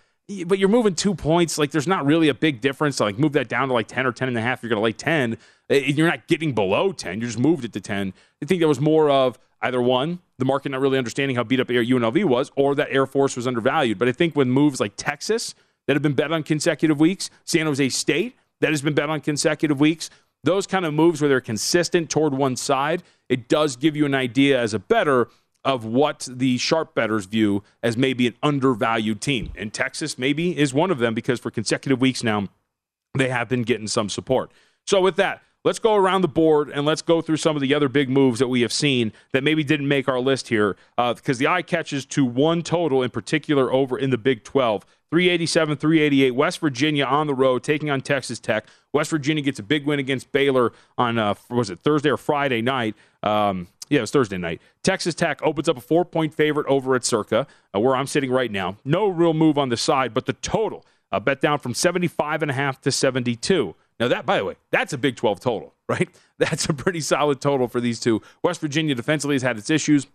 But 0.47 0.59
you're 0.59 0.69
moving 0.69 0.95
two 0.95 1.15
points. 1.15 1.57
Like, 1.57 1.71
there's 1.71 1.87
not 1.87 2.05
really 2.05 2.29
a 2.29 2.35
big 2.35 2.61
difference. 2.61 2.99
like, 2.99 3.19
move 3.19 3.33
that 3.33 3.49
down 3.49 3.69
to 3.69 3.75
like 3.75 3.87
10 3.87 4.07
or 4.07 4.13
10 4.13 4.29
and 4.29 4.37
a 4.37 4.41
half. 4.41 4.63
You're 4.63 4.71
going 4.71 4.79
to 4.79 4.83
lay 4.83 4.93
10. 4.93 5.39
You're 5.69 6.09
not 6.09 6.27
getting 6.27 6.53
below 6.53 6.93
10. 6.93 7.21
You 7.21 7.27
just 7.27 7.39
moved 7.39 7.65
it 7.65 7.73
to 7.75 7.81
10. 7.81 8.13
I 8.43 8.47
think 8.47 8.61
there 8.61 8.69
was 8.69 8.81
more 8.81 9.11
of 9.11 9.39
either 9.63 9.81
one, 9.81 10.21
the 10.39 10.45
market 10.45 10.71
not 10.71 10.81
really 10.81 10.99
understanding 10.99 11.37
how 11.37 11.45
beat 11.45 11.61
up 11.61 11.69
UNLV 11.69 12.25
was, 12.25 12.51
or 12.57 12.75
that 12.75 12.89
Air 12.91 13.07
Force 13.07 13.37
was 13.37 13.47
undervalued. 13.47 13.99
But 13.99 14.09
I 14.09 14.13
think 14.13 14.35
when 14.37 14.51
moves 14.51 14.81
like 14.81 14.93
Texas 14.97 15.55
that 15.87 15.95
have 15.95 16.03
been 16.03 16.15
bet 16.15 16.33
on 16.33 16.43
consecutive 16.43 17.01
weeks, 17.01 17.31
San 17.45 17.67
Jose 17.67 17.89
State 17.91 18.37
that 18.61 18.71
has 18.71 18.83
been 18.83 18.95
bet 18.95 19.11
on 19.11 19.21
consecutive 19.21 19.81
weeks, 19.81 20.11
those 20.45 20.67
kind 20.67 20.85
of 20.85 20.95
moves 20.95 21.21
where 21.21 21.29
they're 21.29 21.41
consistent 21.41 22.11
toward 22.11 22.35
one 22.35 22.57
side, 22.57 23.03
it 23.29 23.49
does 23.49 23.77
give 23.77 23.97
you 23.97 24.07
an 24.07 24.15
idea 24.15 24.61
as 24.61 24.75
a 24.75 24.79
better 24.79 25.29
of 25.67 25.85
what 25.85 26.29
the 26.31 26.57
sharp 26.59 26.95
betters 26.95 27.27
view 27.27 27.65
as 27.83 27.97
maybe 27.97 28.29
an 28.29 28.35
undervalued 28.41 29.21
team. 29.21 29.53
And 29.57 29.75
Texas 29.75 30.17
maybe 30.17 30.57
is 30.57 30.73
one 30.73 30.93
of 30.93 30.99
them 30.99 31.13
because 31.13 31.41
for 31.41 31.51
consecutive 31.51 32.01
weeks 32.01 32.23
now, 32.23 32.47
they 33.19 33.29
have 33.29 33.49
been 33.49 33.65
getting 33.65 33.89
some 33.89 34.09
support. 34.09 34.53
So 34.87 35.01
with 35.01 35.17
that, 35.17 35.43
let's 35.65 35.81
go 35.81 35.97
around 35.97 36.23
the 36.23 36.29
board 36.29 36.71
and 36.71 36.87
let's 36.87 37.03
go 37.03 37.21
through 37.21 37.39
some 37.39 37.57
of 37.57 37.63
the 37.63 37.75
other 37.75 37.89
big 37.89 38.09
moves 38.09 38.39
that 38.39 38.47
we 38.47 38.61
have 38.61 38.73
seen 38.73 39.13
that 39.33 39.43
maybe 39.43 39.65
didn't 39.65 39.89
make 39.89 40.09
our 40.09 40.21
list 40.21 40.49
here 40.49 40.77
because 40.97 41.37
uh, 41.37 41.41
the 41.41 41.49
eye 41.49 41.63
catches 41.63 42.07
to 42.07 42.25
one 42.25 42.63
total 42.63 43.03
in 43.03 43.11
particular 43.11 43.73
over 43.73 43.99
in 43.99 44.11
the 44.11 44.19
Big 44.19 44.45
12. 44.45 44.87
387, 45.11 45.77
388. 45.77 46.31
West 46.33 46.59
Virginia 46.61 47.05
on 47.05 47.27
the 47.27 47.35
road 47.35 47.63
taking 47.63 47.91
on 47.91 48.01
Texas 48.01 48.39
Tech. 48.39 48.67
West 48.93 49.11
Virginia 49.11 49.43
gets 49.43 49.59
a 49.59 49.63
big 49.63 49.87
win 49.87 49.99
against 49.99 50.33
Baylor 50.33 50.73
on, 50.99 51.19
uh, 51.19 51.35
was 51.51 51.71
it 51.71 51.79
Thursday 51.81 52.11
or 52.11 52.17
Friday 52.17 52.63
night? 52.63 52.95
Um, 53.23 53.69
yeah, 53.89 53.99
it 53.99 54.03
was 54.03 54.11
Thursday 54.11 54.39
night. 54.39 54.61
Texas 54.83 55.15
Tech 55.15 55.41
opens 55.43 55.69
up 55.69 55.77
a 55.77 55.81
four 55.81 56.05
point 56.05 56.35
favorite 56.35 56.67
over 56.67 56.95
at 56.95 57.05
Circa, 57.05 57.47
uh, 57.75 57.81
where 57.81 57.95
I'm 57.95 58.07
sitting 58.07 58.31
right 58.31 58.51
now. 58.51 58.79
No 58.85 59.09
real 59.09 59.35
move 59.35 59.59
on 59.59 59.69
the 59.69 59.77
side, 59.77 60.13
but 60.13 60.27
the 60.27 60.33
total 60.33 60.85
uh, 61.13 61.21
bet 61.21 61.41
down 61.41 61.59
from 61.59 61.75
75 61.75 62.43
and 62.43 62.51
a 62.51 62.55
half 62.55 62.81
to 62.83 62.91
72. 62.91 63.75
Now 63.99 64.09
that, 64.09 64.27
by 64.27 64.39
the 64.39 64.45
way, 64.45 64.57
that's 64.71 64.93
a 64.93 64.99
Big 64.99 65.17
12 65.17 65.41
total, 65.41 65.75
right? 65.89 66.09
That's 66.39 66.69
a 66.69 66.75
pretty 66.75 67.01
solid 67.01 67.41
total 67.41 67.69
for 67.69 67.81
these 67.81 68.01
two. 68.01 68.23
West 68.43 68.61
Virginia 68.61 68.95
defensively 68.95 69.37
has 69.37 69.43
had 69.43 69.57
its 69.57 69.71
issues, 69.71 70.07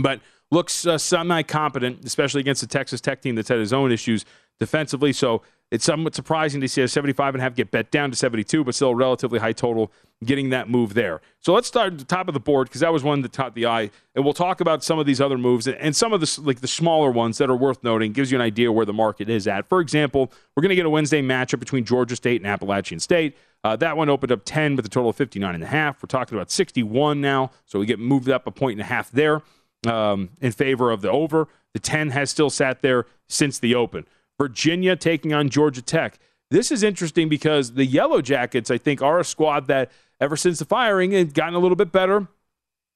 but 0.00 0.20
looks 0.50 0.86
uh, 0.86 0.98
semi 0.98 1.42
competent, 1.42 2.04
especially 2.04 2.40
against 2.40 2.60
the 2.60 2.66
Texas 2.66 3.00
Tech 3.00 3.22
team 3.22 3.34
that's 3.34 3.48
had 3.48 3.58
its 3.58 3.72
own 3.72 3.92
issues 3.92 4.24
defensively. 4.58 5.12
So 5.12 5.42
it's 5.70 5.84
somewhat 5.84 6.14
surprising 6.14 6.60
to 6.60 6.68
see 6.68 6.82
a 6.82 6.88
75 6.88 7.34
and 7.34 7.40
a 7.40 7.44
half 7.44 7.54
get 7.56 7.72
bet 7.72 7.90
down 7.90 8.10
to 8.10 8.16
72, 8.16 8.62
but 8.62 8.74
still 8.74 8.90
a 8.90 8.94
relatively 8.94 9.40
high 9.40 9.52
total 9.52 9.90
getting 10.24 10.50
that 10.50 10.70
move 10.70 10.94
there. 10.94 11.20
So 11.40 11.52
let's 11.52 11.66
start 11.66 11.94
at 11.94 11.98
the 11.98 12.04
top 12.04 12.28
of 12.28 12.34
the 12.34 12.40
board 12.40 12.68
because 12.68 12.80
that 12.82 12.92
was 12.92 13.02
one 13.02 13.22
that 13.22 13.32
caught 13.32 13.54
the 13.54 13.66
eye, 13.66 13.90
and 14.14 14.24
we'll 14.24 14.32
talk 14.32 14.60
about 14.60 14.84
some 14.84 14.98
of 14.98 15.06
these 15.06 15.20
other 15.20 15.36
moves 15.36 15.66
and 15.66 15.94
some 15.94 16.12
of 16.12 16.20
the 16.20 16.40
like 16.42 16.60
the 16.60 16.68
smaller 16.68 17.10
ones 17.10 17.38
that 17.38 17.50
are 17.50 17.56
worth 17.56 17.82
noting. 17.82 18.12
Gives 18.12 18.30
you 18.30 18.38
an 18.38 18.42
idea 18.42 18.70
where 18.70 18.86
the 18.86 18.92
market 18.92 19.28
is 19.28 19.48
at. 19.48 19.68
For 19.68 19.80
example, 19.80 20.32
we're 20.54 20.62
going 20.62 20.70
to 20.70 20.76
get 20.76 20.86
a 20.86 20.90
Wednesday 20.90 21.20
matchup 21.20 21.58
between 21.58 21.84
Georgia 21.84 22.14
State 22.14 22.40
and 22.40 22.46
Appalachian 22.46 23.00
State. 23.00 23.36
Uh, 23.64 23.74
that 23.74 23.96
one 23.96 24.08
opened 24.08 24.30
up 24.30 24.42
10 24.44 24.76
with 24.76 24.86
a 24.86 24.88
total 24.88 25.10
of 25.10 25.16
59 25.16 25.52
and 25.52 25.64
a 25.64 25.66
half. 25.66 26.00
We're 26.00 26.06
talking 26.06 26.38
about 26.38 26.52
61 26.52 27.20
now, 27.20 27.50
so 27.64 27.80
we 27.80 27.86
get 27.86 27.98
moved 27.98 28.28
up 28.28 28.46
a 28.46 28.52
point 28.52 28.72
and 28.72 28.82
a 28.82 28.84
half 28.84 29.10
there 29.10 29.42
um, 29.88 30.30
in 30.40 30.52
favor 30.52 30.90
of 30.90 31.00
the 31.00 31.10
over. 31.10 31.48
The 31.72 31.80
10 31.80 32.10
has 32.10 32.30
still 32.30 32.50
sat 32.50 32.82
there 32.82 33.06
since 33.28 33.58
the 33.58 33.74
open. 33.74 34.06
Virginia 34.38 34.96
taking 34.96 35.32
on 35.32 35.48
Georgia 35.48 35.82
Tech. 35.82 36.18
This 36.50 36.70
is 36.70 36.82
interesting 36.82 37.28
because 37.28 37.72
the 37.72 37.84
Yellow 37.84 38.22
Jackets, 38.22 38.70
I 38.70 38.78
think, 38.78 39.02
are 39.02 39.18
a 39.18 39.24
squad 39.24 39.66
that 39.66 39.90
ever 40.20 40.36
since 40.36 40.58
the 40.58 40.64
firing 40.64 41.12
have 41.12 41.34
gotten 41.34 41.54
a 41.54 41.58
little 41.58 41.76
bit 41.76 41.92
better. 41.92 42.28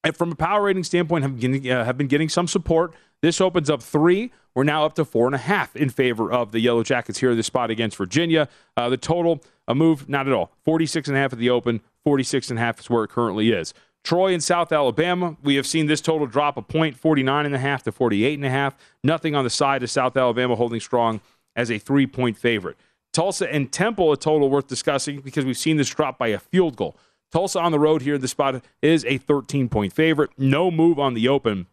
And 0.02 0.16
from 0.16 0.32
a 0.32 0.36
power 0.36 0.62
rating 0.62 0.84
standpoint, 0.84 1.24
have 1.24 1.38
been, 1.38 1.70
uh, 1.70 1.84
have 1.84 1.98
been 1.98 2.06
getting 2.06 2.28
some 2.28 2.46
support. 2.46 2.94
This 3.22 3.40
opens 3.40 3.68
up 3.68 3.82
three. 3.82 4.32
We're 4.54 4.64
now 4.64 4.84
up 4.84 4.94
to 4.94 5.04
four 5.04 5.26
and 5.26 5.34
a 5.34 5.38
half 5.38 5.76
in 5.76 5.90
favor 5.90 6.32
of 6.32 6.52
the 6.52 6.60
Yellow 6.60 6.82
Jackets 6.82 7.18
here. 7.20 7.34
This 7.34 7.46
spot 7.46 7.70
against 7.70 7.96
Virginia. 7.96 8.48
Uh, 8.76 8.88
the 8.88 8.96
total, 8.96 9.42
a 9.68 9.74
move, 9.74 10.08
not 10.08 10.26
at 10.26 10.32
all. 10.32 10.52
46 10.64 11.08
and 11.08 11.16
a 11.16 11.20
half 11.20 11.32
at 11.32 11.38
the 11.38 11.50
open. 11.50 11.80
46 12.04 12.50
and 12.50 12.58
a 12.58 12.62
half 12.62 12.80
is 12.80 12.88
where 12.88 13.04
it 13.04 13.08
currently 13.08 13.50
is. 13.50 13.74
Troy 14.02 14.32
and 14.32 14.42
South 14.42 14.72
Alabama, 14.72 15.36
we 15.42 15.56
have 15.56 15.66
seen 15.66 15.86
this 15.86 16.00
total 16.00 16.26
drop 16.26 16.56
a 16.56 16.62
point, 16.62 16.96
49 16.96 17.46
and 17.46 17.54
a 17.54 17.58
half 17.58 17.82
to 17.84 17.92
48 17.92 18.34
and 18.34 18.44
a 18.46 18.50
half. 18.50 18.76
Nothing 19.04 19.34
on 19.34 19.44
the 19.44 19.50
side 19.50 19.82
of 19.82 19.90
South 19.90 20.16
Alabama 20.16 20.56
holding 20.56 20.80
strong 20.80 21.20
as 21.54 21.70
a 21.70 21.78
three 21.78 22.06
point 22.06 22.36
favorite. 22.36 22.76
Tulsa 23.12 23.52
and 23.52 23.70
Temple, 23.70 24.12
a 24.12 24.16
total 24.16 24.48
worth 24.48 24.68
discussing 24.68 25.20
because 25.20 25.44
we've 25.44 25.58
seen 25.58 25.76
this 25.76 25.90
drop 25.90 26.18
by 26.18 26.28
a 26.28 26.38
field 26.38 26.76
goal. 26.76 26.96
Tulsa 27.32 27.60
on 27.60 27.72
the 27.72 27.78
road 27.78 28.02
here, 28.02 28.14
in 28.14 28.20
the 28.20 28.28
spot 28.28 28.62
is 28.82 29.04
a 29.04 29.18
13 29.18 29.68
point 29.68 29.92
favorite. 29.92 30.30
No 30.38 30.70
move 30.70 30.98
on 30.98 31.14
the 31.14 31.28
open, 31.28 31.66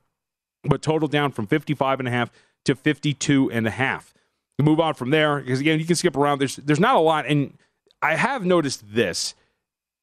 but 0.63 0.81
total 0.81 1.07
down 1.07 1.31
from 1.31 1.47
55 1.47 1.99
and 1.99 2.07
a 2.07 2.11
half 2.11 2.29
to 2.65 2.75
52 2.75 3.51
and 3.51 3.65
a 3.65 3.71
half. 3.71 4.13
move 4.59 4.79
on 4.79 4.93
from 4.93 5.11
there 5.11 5.39
because 5.39 5.59
again, 5.59 5.79
you 5.79 5.85
can 5.85 5.95
skip 5.95 6.17
around. 6.17 6.39
There's 6.39 6.57
there's 6.57 6.79
not 6.79 6.95
a 6.95 6.99
lot, 6.99 7.25
and 7.25 7.57
I 8.01 8.15
have 8.15 8.45
noticed 8.45 8.93
this 8.93 9.33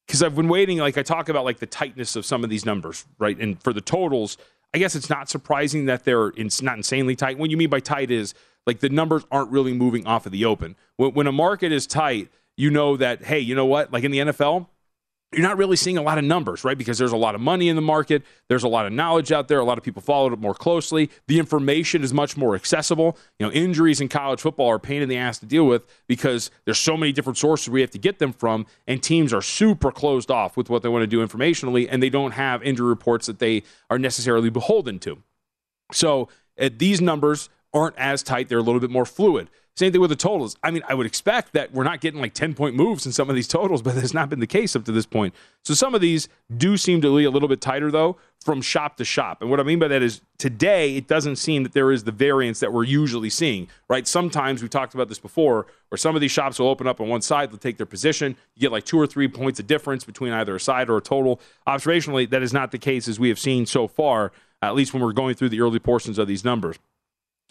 because 0.07 0.23
I've 0.23 0.35
been 0.35 0.49
waiting. 0.49 0.79
Like 0.79 0.99
I 0.99 1.03
talk 1.03 1.29
about 1.29 1.45
like 1.45 1.59
the 1.59 1.67
tightness 1.67 2.17
of 2.17 2.27
some 2.27 2.45
of 2.45 2.51
these 2.51 2.65
numbers, 2.65 3.07
right? 3.19 3.39
And 3.39 3.63
for 3.63 3.73
the 3.73 3.81
totals, 3.81 4.37
I 4.73 4.79
guess 4.79 4.95
it's 4.95 5.09
not 5.09 5.29
surprising 5.29 5.87
that 5.87 6.05
they're 6.05 6.33
not 6.63 6.77
insanely 6.77 7.17
tight. 7.17 7.39
What 7.39 7.51
you 7.51 7.57
mean 7.57 7.71
by 7.71 7.81
tight 7.81 8.11
is 8.11 8.35
like 8.67 8.81
the 8.81 8.89
numbers 8.89 9.25
aren't 9.31 9.51
really 9.51 9.73
moving 9.73 10.07
off 10.07 10.27
of 10.27 10.33
the 10.33 10.45
open. 10.45 10.77
When, 10.97 11.13
when 11.13 11.27
a 11.27 11.33
market 11.33 11.73
is 11.73 11.87
tight, 11.87 12.29
you 12.57 12.71
know 12.71 12.97
that 12.97 13.25
hey, 13.25 13.39
you 13.39 13.55
know 13.55 13.67
what? 13.67 13.93
Like 13.93 14.05
in 14.05 14.11
the 14.11 14.19
NFL, 14.19 14.69
you're 15.35 15.47
not 15.47 15.57
really 15.57 15.77
seeing 15.77 15.99
a 15.99 16.03
lot 16.03 16.19
of 16.19 16.25
numbers, 16.25 16.65
right? 16.65 16.77
Because 16.77 16.99
there's 16.99 17.13
a 17.13 17.17
lot 17.17 17.35
of 17.35 17.41
money 17.41 17.69
in 17.69 17.77
the 17.77 17.83
market. 17.83 18.23
There's 18.49 18.63
a 18.63 18.69
lot 18.69 18.87
of 18.87 18.93
knowledge 18.93 19.33
out 19.33 19.49
there. 19.49 19.59
A 19.59 19.65
lot 19.65 19.79
of 19.79 19.85
people 19.85 20.03
follow 20.03 20.33
it 20.33 20.39
more 20.39 20.55
closely. 20.55 21.11
The 21.27 21.39
information 21.39 22.03
is 22.03 22.13
much 22.13 22.37
more 22.37 22.55
accessible. 22.55 23.19
You 23.39 23.47
know, 23.47 23.53
injuries 23.53 24.01
in 24.01 24.09
college 24.09 24.41
football 24.41 24.69
are 24.69 24.77
a 24.77 24.81
pain 24.81 25.03
in 25.03 25.09
the 25.09 25.17
ass 25.17 25.39
to 25.39 25.47
deal 25.47 25.67
with 25.67 25.85
because 26.07 26.51
there's 26.65 26.79
so 26.79 26.97
many 26.97 27.13
different 27.13 27.39
sources 27.39 27.69
we 27.69 27.81
have 27.81 27.91
to 27.91 27.99
get 27.99 28.19
them 28.19 28.33
from, 28.33 28.67
and 28.87 29.03
teams 29.03 29.33
are 29.33 29.43
super 29.43 29.91
closed 29.91 30.31
off 30.31 30.57
with 30.57 30.71
what 30.71 30.83
they 30.83 30.89
want 30.89 31.03
to 31.03 31.07
do 31.07 31.27
informationally, 31.27 31.87
and 31.91 32.03
they 32.03 32.11
don't 32.11 32.33
have 32.33 32.63
injury 32.63 32.89
reports 32.89 33.27
that 33.27 33.39
they 33.39 33.63
are 33.91 33.99
necessarily 33.99 34.51
beholden 34.51 34.99
to. 35.01 35.23
So 35.93 36.29
uh, 36.61 36.71
these 36.77 37.01
numbers 37.01 37.49
aren't 37.73 37.97
as 37.99 38.23
tight. 38.23 38.49
They're 38.49 38.59
a 38.59 38.63
little 38.63 38.81
bit 38.81 38.91
more 38.91 39.05
fluid. 39.05 39.51
Same 39.77 39.91
thing 39.91 40.01
with 40.01 40.11
the 40.11 40.17
totals. 40.17 40.57
I 40.63 40.71
mean, 40.71 40.85
I 40.89 40.95
would 40.95 41.05
expect 41.05 41.53
that 41.55 41.73
we're 41.73 41.83
not 41.83 42.01
getting 42.01 42.21
like 42.21 42.33
10 42.33 42.55
point 42.55 42.77
moves 42.77 43.07
in 43.07 43.13
some 43.13 43.29
of 43.29 43.35
these 43.35 43.49
totals, 43.49 43.83
but 43.83 43.97
that's 43.97 44.15
not 44.15 44.31
been 44.31 44.39
the 44.39 44.47
case 44.47 44.77
up 44.77 44.85
to 44.85 44.93
this 44.93 45.05
point. 45.07 45.35
So 45.65 45.75
some 45.75 45.97
of 45.97 46.01
these 46.01 46.29
do 46.57 46.77
seem 46.77 47.01
to 47.01 47.17
be 47.17 47.25
a 47.25 47.31
little 47.31 47.49
bit 47.49 47.61
tighter, 47.61 47.91
though, 47.91 48.17
from 48.41 48.63
shop 48.63 48.97
to 48.99 49.05
shop. 49.05 49.43
And 49.43 49.51
what 49.51 49.59
I 49.59 49.65
mean 49.65 49.81
by 49.81 49.89
that 49.89 50.01
is 50.01 50.21
today, 50.39 50.95
it 50.95 51.09
doesn't 51.09 51.37
seem 51.37 51.65
that 51.65 51.73
there 51.73 51.91
is 51.91 52.05
the 52.05 52.13
variance 52.13 52.61
that 52.61 52.73
we're 52.73 52.85
usually 52.85 53.31
seeing, 53.31 53.67
right? 53.89 54.07
Sometimes 54.07 54.63
we 54.63 54.69
talked 54.69 54.95
about 54.95 55.09
this 55.09 55.19
before, 55.19 55.67
where 55.89 55.99
some 55.99 56.15
of 56.15 56.21
these 56.21 56.31
shops 56.31 56.61
will 56.61 56.69
open 56.69 56.87
up 56.87 57.01
on 57.01 57.09
one 57.09 57.23
side, 57.23 57.51
they'll 57.51 57.59
take 57.59 57.77
their 57.77 57.85
position. 57.85 58.37
You 58.55 58.61
get 58.61 58.71
like 58.71 58.85
two 58.85 59.01
or 59.01 59.09
three 59.09 59.27
points 59.27 59.59
of 59.59 59.67
difference 59.67 60.05
between 60.05 60.33
either 60.33 60.55
a 60.55 60.61
side 60.61 60.89
or 60.89 60.99
a 60.99 61.03
total. 61.03 61.41
Observationally, 61.67 62.31
that 62.31 62.45
is 62.45 62.53
not 62.53 62.71
the 62.71 62.79
case 62.79 63.09
as 63.09 63.19
we 63.19 63.29
have 63.29 63.41
seen 63.41 63.67
so 63.67 63.89
far, 63.89 64.31
at 64.63 64.77
least 64.77 64.95
when 64.95 65.03
we're 65.03 65.13
going 65.13 65.35
through 65.35 65.49
the 65.49 65.61
early 65.61 65.81
portions 65.81 66.17
of 66.17 66.29
these 66.29 66.45
numbers. 66.45 66.77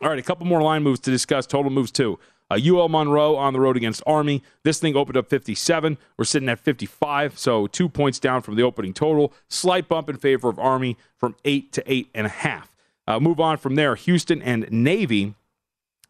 All 0.03 0.09
right, 0.09 0.19
a 0.19 0.23
couple 0.23 0.45
more 0.45 0.61
line 0.61 0.83
moves 0.83 0.99
to 1.01 1.11
discuss. 1.11 1.47
Total 1.47 1.71
moves 1.71 1.89
too. 1.89 2.19
Uh, 2.51 2.59
UL 2.61 2.89
Monroe 2.89 3.37
on 3.37 3.53
the 3.53 3.59
road 3.61 3.77
against 3.77 4.03
Army. 4.05 4.43
This 4.63 4.77
thing 4.77 4.97
opened 4.97 5.15
up 5.15 5.29
57. 5.29 5.97
We're 6.17 6.25
sitting 6.25 6.49
at 6.49 6.59
55, 6.59 7.39
so 7.39 7.67
two 7.67 7.87
points 7.87 8.19
down 8.19 8.41
from 8.41 8.55
the 8.55 8.63
opening 8.63 8.93
total. 8.93 9.31
Slight 9.47 9.87
bump 9.87 10.09
in 10.09 10.17
favor 10.17 10.49
of 10.49 10.59
Army 10.59 10.97
from 11.15 11.37
eight 11.45 11.71
to 11.71 11.83
eight 11.91 12.09
and 12.13 12.27
a 12.27 12.29
half. 12.29 12.69
Uh, 13.07 13.17
move 13.17 13.39
on 13.39 13.55
from 13.57 13.75
there. 13.75 13.95
Houston 13.95 14.41
and 14.41 14.69
Navy. 14.71 15.35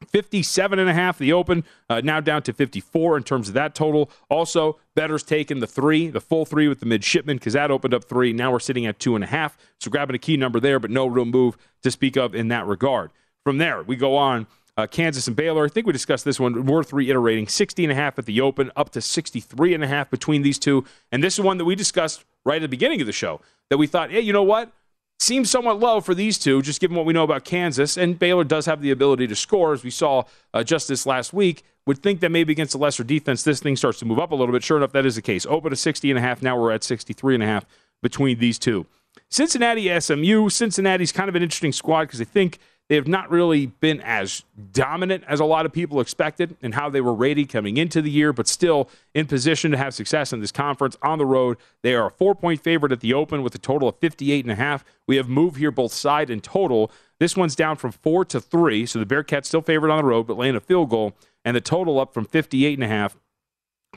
57 0.10 0.80
and 0.80 0.90
a 0.90 0.94
half 0.94 1.18
the 1.18 1.32
open 1.32 1.64
uh, 1.90 2.02
now 2.04 2.20
down 2.20 2.44
to 2.44 2.52
54 2.52 3.16
in 3.16 3.24
terms 3.24 3.48
of 3.48 3.54
that 3.54 3.74
total 3.74 4.12
also 4.30 4.78
better's 4.96 5.24
taken 5.24 5.62
the 5.62 5.68
three 5.68 6.10
the 6.10 6.20
full 6.20 6.46
three 6.46 6.68
with 6.68 6.82
the 6.82 6.86
midshipman 6.86 7.38
because 7.38 7.54
that 7.54 7.72
opened 7.72 7.94
up 7.94 8.04
three 8.04 8.34
now 8.34 8.52
we're 8.52 8.60
sitting 8.60 8.86
at 8.86 9.00
two 9.00 9.16
and 9.16 9.24
a 9.24 9.28
half 9.28 9.58
so 9.80 9.90
grabbing 9.90 10.14
a 10.14 10.20
key 10.20 10.36
number 10.36 10.60
there 10.60 10.78
but 10.78 10.92
no 10.92 11.08
real 11.08 11.24
move 11.24 11.56
to 11.82 11.90
speak 11.90 12.18
of 12.18 12.36
in 12.36 12.50
that 12.50 12.66
regard 12.66 13.12
from 13.44 13.58
there, 13.58 13.84
we 13.84 13.96
go 13.96 14.16
on. 14.16 14.48
Uh, 14.76 14.88
Kansas 14.88 15.28
and 15.28 15.36
Baylor. 15.36 15.66
I 15.66 15.68
think 15.68 15.86
we 15.86 15.94
discussed 15.94 16.26
this 16.26 16.40
one. 16.40 16.66
Worth 16.66 16.94
reiterating. 16.94 17.48
60 17.48 17.84
and 17.84 17.92
a 17.92 17.96
half 17.96 18.18
at 18.18 18.26
the 18.26 18.42
open, 18.42 18.72
up 18.76 18.90
to 18.92 19.02
63 19.02 19.76
and 19.76 19.84
a 19.84 19.88
half 19.88 20.10
between 20.10 20.42
these 20.42 20.58
two. 20.58 20.84
And 21.12 21.24
this 21.24 21.36
is 21.36 21.42
one 21.42 21.60
that 21.60 21.66
we 21.66 21.76
discussed 21.76 22.26
right 22.44 22.56
at 22.56 22.62
the 22.62 22.68
beginning 22.68 23.00
of 23.00 23.06
the 23.06 23.14
show 23.14 23.40
that 23.70 23.78
we 23.78 23.86
thought, 23.86 24.10
hey, 24.10 24.22
you 24.22 24.34
know 24.34 24.44
what? 24.44 24.72
Seems 25.20 25.52
somewhat 25.52 25.80
low 25.80 26.02
for 26.02 26.16
these 26.16 26.40
two, 26.40 26.64
just 26.64 26.82
given 26.82 26.98
what 26.98 27.06
we 27.06 27.14
know 27.14 27.24
about 27.24 27.46
Kansas. 27.46 27.98
And 27.98 28.18
Baylor 28.18 28.44
does 28.44 28.66
have 28.66 28.82
the 28.82 28.90
ability 28.90 29.28
to 29.28 29.36
score, 29.36 29.74
as 29.74 29.84
we 29.84 29.92
saw 29.92 30.24
uh, 30.56 30.64
just 30.64 30.88
this 30.88 31.06
last 31.06 31.34
week. 31.34 31.64
Would 31.86 32.02
think 32.02 32.22
that 32.22 32.30
maybe 32.30 32.52
against 32.52 32.74
a 32.74 32.78
lesser 32.80 33.04
defense, 33.04 33.44
this 33.44 33.60
thing 33.60 33.76
starts 33.76 34.00
to 34.00 34.06
move 34.06 34.18
up 34.18 34.32
a 34.32 34.36
little 34.36 34.54
bit. 34.54 34.64
Sure 34.64 34.78
enough, 34.78 34.94
that 34.94 35.06
is 35.06 35.16
the 35.16 35.22
case. 35.22 35.46
Open 35.46 35.70
to 35.70 35.76
60 35.76 36.10
and 36.10 36.18
a 36.18 36.22
half. 36.22 36.42
Now 36.42 36.60
we're 36.60 36.72
at 36.72 36.84
63 36.84 37.36
and 37.36 37.44
a 37.44 37.46
half 37.46 37.66
between 38.02 38.40
these 38.40 38.58
two. 38.58 38.88
Cincinnati 39.30 40.00
SMU. 40.00 40.50
Cincinnati's 40.50 41.12
kind 41.12 41.30
of 41.30 41.36
an 41.36 41.44
interesting 41.44 41.74
squad 41.74 42.06
because 42.06 42.22
I 42.22 42.26
think– 42.26 42.58
they 42.90 42.96
have 42.96 43.08
not 43.08 43.32
really 43.32 43.68
been 43.68 44.02
as 44.02 44.44
dominant 44.72 45.24
as 45.28 45.40
a 45.40 45.46
lot 45.46 45.66
of 45.66 45.72
people 45.72 46.02
expected 46.02 46.58
and 46.62 46.76
how 46.76 46.90
they 46.90 47.00
were 47.00 47.14
rated 47.14 47.50
coming 47.50 47.78
into 47.78 48.02
the 48.02 48.12
year, 48.12 48.34
but 48.34 48.48
still 48.48 48.90
in 49.14 49.26
position 49.26 49.72
to 49.72 49.78
have 49.78 49.94
success 49.94 50.34
in 50.34 50.42
this 50.42 50.52
conference 50.52 50.98
on 51.02 51.18
the 51.18 51.26
road. 51.26 51.58
They 51.82 51.96
are 51.96 52.08
a 52.08 52.12
four 52.12 52.36
point 52.36 52.62
favorite 52.62 52.92
at 52.92 53.00
the 53.00 53.14
open 53.14 53.42
with 53.42 53.56
a 53.56 53.60
total 53.60 53.88
of 53.88 53.98
58 54.00 54.44
and 54.44 54.52
a 54.52 54.56
half. 54.56 54.84
We 55.08 55.16
have 55.16 55.30
moved 55.30 55.58
here 55.58 55.72
both 55.72 55.94
side 55.94 56.30
and 56.30 56.44
total. 56.44 56.92
This 57.20 57.38
one's 57.38 57.56
down 57.56 57.78
from 57.78 57.94
four 57.94 58.26
to 58.26 58.42
three, 58.42 58.86
so 58.86 59.00
the 59.00 59.06
Bearcats 59.06 59.46
still 59.46 59.62
favored 59.62 59.90
on 59.90 60.00
the 60.00 60.10
road, 60.10 60.28
but 60.28 60.38
laying 60.38 60.56
a 60.56 60.60
field 60.60 60.90
goal, 60.90 61.14
and 61.46 61.56
the 61.56 61.62
total 61.62 62.00
up 62.00 62.14
from 62.14 62.26
58 62.26 62.74
and 62.74 62.84
a 62.84 62.88
half 62.88 63.18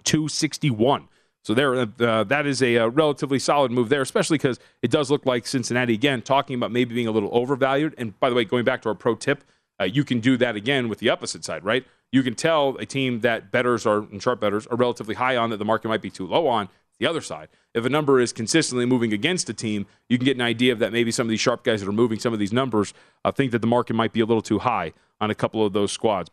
to 0.04 0.28
61. 0.28 1.08
So 1.46 1.54
there, 1.54 1.76
uh, 1.76 2.24
that 2.24 2.44
is 2.44 2.60
a, 2.60 2.74
a, 2.74 2.86
uh, 2.86 2.88
relatively 2.88 3.38
solid 3.38 3.70
move 3.70 3.88
there, 3.88 4.02
especially 4.02 4.36
because 4.36 4.58
it 4.82 4.90
does 4.90 5.12
look 5.12 5.26
like 5.26 5.46
Cincinnati 5.46 5.94
again 5.94 6.20
talking 6.20 6.56
about 6.56 6.72
maybe 6.72 6.92
being 6.92 7.06
a 7.06 7.12
little 7.12 7.30
overvalued. 7.32 7.94
And 7.98 8.18
by 8.18 8.30
the 8.30 8.34
way, 8.34 8.44
going 8.44 8.64
back 8.64 8.82
to 8.82 8.88
our 8.88 8.96
pro 8.96 9.14
tip, 9.14 9.44
uh, 9.80 9.84
you 9.84 10.02
can 10.02 10.18
do 10.18 10.36
that 10.38 10.56
again 10.56 10.88
with 10.88 10.98
the 10.98 11.08
opposite 11.08 11.44
side, 11.44 11.64
right? 11.64 11.86
You 12.10 12.24
can 12.24 12.34
tell 12.34 12.76
a 12.80 12.84
team 12.84 13.20
that 13.20 13.52
betters 13.52 13.86
are 13.86 13.98
and 13.98 14.20
sharp 14.20 14.40
betters 14.40 14.66
are 14.66 14.76
relatively 14.76 15.14
high 15.14 15.36
on 15.36 15.50
that 15.50 15.58
the 15.58 15.64
market 15.64 15.86
might 15.86 16.02
be 16.02 16.10
too 16.10 16.26
low 16.26 16.48
on. 16.48 16.68
The 16.98 17.06
other 17.06 17.20
side, 17.20 17.46
if 17.74 17.84
a 17.84 17.88
number 17.88 18.18
is 18.18 18.32
consistently 18.32 18.84
moving 18.84 19.12
against 19.12 19.48
a 19.48 19.54
team, 19.54 19.86
you 20.08 20.18
can 20.18 20.24
get 20.24 20.36
an 20.36 20.42
idea 20.42 20.72
of 20.72 20.80
that 20.80 20.92
maybe 20.92 21.12
some 21.12 21.28
of 21.28 21.30
these 21.30 21.38
sharp 21.38 21.62
guys 21.62 21.78
that 21.80 21.88
are 21.88 21.92
moving 21.92 22.18
some 22.18 22.32
of 22.32 22.40
these 22.40 22.52
numbers 22.52 22.92
uh, 23.24 23.30
think 23.30 23.52
that 23.52 23.60
the 23.60 23.68
market 23.68 23.94
might 23.94 24.12
be 24.12 24.18
a 24.18 24.26
little 24.26 24.42
too 24.42 24.58
high 24.58 24.94
on 25.20 25.30
a 25.30 25.34
couple 25.36 25.64
of 25.64 25.74
those 25.74 25.92
squads. 25.92 26.28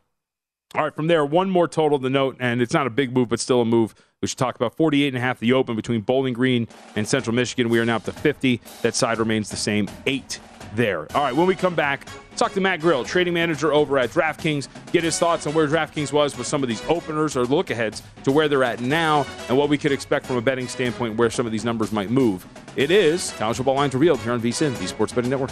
All 0.76 0.84
right, 0.84 0.96
from 0.96 1.06
there, 1.06 1.24
one 1.24 1.52
more 1.52 1.68
total 1.68 2.00
to 2.00 2.10
note, 2.10 2.36
and 2.40 2.60
it's 2.60 2.74
not 2.74 2.88
a 2.88 2.90
big 2.90 3.14
move, 3.14 3.30
but 3.30 3.40
still 3.40 3.62
a 3.62 3.66
move. 3.66 3.94
We 4.24 4.28
should 4.28 4.38
talk 4.38 4.56
about 4.56 4.78
48 4.78 5.10
and 5.10 5.18
a 5.18 5.20
half 5.20 5.40
the 5.40 5.52
open 5.52 5.76
between 5.76 6.00
Bowling 6.00 6.34
Green 6.34 6.70
and 6.96 7.06
Central 7.06 7.36
Michigan. 7.36 7.68
We 7.68 7.78
are 7.80 7.86
now 7.86 7.98
up 7.98 8.06
to 8.06 8.14
50. 8.14 8.62
That 8.82 8.96
side 8.96 9.20
remains 9.20 9.50
the 9.50 9.58
same, 9.58 9.90
eight 10.06 10.40
there. 10.76 11.14
All 11.14 11.24
right, 11.24 11.36
when 11.36 11.46
we 11.46 11.56
come 11.56 11.76
back, 11.76 12.08
talk 12.38 12.54
to 12.54 12.62
Matt 12.62 12.80
Grill, 12.80 13.04
trading 13.04 13.34
manager 13.34 13.74
over 13.74 14.00
at 14.00 14.12
DraftKings, 14.12 14.70
get 14.94 15.04
his 15.04 15.20
thoughts 15.20 15.46
on 15.46 15.54
where 15.54 15.68
DraftKings 15.68 16.14
was 16.14 16.38
with 16.38 16.48
some 16.48 16.64
of 16.64 16.70
these 16.70 16.82
openers 16.88 17.36
or 17.36 17.44
look 17.44 17.70
aheads 17.70 18.02
to 18.24 18.32
where 18.32 18.48
they're 18.48 18.64
at 18.64 18.80
now 18.80 19.26
and 19.50 19.58
what 19.58 19.68
we 19.68 19.78
could 19.78 19.92
expect 19.92 20.26
from 20.26 20.38
a 20.38 20.42
betting 20.42 20.70
standpoint 20.70 21.18
where 21.18 21.30
some 21.30 21.46
of 21.46 21.52
these 21.52 21.66
numbers 21.66 21.92
might 21.92 22.10
move. 22.10 22.48
It 22.78 22.92
is 22.92 23.32
College 23.32 23.58
Football 23.58 23.76
Lines 23.76 23.94
Revealed 23.94 24.22
here 24.22 24.32
on 24.32 24.40
VSiN, 24.40 24.80
the 24.80 24.88
Sports 24.88 25.12
Betting 25.12 25.32
Network. 25.32 25.52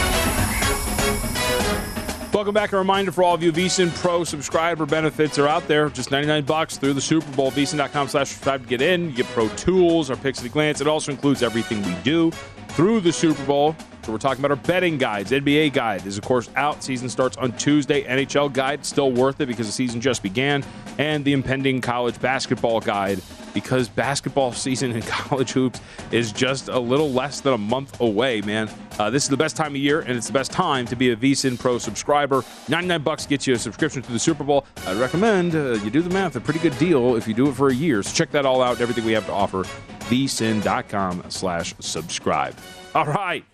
Welcome 2.41 2.55
back. 2.55 2.73
A 2.73 2.77
reminder 2.77 3.11
for 3.11 3.23
all 3.23 3.35
of 3.35 3.43
you, 3.43 3.53
VSiN 3.53 3.93
Pro 4.01 4.23
subscriber 4.23 4.87
benefits 4.87 5.37
are 5.37 5.47
out 5.47 5.67
there. 5.67 5.89
Just 5.89 6.09
99 6.09 6.43
bucks 6.43 6.75
through 6.75 6.93
the 6.93 6.99
Super 6.99 7.31
Bowl. 7.35 7.51
VSiN.com 7.51 8.07
slash 8.07 8.29
subscribe 8.29 8.63
to 8.63 8.67
get 8.67 8.81
in. 8.81 9.11
You 9.11 9.11
get 9.11 9.27
pro 9.27 9.47
tools, 9.49 10.09
our 10.09 10.15
picks 10.15 10.39
at 10.39 10.45
a 10.45 10.49
glance. 10.49 10.81
It 10.81 10.87
also 10.87 11.11
includes 11.11 11.43
everything 11.43 11.83
we 11.83 11.93
do 12.01 12.31
through 12.69 13.01
the 13.01 13.13
Super 13.13 13.45
Bowl. 13.45 13.75
So 14.03 14.11
we're 14.11 14.17
talking 14.17 14.43
about 14.43 14.57
our 14.57 14.63
betting 14.65 14.97
guides. 14.97 15.31
NBA 15.31 15.73
guide 15.73 16.05
is, 16.07 16.17
of 16.17 16.23
course, 16.23 16.49
out. 16.55 16.83
Season 16.83 17.07
starts 17.07 17.37
on 17.37 17.51
Tuesday. 17.53 18.03
NHL 18.03 18.51
guide, 18.51 18.83
still 18.85 19.11
worth 19.11 19.39
it 19.41 19.45
because 19.45 19.67
the 19.67 19.71
season 19.71 20.01
just 20.01 20.23
began. 20.23 20.63
And 20.97 21.23
the 21.23 21.33
impending 21.33 21.81
college 21.81 22.19
basketball 22.19 22.79
guide 22.79 23.21
because 23.53 23.89
basketball 23.89 24.51
season 24.53 24.91
in 24.91 25.01
college 25.03 25.51
hoops 25.51 25.81
is 26.11 26.31
just 26.31 26.67
a 26.69 26.79
little 26.79 27.11
less 27.11 27.41
than 27.41 27.53
a 27.53 27.57
month 27.57 28.01
away, 28.01 28.41
man. 28.41 28.69
Uh, 28.97 29.09
this 29.09 29.23
is 29.23 29.29
the 29.29 29.37
best 29.37 29.55
time 29.55 29.73
of 29.73 29.77
year, 29.77 30.01
and 30.01 30.17
it's 30.17 30.27
the 30.27 30.33
best 30.33 30.51
time 30.51 30.85
to 30.85 30.95
be 30.95 31.11
a 31.11 31.15
VSiN 31.15 31.59
Pro 31.59 31.77
subscriber. 31.77 32.43
99 32.69 33.01
bucks 33.01 33.25
gets 33.25 33.47
you 33.47 33.53
a 33.53 33.57
subscription 33.57 34.01
to 34.01 34.11
the 34.11 34.19
Super 34.19 34.43
Bowl. 34.43 34.65
I'd 34.85 34.97
recommend 34.97 35.55
uh, 35.55 35.73
you 35.73 35.89
do 35.89 36.01
the 36.01 36.09
math. 36.09 36.35
A 36.35 36.41
pretty 36.41 36.59
good 36.59 36.77
deal 36.77 37.15
if 37.15 37.27
you 37.27 37.33
do 37.33 37.49
it 37.49 37.53
for 37.53 37.69
a 37.69 37.73
year. 37.73 38.03
So 38.03 38.13
check 38.13 38.31
that 38.31 38.45
all 38.45 38.61
out. 38.61 38.81
Everything 38.81 39.05
we 39.05 39.13
have 39.13 39.25
to 39.27 39.33
offer. 39.33 39.63
VSiN.com 40.09 41.25
slash 41.29 41.73
subscribe. 41.79 42.55
All 42.93 43.05
right. 43.05 43.45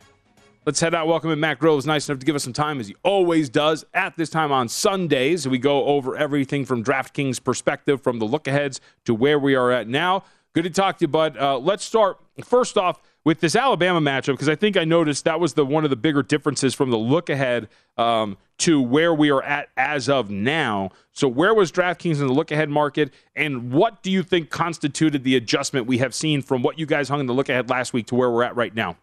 Let's 0.67 0.81
head 0.81 0.93
out. 0.93 1.07
Welcome 1.07 1.31
in 1.31 1.39
Matt 1.39 1.59
Groves. 1.59 1.85
Nice 1.85 2.09
enough 2.09 2.19
to 2.19 2.25
give 2.25 2.35
us 2.35 2.43
some 2.43 2.51
time, 2.51 2.81
as 2.81 2.89
he 2.89 2.95
always 3.01 3.47
does, 3.47 3.85
at 3.93 4.17
this 4.17 4.29
time 4.29 4.51
on 4.51 4.67
Sundays. 4.67 5.47
We 5.47 5.59
go 5.59 5.85
over 5.85 6.17
everything 6.17 6.65
from 6.65 6.83
DraftKings 6.83 7.41
perspective, 7.41 8.03
from 8.03 8.19
the 8.19 8.25
look 8.25 8.49
aheads 8.49 8.81
to 9.05 9.13
where 9.13 9.39
we 9.39 9.55
are 9.55 9.71
at 9.71 9.87
now. 9.87 10.25
Good 10.51 10.65
to 10.65 10.69
talk 10.69 10.97
to 10.97 11.03
you, 11.03 11.07
bud. 11.07 11.37
Uh, 11.37 11.57
let's 11.57 11.85
start 11.85 12.19
first 12.43 12.77
off 12.77 13.01
with 13.23 13.39
this 13.39 13.55
Alabama 13.55 14.01
matchup 14.01 14.33
because 14.33 14.49
I 14.49 14.55
think 14.55 14.75
I 14.75 14.83
noticed 14.83 15.23
that 15.23 15.39
was 15.39 15.53
the 15.53 15.65
one 15.65 15.85
of 15.85 15.89
the 15.89 15.95
bigger 15.95 16.21
differences 16.21 16.73
from 16.73 16.89
the 16.89 16.97
look 16.97 17.29
ahead 17.29 17.69
um, 17.95 18.37
to 18.57 18.81
where 18.81 19.13
we 19.13 19.31
are 19.31 19.43
at 19.43 19.69
as 19.77 20.09
of 20.09 20.29
now. 20.29 20.89
So, 21.13 21.29
where 21.29 21.53
was 21.53 21.71
DraftKings 21.71 22.19
in 22.19 22.27
the 22.27 22.33
look 22.33 22.51
ahead 22.51 22.69
market, 22.69 23.13
and 23.37 23.71
what 23.71 24.03
do 24.03 24.11
you 24.11 24.21
think 24.21 24.49
constituted 24.49 25.23
the 25.23 25.37
adjustment 25.37 25.87
we 25.87 25.99
have 25.99 26.13
seen 26.13 26.41
from 26.41 26.61
what 26.61 26.77
you 26.77 26.85
guys 26.85 27.07
hung 27.07 27.21
in 27.21 27.25
the 27.25 27.33
look 27.33 27.47
ahead 27.47 27.69
last 27.69 27.93
week 27.93 28.07
to 28.07 28.15
where 28.15 28.29
we're 28.29 28.43
at 28.43 28.57
right 28.57 28.75
now? 28.75 28.97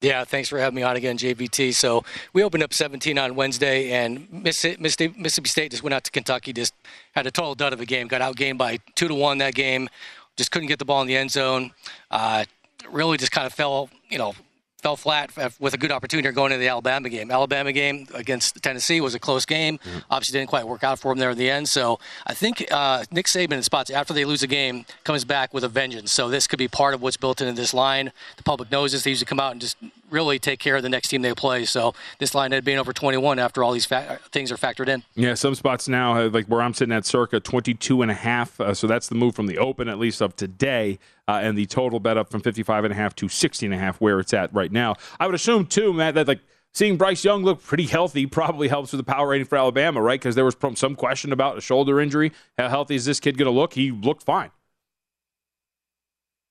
Yeah, 0.00 0.24
thanks 0.24 0.48
for 0.48 0.58
having 0.58 0.76
me 0.76 0.82
on 0.82 0.96
again, 0.96 1.18
JVT. 1.18 1.74
So 1.74 2.04
we 2.32 2.42
opened 2.42 2.62
up 2.62 2.72
17 2.72 3.18
on 3.18 3.34
Wednesday, 3.34 3.90
and 3.90 4.32
Mississippi 4.32 5.48
State 5.48 5.70
just 5.72 5.82
went 5.82 5.92
out 5.92 6.04
to 6.04 6.10
Kentucky, 6.10 6.54
just 6.54 6.74
had 7.12 7.26
a 7.26 7.30
total 7.30 7.54
dud 7.54 7.74
of 7.74 7.80
a 7.80 7.84
game, 7.84 8.08
got 8.08 8.22
outgained 8.22 8.56
by 8.56 8.78
two 8.94 9.08
to 9.08 9.14
one 9.14 9.36
that 9.38 9.54
game, 9.54 9.90
just 10.36 10.52
couldn't 10.52 10.68
get 10.68 10.78
the 10.78 10.86
ball 10.86 11.02
in 11.02 11.06
the 11.06 11.16
end 11.16 11.30
zone. 11.30 11.72
Uh, 12.10 12.46
really 12.88 13.18
just 13.18 13.30
kind 13.30 13.46
of 13.46 13.52
fell, 13.52 13.90
you 14.08 14.16
know, 14.16 14.32
fell 14.80 14.96
flat 14.96 15.30
with 15.58 15.74
a 15.74 15.78
good 15.78 15.92
opportunity 15.92 16.30
going 16.34 16.52
into 16.52 16.60
the 16.60 16.68
Alabama 16.68 17.08
game. 17.08 17.30
Alabama 17.30 17.72
game 17.72 18.06
against 18.14 18.62
Tennessee 18.62 19.00
was 19.00 19.14
a 19.14 19.18
close 19.18 19.44
game. 19.44 19.78
Mm-hmm. 19.78 19.98
Obviously, 20.10 20.38
didn't 20.38 20.50
quite 20.50 20.66
work 20.66 20.84
out 20.84 20.98
for 20.98 21.12
them 21.12 21.18
there 21.18 21.30
in 21.30 21.38
the 21.38 21.50
end. 21.50 21.68
So 21.68 22.00
I 22.26 22.34
think 22.34 22.66
uh, 22.70 23.04
Nick 23.10 23.26
Saban 23.26 23.52
in 23.52 23.62
spots 23.62 23.90
after 23.90 24.12
they 24.12 24.24
lose 24.24 24.42
a 24.42 24.46
game 24.46 24.84
comes 25.04 25.24
back 25.24 25.54
with 25.54 25.64
a 25.64 25.68
vengeance. 25.68 26.12
So 26.12 26.28
this 26.28 26.46
could 26.46 26.58
be 26.58 26.68
part 26.68 26.94
of 26.94 27.02
what's 27.02 27.16
built 27.16 27.40
into 27.40 27.52
this 27.52 27.74
line. 27.74 28.12
The 28.36 28.42
public 28.42 28.70
knows 28.70 28.92
this. 28.92 29.04
They 29.04 29.10
usually 29.10 29.26
come 29.26 29.40
out 29.40 29.52
and 29.52 29.60
just 29.60 29.76
really 30.10 30.38
take 30.38 30.60
care 30.60 30.76
of 30.76 30.82
the 30.82 30.88
next 30.88 31.08
team 31.08 31.22
they 31.22 31.34
play. 31.34 31.64
So 31.64 31.94
this 32.18 32.34
line 32.34 32.52
had 32.52 32.64
been 32.64 32.78
over 32.78 32.92
21 32.92 33.38
after 33.38 33.62
all 33.62 33.72
these 33.72 33.86
fa- 33.86 34.18
things 34.32 34.50
are 34.52 34.56
factored 34.56 34.88
in. 34.88 35.02
Yeah, 35.14 35.34
some 35.34 35.54
spots 35.54 35.88
now, 35.88 36.26
like 36.28 36.46
where 36.46 36.62
I'm 36.62 36.74
sitting 36.74 36.92
at 36.92 37.06
Circa 37.06 37.40
22 37.40 38.02
and 38.02 38.10
a 38.10 38.14
half. 38.14 38.60
Uh, 38.60 38.74
so 38.74 38.86
that's 38.86 39.08
the 39.08 39.14
move 39.14 39.34
from 39.34 39.46
the 39.46 39.58
open, 39.58 39.88
at 39.88 39.98
least 39.98 40.20
of 40.20 40.36
today 40.36 40.98
uh, 41.30 41.40
and 41.42 41.56
the 41.56 41.66
total 41.66 42.00
bet 42.00 42.16
up 42.16 42.30
from 42.30 42.40
55 42.40 42.84
and 42.84 42.92
a 42.92 42.96
half 42.96 43.14
to 43.16 43.28
60 43.28 43.66
and 43.66 43.74
a 43.74 43.78
half 43.78 44.00
where 44.00 44.18
it's 44.18 44.34
at 44.34 44.52
right 44.52 44.72
now. 44.72 44.96
I 45.18 45.26
would 45.26 45.34
assume 45.34 45.66
too, 45.66 45.92
Matt, 45.92 46.14
that 46.14 46.26
like 46.26 46.40
seeing 46.72 46.96
Bryce 46.96 47.24
Young 47.24 47.44
look 47.44 47.62
pretty 47.62 47.86
healthy 47.86 48.26
probably 48.26 48.68
helps 48.68 48.92
with 48.92 48.98
the 48.98 49.12
power 49.12 49.28
rating 49.28 49.46
for 49.46 49.56
Alabama, 49.56 50.02
right? 50.02 50.18
Because 50.18 50.34
there 50.34 50.44
was 50.44 50.56
some 50.74 50.96
question 50.96 51.32
about 51.32 51.58
a 51.58 51.60
shoulder 51.60 52.00
injury. 52.00 52.32
How 52.58 52.68
healthy 52.68 52.96
is 52.96 53.04
this 53.04 53.20
kid 53.20 53.38
going 53.38 53.46
to 53.46 53.56
look? 53.56 53.74
He 53.74 53.90
looked 53.90 54.24
fine. 54.24 54.50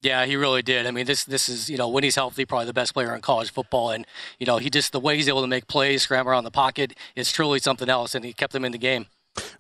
Yeah, 0.02 0.26
he 0.26 0.38
really 0.38 0.62
did. 0.62 0.88
I 0.88 0.92
mean, 0.92 1.06
this 1.06 1.26
this 1.26 1.50
is 1.50 1.70
you 1.70 1.78
know 1.78 1.90
when 1.90 2.04
he's 2.04 2.16
healthy, 2.16 2.46
probably 2.46 2.68
the 2.68 2.74
best 2.74 2.94
player 2.94 3.14
in 3.14 3.22
college 3.22 3.52
football, 3.52 3.92
and 3.92 4.08
you 4.40 4.46
know 4.46 4.58
he 4.58 4.70
just 4.70 4.94
the 4.94 5.00
way 5.00 5.18
he's 5.18 5.28
able 5.28 5.42
to 5.42 5.48
make 5.48 5.68
plays, 5.68 6.04
scramble 6.04 6.32
around 6.32 6.46
the 6.46 6.52
pocket, 6.52 6.94
is 7.16 7.32
truly 7.32 7.60
something 7.60 7.90
else, 7.90 8.16
and 8.16 8.24
he 8.24 8.32
kept 8.32 8.54
them 8.54 8.64
in 8.64 8.72
the 8.72 8.78
game. 8.78 9.08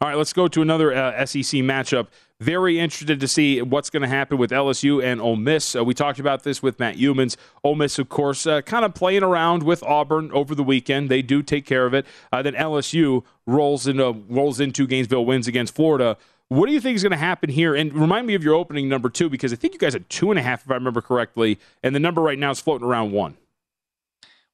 All 0.01 0.07
right, 0.07 0.17
let's 0.17 0.33
go 0.33 0.47
to 0.47 0.61
another 0.61 0.93
uh, 0.93 1.25
SEC 1.25 1.61
matchup. 1.61 2.07
Very 2.39 2.79
interested 2.79 3.19
to 3.19 3.27
see 3.27 3.61
what's 3.61 3.89
going 3.89 4.01
to 4.01 4.07
happen 4.07 4.37
with 4.37 4.51
LSU 4.51 5.03
and 5.03 5.19
Ole 5.19 5.35
Miss. 5.35 5.75
Uh, 5.75 5.83
we 5.83 5.93
talked 5.93 6.19
about 6.19 6.43
this 6.43 6.63
with 6.63 6.79
Matt 6.79 6.95
Youmans. 6.95 7.35
Ole 7.65 7.75
Miss, 7.75 7.99
of 7.99 8.07
course, 8.07 8.47
uh, 8.47 8.61
kind 8.61 8.85
of 8.85 8.93
playing 8.93 9.23
around 9.23 9.63
with 9.63 9.83
Auburn 9.83 10.31
over 10.31 10.55
the 10.55 10.63
weekend. 10.63 11.09
They 11.09 11.21
do 11.21 11.43
take 11.43 11.65
care 11.65 11.85
of 11.85 11.93
it. 11.93 12.05
Uh, 12.31 12.41
then 12.41 12.53
LSU 12.53 13.25
rolls 13.45 13.87
into 13.87 14.23
rolls 14.29 14.61
into 14.61 14.87
Gainesville 14.87 15.25
wins 15.25 15.49
against 15.49 15.75
Florida. 15.75 16.17
What 16.49 16.65
do 16.65 16.73
you 16.73 16.81
think 16.81 16.95
is 16.95 17.03
going 17.03 17.11
to 17.11 17.17
happen 17.17 17.51
here? 17.51 17.75
And 17.75 17.93
remind 17.93 18.25
me 18.25 18.33
of 18.33 18.43
your 18.43 18.55
opening 18.55 18.89
number 18.89 19.07
two 19.07 19.29
because 19.29 19.53
I 19.53 19.55
think 19.55 19.73
you 19.75 19.79
guys 19.79 19.93
had 19.93 20.09
two 20.09 20.31
and 20.31 20.39
a 20.39 20.41
half, 20.41 20.65
if 20.65 20.71
I 20.71 20.73
remember 20.73 20.99
correctly, 20.99 21.59
and 21.83 21.93
the 21.93 21.99
number 21.99 22.21
right 22.21 22.39
now 22.39 22.49
is 22.49 22.59
floating 22.59 22.87
around 22.87 23.11
one. 23.11 23.37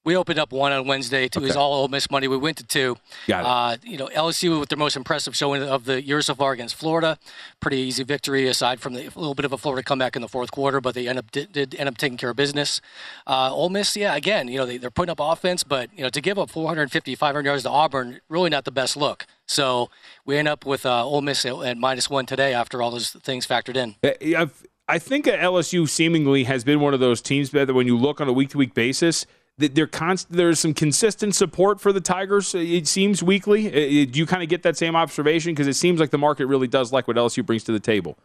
We 0.05 0.15
opened 0.15 0.37
up 0.37 0.51
one 0.51 0.71
on 0.71 0.85
Wednesday. 0.85 1.27
Two 1.27 1.39
okay. 1.39 1.47
was 1.47 1.55
all 1.55 1.73
Ole 1.73 1.87
Miss 1.87 2.11
money. 2.11 2.27
We 2.27 2.37
went 2.37 2.57
to 2.57 2.63
two. 2.63 2.95
Got 3.27 3.39
it. 3.39 3.45
Uh, 3.45 3.89
you 3.89 3.97
know, 3.97 4.07
LSU 4.09 4.59
with 4.59 4.69
their 4.69 4.77
most 4.77 4.95
impressive 4.95 5.35
showing 5.35 5.63
of 5.63 5.85
the 5.85 5.99
year 5.99 6.21
so 6.21 6.35
far 6.35 6.51
against 6.51 6.75
Florida. 6.75 7.17
Pretty 7.59 7.77
easy 7.77 8.03
victory 8.03 8.47
aside 8.47 8.79
from 8.79 8.93
the, 8.93 9.07
a 9.07 9.17
little 9.17 9.33
bit 9.33 9.45
of 9.45 9.51
a 9.51 9.57
Florida 9.57 9.81
comeback 9.81 10.15
in 10.15 10.21
the 10.21 10.27
fourth 10.27 10.51
quarter, 10.51 10.79
but 10.79 10.93
they 10.93 11.07
end 11.07 11.17
up 11.17 11.31
did, 11.31 11.51
did 11.51 11.73
end 11.73 11.89
up 11.89 11.97
taking 11.97 12.19
care 12.19 12.29
of 12.29 12.35
business. 12.35 12.81
Uh, 13.25 13.51
Ole 13.51 13.69
Miss, 13.69 13.97
yeah, 13.97 14.15
again, 14.15 14.47
you 14.47 14.59
know, 14.59 14.67
they, 14.67 14.77
they're 14.77 14.91
putting 14.91 15.09
up 15.09 15.19
offense, 15.19 15.63
but 15.63 15.89
you 15.97 16.03
know, 16.03 16.09
to 16.09 16.21
give 16.21 16.37
up 16.37 16.51
450, 16.51 17.15
500 17.15 17.43
yards 17.43 17.63
to 17.63 17.69
Auburn, 17.71 18.21
really 18.29 18.51
not 18.51 18.65
the 18.65 18.71
best 18.71 18.95
look. 18.95 19.25
So 19.47 19.89
we 20.23 20.37
end 20.37 20.47
up 20.47 20.67
with 20.67 20.85
uh, 20.85 21.03
Ole 21.03 21.21
Miss 21.21 21.43
at 21.45 21.77
minus 21.79 22.11
one 22.11 22.27
today 22.27 22.53
after 22.53 22.83
all 22.83 22.91
those 22.91 23.09
things 23.09 23.47
factored 23.47 23.75
in. 23.75 23.95
I've, 24.37 24.67
I 24.87 24.99
think 24.99 25.25
LSU 25.25 25.89
seemingly 25.89 26.43
has 26.43 26.63
been 26.63 26.79
one 26.79 26.93
of 26.93 26.99
those 26.99 27.23
teams 27.23 27.49
that 27.51 27.73
when 27.73 27.87
you 27.87 27.97
look 27.97 28.21
on 28.21 28.27
a 28.27 28.33
week 28.33 28.49
to 28.49 28.59
week 28.59 28.75
basis 28.75 29.25
there 29.57 29.87
const- 29.87 30.31
there's 30.31 30.59
some 30.59 30.73
consistent 30.73 31.35
support 31.35 31.79
for 31.79 31.93
the 31.93 32.01
Tigers. 32.01 32.53
It 32.53 32.87
seems 32.87 33.23
weekly. 33.23 34.05
Do 34.05 34.19
you 34.19 34.25
kind 34.25 34.43
of 34.43 34.49
get 34.49 34.63
that 34.63 34.77
same 34.77 34.95
observation? 34.95 35.53
Because 35.53 35.67
it 35.67 35.75
seems 35.75 35.99
like 35.99 36.09
the 36.09 36.17
market 36.17 36.47
really 36.47 36.67
does 36.67 36.91
like 36.91 37.07
what 37.07 37.15
LSU 37.15 37.45
brings 37.45 37.63
to 37.65 37.71
the 37.71 37.79
table. 37.79 38.17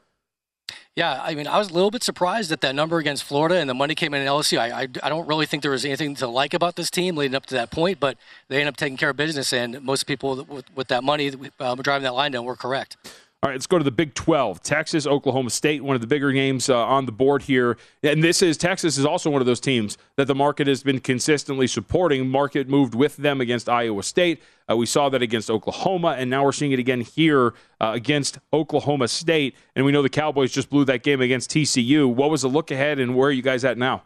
Yeah, 0.97 1.21
I 1.23 1.37
mean, 1.37 1.47
I 1.47 1.57
was 1.59 1.71
a 1.71 1.73
little 1.73 1.93
bit 1.93 2.03
surprised 2.03 2.51
at 2.51 2.61
that 2.63 2.75
number 2.75 2.99
against 2.99 3.23
Florida, 3.23 3.57
and 3.57 3.71
the 3.71 3.75
money 3.75 3.95
came 3.95 4.13
in 4.13 4.23
at 4.23 4.29
LSU. 4.29 4.59
I, 4.59 4.83
I, 4.83 4.89
I, 5.05 5.09
don't 5.09 5.27
really 5.27 5.47
think 5.47 5.63
there 5.63 5.71
was 5.71 5.85
anything 5.85 6.17
to 6.17 6.27
like 6.27 6.53
about 6.53 6.75
this 6.75 6.91
team 6.91 7.17
leading 7.17 7.37
up 7.37 7.47
to 7.47 7.55
that 7.55 7.71
point, 7.71 8.01
but 8.01 8.19
they 8.49 8.57
ended 8.57 8.75
up 8.75 8.77
taking 8.77 8.97
care 8.97 9.11
of 9.11 9.17
business, 9.17 9.53
and 9.53 9.81
most 9.83 10.05
people 10.09 10.45
with, 10.45 10.65
with 10.75 10.89
that 10.89 11.05
money 11.05 11.33
uh, 11.61 11.75
driving 11.77 12.03
that 12.03 12.15
line 12.15 12.33
down 12.33 12.45
were 12.45 12.57
correct. 12.57 12.97
All 13.43 13.49
right, 13.49 13.55
let's 13.55 13.67
go 13.67 13.79
to 13.79 13.85
the 13.85 13.91
Big 13.91 14.13
12. 14.13 14.63
Texas, 14.63 15.07
Oklahoma 15.07 15.49
State, 15.49 15.83
one 15.83 15.95
of 15.95 16.03
the 16.03 16.07
bigger 16.07 16.31
games 16.31 16.69
uh, 16.69 16.77
on 16.77 17.07
the 17.07 17.13
board 17.13 17.41
here. 17.41 17.79
And 18.03 18.23
this 18.23 18.43
is 18.43 18.59
Texas 18.59 18.99
is 18.99 19.07
also 19.07 19.31
one 19.31 19.41
of 19.41 19.47
those 19.47 19.61
teams 19.61 19.97
that 20.17 20.27
the 20.27 20.35
market 20.35 20.67
has 20.67 20.83
been 20.83 21.01
consistently 21.01 21.67
supporting. 21.67 22.29
Market 22.29 22.69
moved 22.69 22.95
with 22.95 23.17
them 23.17 23.41
against 23.41 23.67
Iowa 23.67 24.03
State. 24.03 24.43
Uh, 24.71 24.77
we 24.77 24.85
saw 24.85 25.09
that 25.09 25.23
against 25.23 25.51
Oklahoma, 25.51 26.17
and 26.19 26.29
now 26.29 26.45
we're 26.45 26.53
seeing 26.53 26.73
it 26.73 26.79
again 26.79 27.01
here 27.01 27.55
uh, 27.81 27.93
against 27.95 28.39
Oklahoma 28.53 29.09
State. 29.09 29.57
And 29.75 29.87
we 29.87 29.93
know 29.93 30.03
the 30.03 30.11
Cowboys 30.11 30.53
just 30.53 30.69
blew 30.69 30.85
that 30.85 31.03
game 31.03 31.23
against 31.23 31.51
TCU. 31.51 32.13
What 32.13 32.29
was 32.29 32.43
the 32.43 32.49
look 32.49 32.71
ahead, 32.71 33.01
and 33.01 33.17
where 33.17 33.31
are 33.31 33.33
you 33.33 33.41
guys 33.41 33.65
at 33.65 33.79
now? 33.79 34.03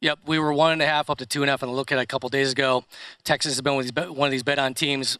Yep, 0.00 0.20
we 0.24 0.38
were 0.38 0.54
one 0.54 0.72
and 0.72 0.80
a 0.80 0.86
half 0.86 1.10
up 1.10 1.18
to 1.18 1.26
two 1.26 1.42
and 1.42 1.50
a 1.50 1.52
half 1.52 1.62
on 1.62 1.68
the 1.68 1.74
look 1.74 1.90
ahead 1.90 2.02
a 2.02 2.06
couple 2.06 2.30
days 2.30 2.52
ago. 2.52 2.82
Texas 3.24 3.52
has 3.52 3.60
been 3.60 3.74
one 4.14 4.28
of 4.28 4.32
these 4.32 4.42
bet 4.42 4.58
on 4.58 4.72
teams 4.72 5.18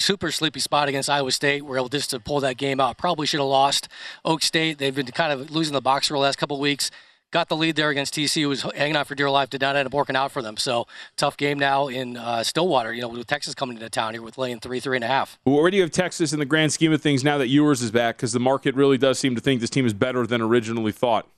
super 0.00 0.30
sleepy 0.30 0.60
spot 0.60 0.88
against 0.88 1.10
Iowa 1.10 1.32
State. 1.32 1.64
We're 1.64 1.78
able 1.78 1.88
just 1.88 2.10
to 2.10 2.20
pull 2.20 2.40
that 2.40 2.56
game 2.56 2.80
out. 2.80 2.98
Probably 2.98 3.26
should 3.26 3.40
have 3.40 3.48
lost. 3.48 3.88
Okie 4.24 4.42
State, 4.42 4.78
they've 4.78 4.94
been 4.94 5.06
kind 5.06 5.32
of 5.32 5.50
losing 5.50 5.74
the 5.74 5.80
box 5.80 6.08
for 6.08 6.14
the 6.14 6.20
last 6.20 6.36
couple 6.38 6.58
weeks. 6.60 6.90
Got 7.30 7.50
the 7.50 7.56
lead 7.56 7.76
there 7.76 7.90
against 7.90 8.14
TCU, 8.14 8.42
who 8.42 8.48
was 8.48 8.62
hanging 8.62 8.96
on 8.96 9.04
for 9.04 9.14
dear 9.14 9.28
life, 9.28 9.50
did 9.50 9.60
not 9.60 9.76
end 9.76 9.84
up 9.84 9.92
working 9.92 10.16
out 10.16 10.32
for 10.32 10.40
them. 10.40 10.56
So 10.56 10.86
tough 11.16 11.36
game 11.36 11.58
now 11.58 11.88
in 11.88 12.16
uh, 12.16 12.42
Stillwater. 12.42 12.94
You 12.94 13.02
know, 13.02 13.08
with 13.08 13.26
Texas 13.26 13.54
coming 13.54 13.76
into 13.76 13.90
town 13.90 14.14
here 14.14 14.22
with 14.22 14.38
laying 14.38 14.60
three, 14.60 14.80
three 14.80 14.96
and 14.96 15.04
a 15.04 15.08
half. 15.08 15.38
Well, 15.44 15.56
where 15.60 15.70
do 15.70 15.76
you 15.76 15.82
have 15.82 15.90
Texas 15.90 16.32
in 16.32 16.38
the 16.38 16.46
grand 16.46 16.72
scheme 16.72 16.90
of 16.90 17.02
things 17.02 17.22
now 17.22 17.36
that 17.36 17.48
Ewers 17.48 17.82
is 17.82 17.90
back? 17.90 18.16
Because 18.16 18.32
the 18.32 18.40
market 18.40 18.74
really 18.74 18.96
does 18.96 19.18
seem 19.18 19.34
to 19.34 19.42
think 19.42 19.60
this 19.60 19.68
team 19.68 19.84
is 19.84 19.92
better 19.92 20.26
than 20.26 20.40
originally 20.40 20.92
thought. 20.92 21.28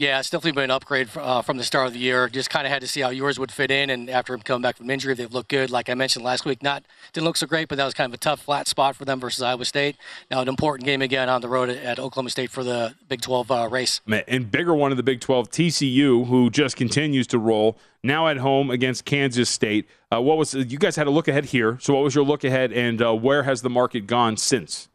Yeah, 0.00 0.18
it's 0.18 0.28
definitely 0.28 0.56
been 0.56 0.64
an 0.64 0.70
upgrade 0.72 1.08
uh, 1.16 1.40
from 1.42 1.56
the 1.56 1.62
start 1.62 1.86
of 1.86 1.92
the 1.92 2.00
year. 2.00 2.28
Just 2.28 2.50
kind 2.50 2.66
of 2.66 2.72
had 2.72 2.80
to 2.80 2.88
see 2.88 3.02
how 3.02 3.10
Ewers 3.10 3.38
would 3.38 3.52
fit 3.52 3.70
in, 3.70 3.90
and 3.90 4.10
after 4.10 4.34
him 4.34 4.40
coming 4.40 4.60
back 4.60 4.76
from 4.76 4.90
injury, 4.90 5.14
they've 5.14 5.32
looked 5.32 5.50
good. 5.50 5.70
Like 5.70 5.88
I 5.88 5.94
mentioned 5.94 6.24
last 6.24 6.44
week, 6.44 6.64
not 6.64 6.82
didn't 7.12 7.24
look 7.24 7.36
so 7.36 7.46
great, 7.46 7.68
but 7.68 7.78
that 7.78 7.84
was 7.84 7.94
kind 7.94 8.10
of 8.10 8.14
a 8.14 8.18
tough, 8.18 8.40
flat 8.40 8.66
spot 8.66 8.96
for 8.96 9.04
them 9.04 9.20
versus 9.20 9.40
Iowa 9.40 9.64
State. 9.64 9.96
Now 10.32 10.40
an 10.40 10.48
important 10.48 10.84
game 10.84 11.00
again 11.00 11.28
on 11.28 11.42
the 11.42 11.48
road 11.48 11.68
at 11.68 12.00
Oklahoma 12.00 12.30
State 12.30 12.50
for 12.50 12.64
the 12.64 12.96
Big 13.08 13.20
12 13.20 13.50
uh, 13.52 13.68
race. 13.70 14.00
And 14.26 14.50
bigger 14.50 14.74
one 14.74 14.90
of 14.90 14.96
the 14.96 15.04
Big 15.04 15.20
12, 15.20 15.48
TCU, 15.52 16.26
who 16.26 16.50
just 16.50 16.74
continues 16.74 17.28
to 17.28 17.38
roll. 17.38 17.78
Now 18.02 18.26
at 18.26 18.38
home 18.38 18.70
against 18.70 19.04
Kansas 19.04 19.48
State. 19.48 19.88
Uh, 20.12 20.20
what 20.20 20.38
was 20.38 20.54
you 20.54 20.76
guys 20.76 20.96
had 20.96 21.06
a 21.06 21.10
look 21.10 21.28
ahead 21.28 21.44
here? 21.46 21.78
So 21.80 21.94
what 21.94 22.02
was 22.02 22.16
your 22.16 22.24
look 22.24 22.42
ahead, 22.42 22.72
and 22.72 23.00
uh, 23.00 23.14
where 23.14 23.44
has 23.44 23.62
the 23.62 23.70
market 23.70 24.08
gone 24.08 24.38
since? 24.38 24.88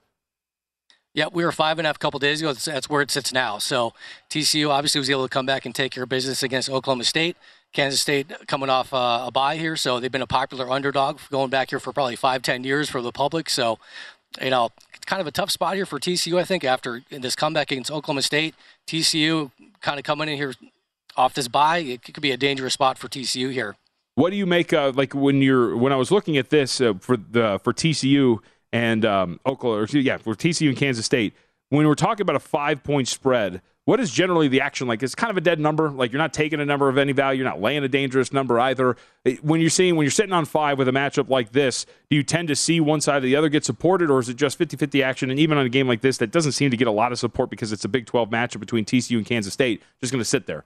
Yeah, 1.19 1.27
we 1.33 1.43
were 1.43 1.51
five 1.51 1.77
and 1.79 1.85
a 1.85 1.89
half 1.89 1.97
a 1.97 1.99
couple 1.99 2.17
days 2.21 2.39
ago. 2.39 2.53
That's 2.53 2.89
where 2.89 3.01
it 3.01 3.11
sits 3.11 3.33
now. 3.33 3.57
So 3.57 3.91
TCU 4.29 4.69
obviously 4.69 4.99
was 4.99 5.09
able 5.09 5.23
to 5.23 5.29
come 5.29 5.45
back 5.45 5.65
and 5.65 5.75
take 5.75 5.91
care 5.91 6.03
of 6.03 6.09
business 6.09 6.43
against 6.43 6.69
Oklahoma 6.69 7.03
State. 7.03 7.35
Kansas 7.73 7.99
State 7.99 8.31
coming 8.47 8.69
off 8.69 8.93
uh, 8.93 9.25
a 9.27 9.29
bye 9.29 9.57
here, 9.57 9.75
so 9.75 9.99
they've 9.99 10.13
been 10.13 10.21
a 10.21 10.27
popular 10.27 10.71
underdog 10.71 11.19
going 11.29 11.49
back 11.49 11.71
here 11.71 11.79
for 11.81 11.91
probably 11.91 12.15
five, 12.15 12.41
ten 12.41 12.63
years 12.63 12.89
for 12.89 13.01
the 13.01 13.11
public. 13.11 13.49
So, 13.49 13.79
you 14.41 14.49
know, 14.49 14.69
kind 15.07 15.19
of 15.19 15.27
a 15.27 15.31
tough 15.31 15.51
spot 15.51 15.75
here 15.75 15.85
for 15.85 15.99
TCU, 15.99 16.39
I 16.39 16.45
think, 16.45 16.63
after 16.63 17.01
this 17.09 17.35
comeback 17.35 17.69
against 17.69 17.91
Oklahoma 17.91 18.21
State. 18.21 18.55
TCU 18.87 19.51
kind 19.81 19.99
of 19.99 20.05
coming 20.05 20.29
in 20.29 20.37
here 20.37 20.53
off 21.17 21.33
this 21.33 21.49
bye, 21.49 21.79
it 21.79 22.01
could 22.01 22.21
be 22.21 22.31
a 22.31 22.37
dangerous 22.37 22.75
spot 22.75 22.97
for 22.97 23.09
TCU 23.09 23.51
here. 23.51 23.75
What 24.15 24.29
do 24.29 24.37
you 24.37 24.45
make 24.45 24.71
of 24.71 24.95
like 24.95 25.13
when 25.13 25.41
you're 25.41 25.75
when 25.75 25.91
I 25.91 25.97
was 25.97 26.11
looking 26.11 26.37
at 26.37 26.49
this 26.49 26.79
uh, 26.79 26.93
for 26.93 27.17
the 27.17 27.59
for 27.61 27.73
TCU? 27.73 28.39
And 28.71 29.05
um, 29.05 29.39
Oklahoma, 29.45 29.83
or, 29.83 29.97
yeah, 29.97 30.17
for 30.17 30.35
TCU 30.35 30.69
and 30.69 30.77
Kansas 30.77 31.05
State. 31.05 31.33
When 31.69 31.87
we're 31.87 31.95
talking 31.95 32.21
about 32.21 32.35
a 32.35 32.39
five 32.39 32.83
point 32.83 33.07
spread, 33.07 33.61
what 33.89 33.99
is 33.99 34.11
generally 34.11 34.47
the 34.47 34.61
action 34.61 34.87
like? 34.87 35.01
It's 35.01 35.15
kind 35.15 35.31
of 35.31 35.37
a 35.37 35.41
dead 35.41 35.59
number. 35.59 35.89
Like 35.89 36.11
you're 36.11 36.21
not 36.21 36.31
taking 36.31 36.59
a 36.59 36.65
number 36.65 36.89
of 36.89 36.97
any 36.99 37.11
value. 37.11 37.39
You're 37.39 37.49
not 37.49 37.59
laying 37.59 37.83
a 37.83 37.87
dangerous 37.87 38.31
number 38.31 38.59
either. 38.59 38.95
When 39.41 39.61
you're 39.61 39.71
seeing, 39.71 39.95
when 39.95 40.03
you're 40.03 40.11
sitting 40.11 40.31
on 40.31 40.45
five 40.45 40.77
with 40.77 40.87
a 40.87 40.91
matchup 40.91 41.29
like 41.29 41.53
this, 41.53 41.87
do 42.09 42.15
you 42.15 42.21
tend 42.21 42.49
to 42.49 42.55
see 42.55 42.79
one 42.79 43.01
side 43.01 43.17
or 43.17 43.25
the 43.25 43.35
other 43.35 43.49
get 43.49 43.65
supported, 43.65 44.11
or 44.11 44.19
is 44.19 44.29
it 44.29 44.35
just 44.35 44.59
50 44.59 44.77
50 44.77 45.01
action? 45.01 45.31
And 45.31 45.39
even 45.39 45.57
on 45.57 45.65
a 45.65 45.69
game 45.69 45.87
like 45.87 46.01
this, 46.01 46.19
that 46.19 46.31
doesn't 46.31 46.51
seem 46.51 46.69
to 46.69 46.77
get 46.77 46.87
a 46.87 46.91
lot 46.91 47.11
of 47.11 47.17
support 47.17 47.49
because 47.49 47.71
it's 47.71 47.83
a 47.83 47.89
Big 47.89 48.05
12 48.05 48.29
matchup 48.29 48.59
between 48.59 48.85
TCU 48.85 49.17
and 49.17 49.25
Kansas 49.25 49.53
State, 49.53 49.81
just 50.01 50.11
going 50.11 50.21
to 50.21 50.25
sit 50.25 50.45
there. 50.45 50.65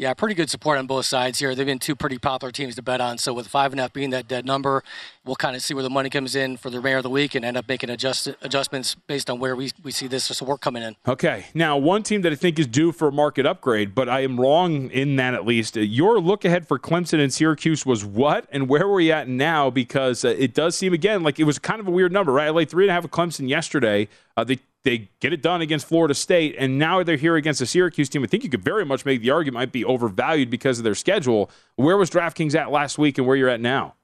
Yeah, 0.00 0.14
pretty 0.14 0.34
good 0.34 0.48
support 0.48 0.78
on 0.78 0.86
both 0.86 1.04
sides 1.04 1.40
here. 1.40 1.54
They've 1.54 1.66
been 1.66 1.78
two 1.78 1.94
pretty 1.94 2.16
popular 2.16 2.50
teams 2.50 2.74
to 2.76 2.82
bet 2.82 3.02
on. 3.02 3.18
So 3.18 3.34
with 3.34 3.46
five 3.46 3.70
and 3.70 3.78
a 3.78 3.82
half 3.82 3.92
being 3.92 4.08
that 4.10 4.26
dead 4.26 4.46
number, 4.46 4.82
we'll 5.26 5.36
kind 5.36 5.54
of 5.54 5.60
see 5.60 5.74
where 5.74 5.82
the 5.82 5.90
money 5.90 6.08
comes 6.08 6.34
in 6.34 6.56
for 6.56 6.70
the 6.70 6.78
remainder 6.78 6.96
of 6.96 7.02
the 7.02 7.10
week 7.10 7.34
and 7.34 7.44
end 7.44 7.58
up 7.58 7.68
making 7.68 7.90
adjust, 7.90 8.26
adjustments 8.40 8.94
based 8.94 9.28
on 9.28 9.38
where 9.38 9.54
we, 9.54 9.72
we 9.82 9.90
see 9.90 10.06
this 10.06 10.24
support 10.24 10.62
coming 10.62 10.82
in. 10.82 10.96
Okay. 11.06 11.48
Now, 11.52 11.76
one 11.76 12.02
team 12.02 12.22
that 12.22 12.32
I 12.32 12.34
think 12.34 12.58
is 12.58 12.66
due 12.66 12.92
for 12.92 13.08
a 13.08 13.12
market 13.12 13.44
upgrade, 13.44 13.94
but 13.94 14.08
I 14.08 14.20
am 14.20 14.40
wrong 14.40 14.88
in 14.90 15.16
that 15.16 15.34
at 15.34 15.44
least. 15.44 15.76
Your 15.76 16.18
look 16.18 16.46
ahead 16.46 16.66
for 16.66 16.78
Clemson 16.78 17.22
and 17.22 17.30
Syracuse 17.30 17.84
was 17.84 18.02
what, 18.02 18.46
and 18.50 18.70
where 18.70 18.88
were 18.88 18.94
we 18.94 19.12
at 19.12 19.28
now? 19.28 19.68
Because 19.68 20.24
uh, 20.24 20.28
it 20.28 20.54
does 20.54 20.78
seem 20.78 20.94
again 20.94 21.22
like 21.22 21.38
it 21.38 21.44
was 21.44 21.58
kind 21.58 21.78
of 21.78 21.86
a 21.86 21.90
weird 21.90 22.10
number, 22.10 22.32
right? 22.32 22.46
I 22.46 22.50
laid 22.52 22.70
three 22.70 22.84
and 22.84 22.90
a 22.90 22.94
half 22.94 23.04
of 23.04 23.10
Clemson 23.10 23.50
yesterday. 23.50 24.08
Uh, 24.34 24.44
they 24.44 24.60
they 24.84 25.10
get 25.20 25.32
it 25.32 25.42
done 25.42 25.60
against 25.60 25.86
Florida 25.86 26.14
State, 26.14 26.54
and 26.58 26.78
now 26.78 27.02
they're 27.02 27.16
here 27.16 27.36
against 27.36 27.60
a 27.60 27.66
Syracuse 27.66 28.08
team. 28.08 28.22
I 28.22 28.26
think 28.26 28.44
you 28.44 28.50
could 28.50 28.64
very 28.64 28.84
much 28.84 29.04
make 29.04 29.20
the 29.20 29.30
argument 29.30 29.54
might 29.54 29.72
be 29.72 29.84
overvalued 29.84 30.50
because 30.50 30.78
of 30.78 30.84
their 30.84 30.94
schedule. 30.94 31.50
Where 31.76 31.96
was 31.96 32.10
DraftKings 32.10 32.54
at 32.54 32.70
last 32.70 32.96
week, 32.98 33.18
and 33.18 33.26
where 33.26 33.36
you're 33.36 33.48
at 33.48 33.60
now? 33.60 33.94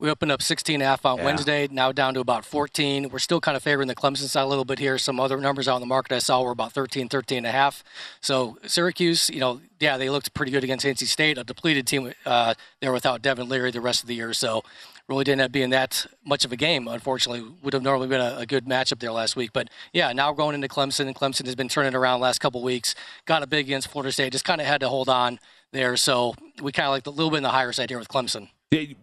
We 0.00 0.10
opened 0.10 0.32
up 0.32 0.42
16 0.42 0.74
and 0.74 0.82
a 0.82 0.86
half 0.86 1.06
on 1.06 1.18
yeah. 1.18 1.24
Wednesday, 1.24 1.68
now 1.70 1.92
down 1.92 2.14
to 2.14 2.20
about 2.20 2.44
14. 2.44 3.08
We're 3.10 3.18
still 3.20 3.40
kind 3.40 3.56
of 3.56 3.62
favoring 3.62 3.86
the 3.86 3.94
Clemson 3.94 4.28
side 4.28 4.42
a 4.42 4.46
little 4.46 4.64
bit 4.64 4.78
here. 4.78 4.98
Some 4.98 5.20
other 5.20 5.38
numbers 5.38 5.68
out 5.68 5.76
in 5.76 5.80
the 5.80 5.86
market 5.86 6.12
I 6.12 6.18
saw 6.18 6.42
were 6.42 6.50
about 6.50 6.72
13, 6.72 7.08
13 7.08 7.38
and 7.38 7.46
a 7.46 7.52
half. 7.52 7.84
So 8.20 8.58
Syracuse, 8.66 9.30
you 9.30 9.38
know, 9.38 9.60
yeah, 9.78 9.96
they 9.96 10.10
looked 10.10 10.34
pretty 10.34 10.50
good 10.50 10.64
against 10.64 10.84
NC 10.84 11.06
State, 11.06 11.38
a 11.38 11.44
depleted 11.44 11.86
team 11.86 12.12
uh, 12.26 12.54
there 12.80 12.92
without 12.92 13.22
Devin 13.22 13.48
Leary 13.48 13.70
the 13.70 13.80
rest 13.80 14.02
of 14.02 14.08
the 14.08 14.14
year. 14.16 14.34
So 14.34 14.64
really 15.08 15.24
didn't 15.24 15.40
end 15.40 15.46
up 15.46 15.52
being 15.52 15.70
that 15.70 16.06
much 16.24 16.44
of 16.44 16.52
a 16.52 16.56
game. 16.56 16.88
Unfortunately, 16.88 17.44
would 17.62 17.74
have 17.74 17.82
normally 17.82 18.08
been 18.08 18.20
a, 18.20 18.36
a, 18.38 18.46
good 18.46 18.64
matchup 18.64 19.00
there 19.00 19.12
last 19.12 19.36
week. 19.36 19.52
But 19.52 19.68
yeah, 19.92 20.12
now 20.12 20.32
going 20.32 20.54
into 20.54 20.68
Clemson, 20.68 21.06
and 21.06 21.14
Clemson 21.14 21.44
has 21.46 21.54
been 21.54 21.68
turning 21.68 21.94
around 21.94 22.20
last 22.20 22.38
couple 22.38 22.62
weeks. 22.62 22.94
Got 23.26 23.42
a 23.42 23.46
big 23.46 23.66
against 23.66 23.88
Florida 23.88 24.12
State, 24.12 24.32
just 24.32 24.44
kind 24.44 24.60
of 24.60 24.66
had 24.66 24.80
to 24.80 24.88
hold 24.88 25.08
on 25.08 25.38
there. 25.72 25.96
So 25.96 26.34
we 26.62 26.72
kind 26.72 26.86
of 26.86 26.92
like 26.92 27.06
a 27.06 27.10
little 27.10 27.30
bit 27.30 27.38
in 27.38 27.42
the 27.42 27.50
higher 27.50 27.72
side 27.72 27.90
here 27.90 27.98
with 27.98 28.08
Clemson. 28.08 28.48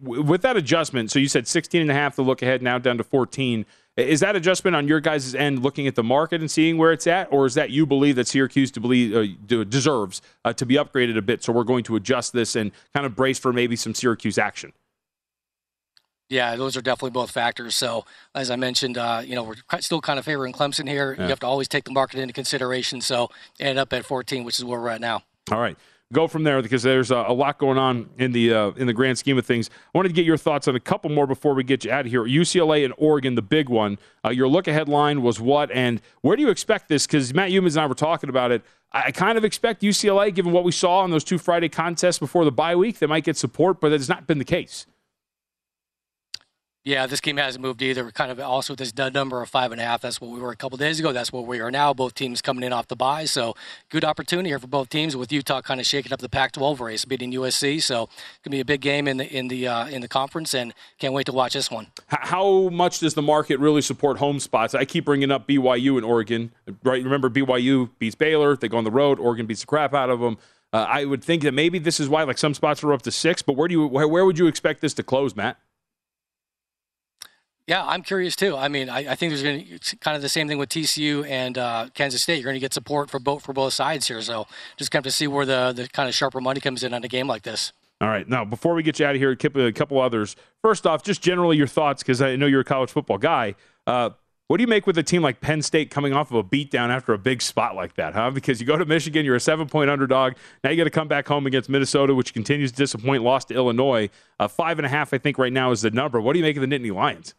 With 0.02 0.42
that 0.42 0.56
adjustment, 0.56 1.10
so 1.10 1.18
you 1.18 1.28
said 1.28 1.48
16 1.48 1.80
and 1.80 1.90
a 1.90 1.94
half 1.94 2.16
to 2.16 2.22
look 2.22 2.42
ahead, 2.42 2.60
now 2.62 2.78
down 2.78 2.98
to 2.98 3.04
14. 3.04 3.64
Is 3.96 4.20
that 4.20 4.36
adjustment 4.36 4.76
on 4.76 4.86
your 4.86 5.00
guys' 5.00 5.34
end, 5.34 5.62
looking 5.62 5.86
at 5.86 5.94
the 5.94 6.02
market 6.02 6.40
and 6.40 6.50
seeing 6.50 6.76
where 6.76 6.92
it's 6.92 7.06
at, 7.06 7.30
or 7.30 7.46
is 7.46 7.54
that 7.54 7.70
you 7.70 7.86
believe 7.86 8.16
that 8.16 8.26
Syracuse 8.26 8.70
to 8.72 8.80
believe 8.80 9.14
uh, 9.14 9.64
deserves 9.64 10.20
uh, 10.44 10.52
to 10.54 10.66
be 10.66 10.74
upgraded 10.74 11.16
a 11.16 11.22
bit? 11.22 11.42
So 11.42 11.52
we're 11.52 11.64
going 11.64 11.84
to 11.84 11.96
adjust 11.96 12.32
this 12.32 12.56
and 12.56 12.70
kind 12.94 13.06
of 13.06 13.14
brace 13.14 13.38
for 13.38 13.52
maybe 13.52 13.76
some 13.76 13.94
Syracuse 13.94 14.36
action. 14.36 14.72
Yeah, 16.32 16.56
those 16.56 16.78
are 16.78 16.80
definitely 16.80 17.10
both 17.10 17.30
factors. 17.30 17.76
So, 17.76 18.06
as 18.34 18.50
I 18.50 18.56
mentioned, 18.56 18.96
uh, 18.96 19.20
you 19.22 19.34
know, 19.34 19.42
we're 19.42 19.80
still 19.80 20.00
kind 20.00 20.18
of 20.18 20.24
favoring 20.24 20.54
Clemson 20.54 20.88
here. 20.88 21.14
Yeah. 21.14 21.24
You 21.24 21.28
have 21.28 21.40
to 21.40 21.46
always 21.46 21.68
take 21.68 21.84
the 21.84 21.90
market 21.90 22.18
into 22.20 22.32
consideration. 22.32 23.02
So, 23.02 23.28
end 23.60 23.78
up 23.78 23.92
at 23.92 24.06
14, 24.06 24.42
which 24.42 24.58
is 24.58 24.64
where 24.64 24.80
we're 24.80 24.88
at 24.88 25.02
now. 25.02 25.24
All 25.50 25.60
right, 25.60 25.76
go 26.10 26.26
from 26.26 26.44
there 26.44 26.62
because 26.62 26.82
there's 26.82 27.10
a, 27.10 27.16
a 27.28 27.34
lot 27.34 27.58
going 27.58 27.76
on 27.76 28.08
in 28.16 28.32
the 28.32 28.54
uh, 28.54 28.70
in 28.70 28.86
the 28.86 28.94
grand 28.94 29.18
scheme 29.18 29.36
of 29.36 29.44
things. 29.44 29.68
I 29.94 29.98
wanted 29.98 30.08
to 30.08 30.14
get 30.14 30.24
your 30.24 30.38
thoughts 30.38 30.66
on 30.68 30.74
a 30.74 30.80
couple 30.80 31.10
more 31.10 31.26
before 31.26 31.52
we 31.52 31.64
get 31.64 31.84
you 31.84 31.92
out 31.92 32.06
of 32.06 32.10
here. 32.10 32.22
UCLA 32.22 32.82
and 32.82 32.94
Oregon, 32.96 33.34
the 33.34 33.42
big 33.42 33.68
one. 33.68 33.98
Uh, 34.24 34.30
your 34.30 34.48
look 34.48 34.66
ahead 34.66 34.88
line 34.88 35.20
was 35.20 35.38
what, 35.38 35.70
and 35.70 36.00
where 36.22 36.34
do 36.34 36.42
you 36.42 36.48
expect 36.48 36.88
this? 36.88 37.06
Because 37.06 37.34
Matt 37.34 37.50
Youmans 37.50 37.72
and 37.72 37.80
I 37.80 37.86
were 37.86 37.94
talking 37.94 38.30
about 38.30 38.52
it. 38.52 38.62
I 38.90 39.10
kind 39.10 39.36
of 39.36 39.44
expect 39.44 39.82
UCLA, 39.82 40.34
given 40.34 40.52
what 40.52 40.64
we 40.64 40.72
saw 40.72 41.04
in 41.04 41.10
those 41.10 41.24
two 41.24 41.38
Friday 41.38 41.68
contests 41.68 42.18
before 42.18 42.44
the 42.46 42.52
bye 42.52 42.76
week, 42.76 43.00
they 43.00 43.06
might 43.06 43.24
get 43.24 43.36
support, 43.36 43.80
but 43.80 43.90
that 43.90 44.00
has 44.00 44.08
not 44.08 44.26
been 44.26 44.38
the 44.38 44.44
case. 44.44 44.86
Yeah, 46.84 47.06
this 47.06 47.20
game 47.20 47.36
hasn't 47.36 47.62
moved 47.62 47.80
either. 47.80 48.10
Kind 48.10 48.32
of 48.32 48.40
also 48.40 48.74
this 48.74 48.92
number 48.96 49.40
of 49.40 49.48
five 49.48 49.70
and 49.70 49.80
a 49.80 49.84
half. 49.84 50.00
That's 50.00 50.20
what 50.20 50.32
we 50.32 50.40
were 50.40 50.50
a 50.50 50.56
couple 50.56 50.76
days 50.78 50.98
ago. 50.98 51.12
That's 51.12 51.32
what 51.32 51.46
we 51.46 51.60
are 51.60 51.70
now. 51.70 51.94
Both 51.94 52.14
teams 52.14 52.42
coming 52.42 52.64
in 52.64 52.72
off 52.72 52.88
the 52.88 52.96
bye, 52.96 53.24
so 53.24 53.54
good 53.88 54.04
opportunity 54.04 54.48
here 54.48 54.58
for 54.58 54.66
both 54.66 54.88
teams. 54.88 55.14
With 55.16 55.30
Utah 55.30 55.62
kind 55.62 55.78
of 55.78 55.86
shaking 55.86 56.12
up 56.12 56.18
the 56.18 56.28
Pac-12 56.28 56.80
race, 56.80 57.04
beating 57.04 57.32
USC, 57.34 57.80
so 57.80 58.04
it's 58.04 58.40
gonna 58.42 58.56
be 58.56 58.60
a 58.60 58.64
big 58.64 58.80
game 58.80 59.06
in 59.06 59.18
the 59.18 59.32
in 59.32 59.46
the 59.46 59.68
uh, 59.68 59.86
in 59.86 60.02
the 60.02 60.08
conference, 60.08 60.54
and 60.54 60.74
can't 60.98 61.14
wait 61.14 61.26
to 61.26 61.32
watch 61.32 61.52
this 61.52 61.70
one. 61.70 61.86
How 62.08 62.68
much 62.70 62.98
does 62.98 63.14
the 63.14 63.22
market 63.22 63.60
really 63.60 63.82
support 63.82 64.18
home 64.18 64.40
spots? 64.40 64.74
I 64.74 64.84
keep 64.84 65.04
bringing 65.04 65.30
up 65.30 65.46
BYU 65.46 65.96
and 65.96 66.04
Oregon, 66.04 66.50
right? 66.82 67.02
Remember, 67.04 67.30
BYU 67.30 67.90
beats 68.00 68.16
Baylor. 68.16 68.56
They 68.56 68.66
go 68.66 68.78
on 68.78 68.84
the 68.84 68.90
road. 68.90 69.20
Oregon 69.20 69.46
beats 69.46 69.60
the 69.60 69.68
crap 69.68 69.94
out 69.94 70.10
of 70.10 70.18
them. 70.18 70.36
Uh, 70.72 70.86
I 70.88 71.04
would 71.04 71.22
think 71.22 71.42
that 71.44 71.52
maybe 71.52 71.78
this 71.78 72.00
is 72.00 72.08
why, 72.08 72.24
like 72.24 72.38
some 72.38 72.54
spots 72.54 72.82
are 72.82 72.92
up 72.92 73.02
to 73.02 73.12
six. 73.12 73.40
But 73.40 73.52
where 73.52 73.68
do 73.68 73.74
you 73.74 73.86
where 73.86 74.24
would 74.24 74.36
you 74.36 74.48
expect 74.48 74.80
this 74.80 74.94
to 74.94 75.04
close, 75.04 75.36
Matt? 75.36 75.58
Yeah, 77.72 77.86
I'm 77.86 78.02
curious 78.02 78.36
too. 78.36 78.54
I 78.54 78.68
mean, 78.68 78.90
I, 78.90 79.12
I 79.12 79.14
think 79.14 79.30
there's 79.30 79.42
going 79.42 79.64
to 79.64 79.96
kind 79.96 80.14
of 80.14 80.20
the 80.20 80.28
same 80.28 80.46
thing 80.46 80.58
with 80.58 80.68
TCU 80.68 81.26
and 81.26 81.56
uh, 81.56 81.88
Kansas 81.94 82.22
State. 82.22 82.34
You're 82.34 82.44
going 82.44 82.56
to 82.56 82.60
get 82.60 82.74
support 82.74 83.08
for 83.08 83.18
both 83.18 83.44
for 83.44 83.54
both 83.54 83.72
sides 83.72 84.06
here. 84.06 84.20
So 84.20 84.46
just 84.76 84.90
kind 84.90 85.00
of 85.00 85.10
to 85.10 85.16
see 85.16 85.26
where 85.26 85.46
the 85.46 85.72
the 85.74 85.88
kind 85.88 86.06
of 86.06 86.14
sharper 86.14 86.38
money 86.42 86.60
comes 86.60 86.82
in 86.82 86.92
on 86.92 87.02
a 87.02 87.08
game 87.08 87.26
like 87.26 87.44
this. 87.44 87.72
All 88.02 88.10
right. 88.10 88.28
Now, 88.28 88.44
before 88.44 88.74
we 88.74 88.82
get 88.82 88.98
you 88.98 89.06
out 89.06 89.14
of 89.14 89.22
here, 89.22 89.30
a 89.30 89.72
couple 89.72 89.98
others. 90.02 90.36
First 90.60 90.86
off, 90.86 91.02
just 91.02 91.22
generally 91.22 91.56
your 91.56 91.66
thoughts, 91.66 92.02
because 92.02 92.20
I 92.20 92.36
know 92.36 92.44
you're 92.44 92.60
a 92.60 92.64
college 92.64 92.90
football 92.90 93.16
guy. 93.16 93.54
Uh, 93.86 94.10
what 94.48 94.58
do 94.58 94.64
you 94.64 94.68
make 94.68 94.86
with 94.86 94.98
a 94.98 95.02
team 95.02 95.22
like 95.22 95.40
Penn 95.40 95.62
State 95.62 95.88
coming 95.88 96.12
off 96.12 96.30
of 96.30 96.36
a 96.36 96.44
beatdown 96.44 96.90
after 96.90 97.14
a 97.14 97.18
big 97.18 97.40
spot 97.40 97.74
like 97.74 97.94
that, 97.94 98.12
huh? 98.12 98.32
Because 98.32 98.60
you 98.60 98.66
go 98.66 98.76
to 98.76 98.84
Michigan, 98.84 99.24
you're 99.24 99.36
a 99.36 99.40
seven 99.40 99.66
point 99.66 99.88
underdog. 99.88 100.34
Now 100.62 100.68
you 100.68 100.76
got 100.76 100.84
to 100.84 100.90
come 100.90 101.08
back 101.08 101.26
home 101.26 101.46
against 101.46 101.70
Minnesota, 101.70 102.14
which 102.14 102.34
continues 102.34 102.70
to 102.72 102.76
disappoint. 102.76 103.22
Lost 103.22 103.48
to 103.48 103.54
Illinois. 103.54 104.10
Uh, 104.38 104.46
five 104.46 104.78
and 104.78 104.84
a 104.84 104.90
half, 104.90 105.14
I 105.14 105.16
think, 105.16 105.38
right 105.38 105.54
now 105.54 105.70
is 105.70 105.80
the 105.80 105.90
number. 105.90 106.20
What 106.20 106.34
do 106.34 106.38
you 106.38 106.44
make 106.44 106.58
of 106.58 106.60
the 106.60 106.66
Nittany 106.66 106.94
Lions? 106.94 107.34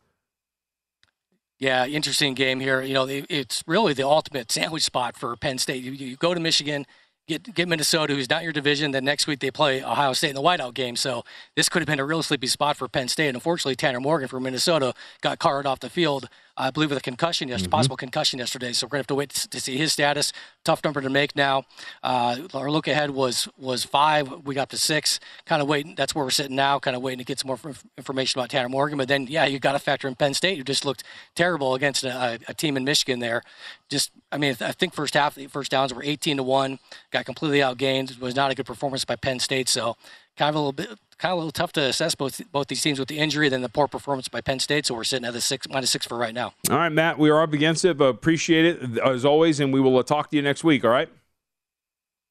Yeah, 1.64 1.86
interesting 1.86 2.34
game 2.34 2.60
here. 2.60 2.82
You 2.82 2.94
know, 2.94 3.06
it's 3.08 3.64
really 3.66 3.94
the 3.94 4.06
ultimate 4.06 4.52
sandwich 4.52 4.84
spot 4.84 5.16
for 5.16 5.34
Penn 5.38 5.58
State. 5.58 5.82
You, 5.82 5.94
you 5.94 6.18
go 6.18 6.34
to 6.34 6.40
Michigan, 6.42 6.86
get 7.26 7.56
get 7.56 7.70
Minnesota, 7.70 8.14
who's 8.14 8.30
not 8.30 8.44
your 8.44 8.52
division. 8.52 8.92
Then 8.92 9.06
next 9.06 9.28
week 9.28 9.40
they 9.40 9.50
play 9.50 9.82
Ohio 9.82 10.12
State 10.12 10.32
in 10.32 10.36
the 10.36 10.42
whiteout 10.42 10.74
game. 10.74 10.98
So 10.98 11.24
this 11.56 11.70
could 11.70 11.82
have 11.82 11.88
been 11.88 12.02
a 12.02 12.06
real 12.06 12.22
sleepy 12.22 12.48
spot 12.48 12.76
for 12.76 12.90
Penn 12.90 13.08
State. 13.08 13.30
And 13.30 13.38
Unfortunately, 13.38 13.78
Tanner 13.78 14.02
Morgan 14.02 14.28
from 14.28 14.44
Minnesota 14.44 14.94
got 15.22 15.40
carted 15.40 15.66
off 15.66 15.80
the 15.80 15.90
field 15.90 16.28
I 16.56 16.70
believe 16.70 16.90
with 16.90 17.00
a 17.00 17.02
concussion, 17.02 17.48
yes, 17.48 17.62
mm-hmm. 17.62 17.72
possible 17.72 17.98
concussion 17.98 18.40
yesterday. 18.40 18.74
So 18.74 18.86
we're 18.86 18.92
gonna 18.92 19.00
have 19.00 19.08
to 19.08 19.16
wait 19.16 19.30
to 19.32 19.60
see 19.60 19.78
his 19.78 19.94
status. 19.94 20.32
Tough 20.64 20.84
number 20.84 21.02
to 21.02 21.10
make 21.10 21.36
now. 21.36 21.64
Uh, 22.04 22.38
our 22.54 22.70
look 22.70 22.88
ahead 22.88 23.12
was 23.12 23.48
was 23.58 23.84
five. 23.84 24.46
We 24.46 24.54
got 24.54 24.70
to 24.70 24.78
six. 24.78 25.20
Kind 25.46 25.62
of 25.62 25.68
waiting. 25.68 25.96
That's 25.96 26.14
where 26.14 26.24
we're 26.24 26.32
sitting 26.32 26.56
now. 26.56 26.80
Kind 26.80 26.96
of 26.96 27.02
waiting 27.02 27.20
to 27.20 27.26
get 27.26 27.40
some 27.40 27.48
more 27.48 27.60
information 27.98 28.40
about 28.40 28.50
Tanner 28.50 28.70
Morgan. 28.70 28.98
But 28.98 29.08
then, 29.08 29.26
yeah, 29.28 29.46
you 29.46 29.60
got 29.60 29.72
to 29.72 29.80
factor 29.80 30.08
in 30.08 30.16
Penn 30.16 30.34
State, 30.36 30.58
who 30.58 30.64
just 30.64 30.86
looked 30.86 31.04
terrible 31.36 31.74
against 31.74 32.04
a, 32.04 32.40
a 32.48 32.54
team 32.54 32.78
in 32.78 32.84
Michigan. 32.84 33.20
There, 33.20 33.42
just 33.90 34.12
I 34.32 34.38
mean, 34.38 34.56
I 34.62 34.72
think 34.74 34.94
first 34.94 35.16
half, 35.16 35.36
the 35.36 35.48
first 35.48 35.72
downs 35.72 35.94
were 35.94 36.04
18 36.04 36.38
to 36.38 36.44
one. 36.44 36.80
Got 37.12 37.26
completely 37.26 37.60
outgained. 37.60 38.12
It 38.12 38.22
was 38.22 38.36
not 38.36 38.52
a 38.52 38.56
good 38.56 38.66
performance 38.66 39.06
by 39.06 39.16
Penn 39.16 39.40
State. 39.40 39.70
So 39.70 39.98
kind 40.38 40.50
of 40.50 40.56
a 40.56 40.60
little 40.60 40.72
bit 40.74 40.90
kind 41.18 41.32
of 41.32 41.38
a 41.38 41.40
little 41.40 41.52
tough 41.52 41.72
to 41.74 41.82
assess 41.82 42.16
both 42.16 42.42
both 42.52 42.68
these 42.68 42.82
teams 42.82 43.00
with 43.00 43.08
the 43.08 43.18
injury, 43.18 43.50
then 43.50 43.62
the 43.62 43.70
poor 43.70 43.88
performance 43.88 44.28
by 44.28 44.42
Penn 44.42 44.60
State. 44.60 44.86
So 44.86 44.96
we're 44.96 45.04
sitting 45.04 45.26
at 45.26 45.34
the 45.34 45.42
six 45.42 45.68
minus 45.70 45.92
six 45.92 46.06
for 46.06 46.18
right 46.18 46.34
now. 46.34 46.54
All 46.70 46.78
right, 46.78 46.92
Matt, 46.92 47.18
we 47.18 47.30
are 47.30 47.42
up 47.42 47.54
against 47.54 47.86
it, 47.86 47.98
but 47.98 48.06
appreciate 48.06 48.66
it 48.66 48.98
as 49.00 49.26
always, 49.26 49.60
and 49.60 49.74
we 49.74 49.80
will 49.80 49.98
uh, 49.98 50.04
talk 50.04 50.30
to 50.32 50.36
you 50.36 50.42
next 50.42 50.64
week. 50.64 50.84
All 50.84 50.92
right. 50.92 51.10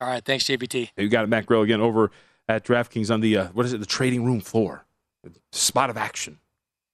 All 0.00 0.09
right. 0.09 0.24
Thanks, 0.24 0.44
JBT. 0.44 0.90
You 0.96 1.09
got 1.09 1.24
it, 1.24 1.28
Matt 1.28 1.46
Grill 1.46 1.62
again 1.62 1.80
over 1.80 2.11
at 2.48 2.64
DraftKings 2.64 3.12
on 3.12 3.20
the 3.20 3.36
uh, 3.36 3.46
what 3.48 3.66
is 3.66 3.72
it, 3.72 3.78
the 3.78 3.86
trading 3.86 4.24
room 4.24 4.40
floor, 4.40 4.84
spot 5.53 5.90
of 5.90 5.96
action. 5.96 6.38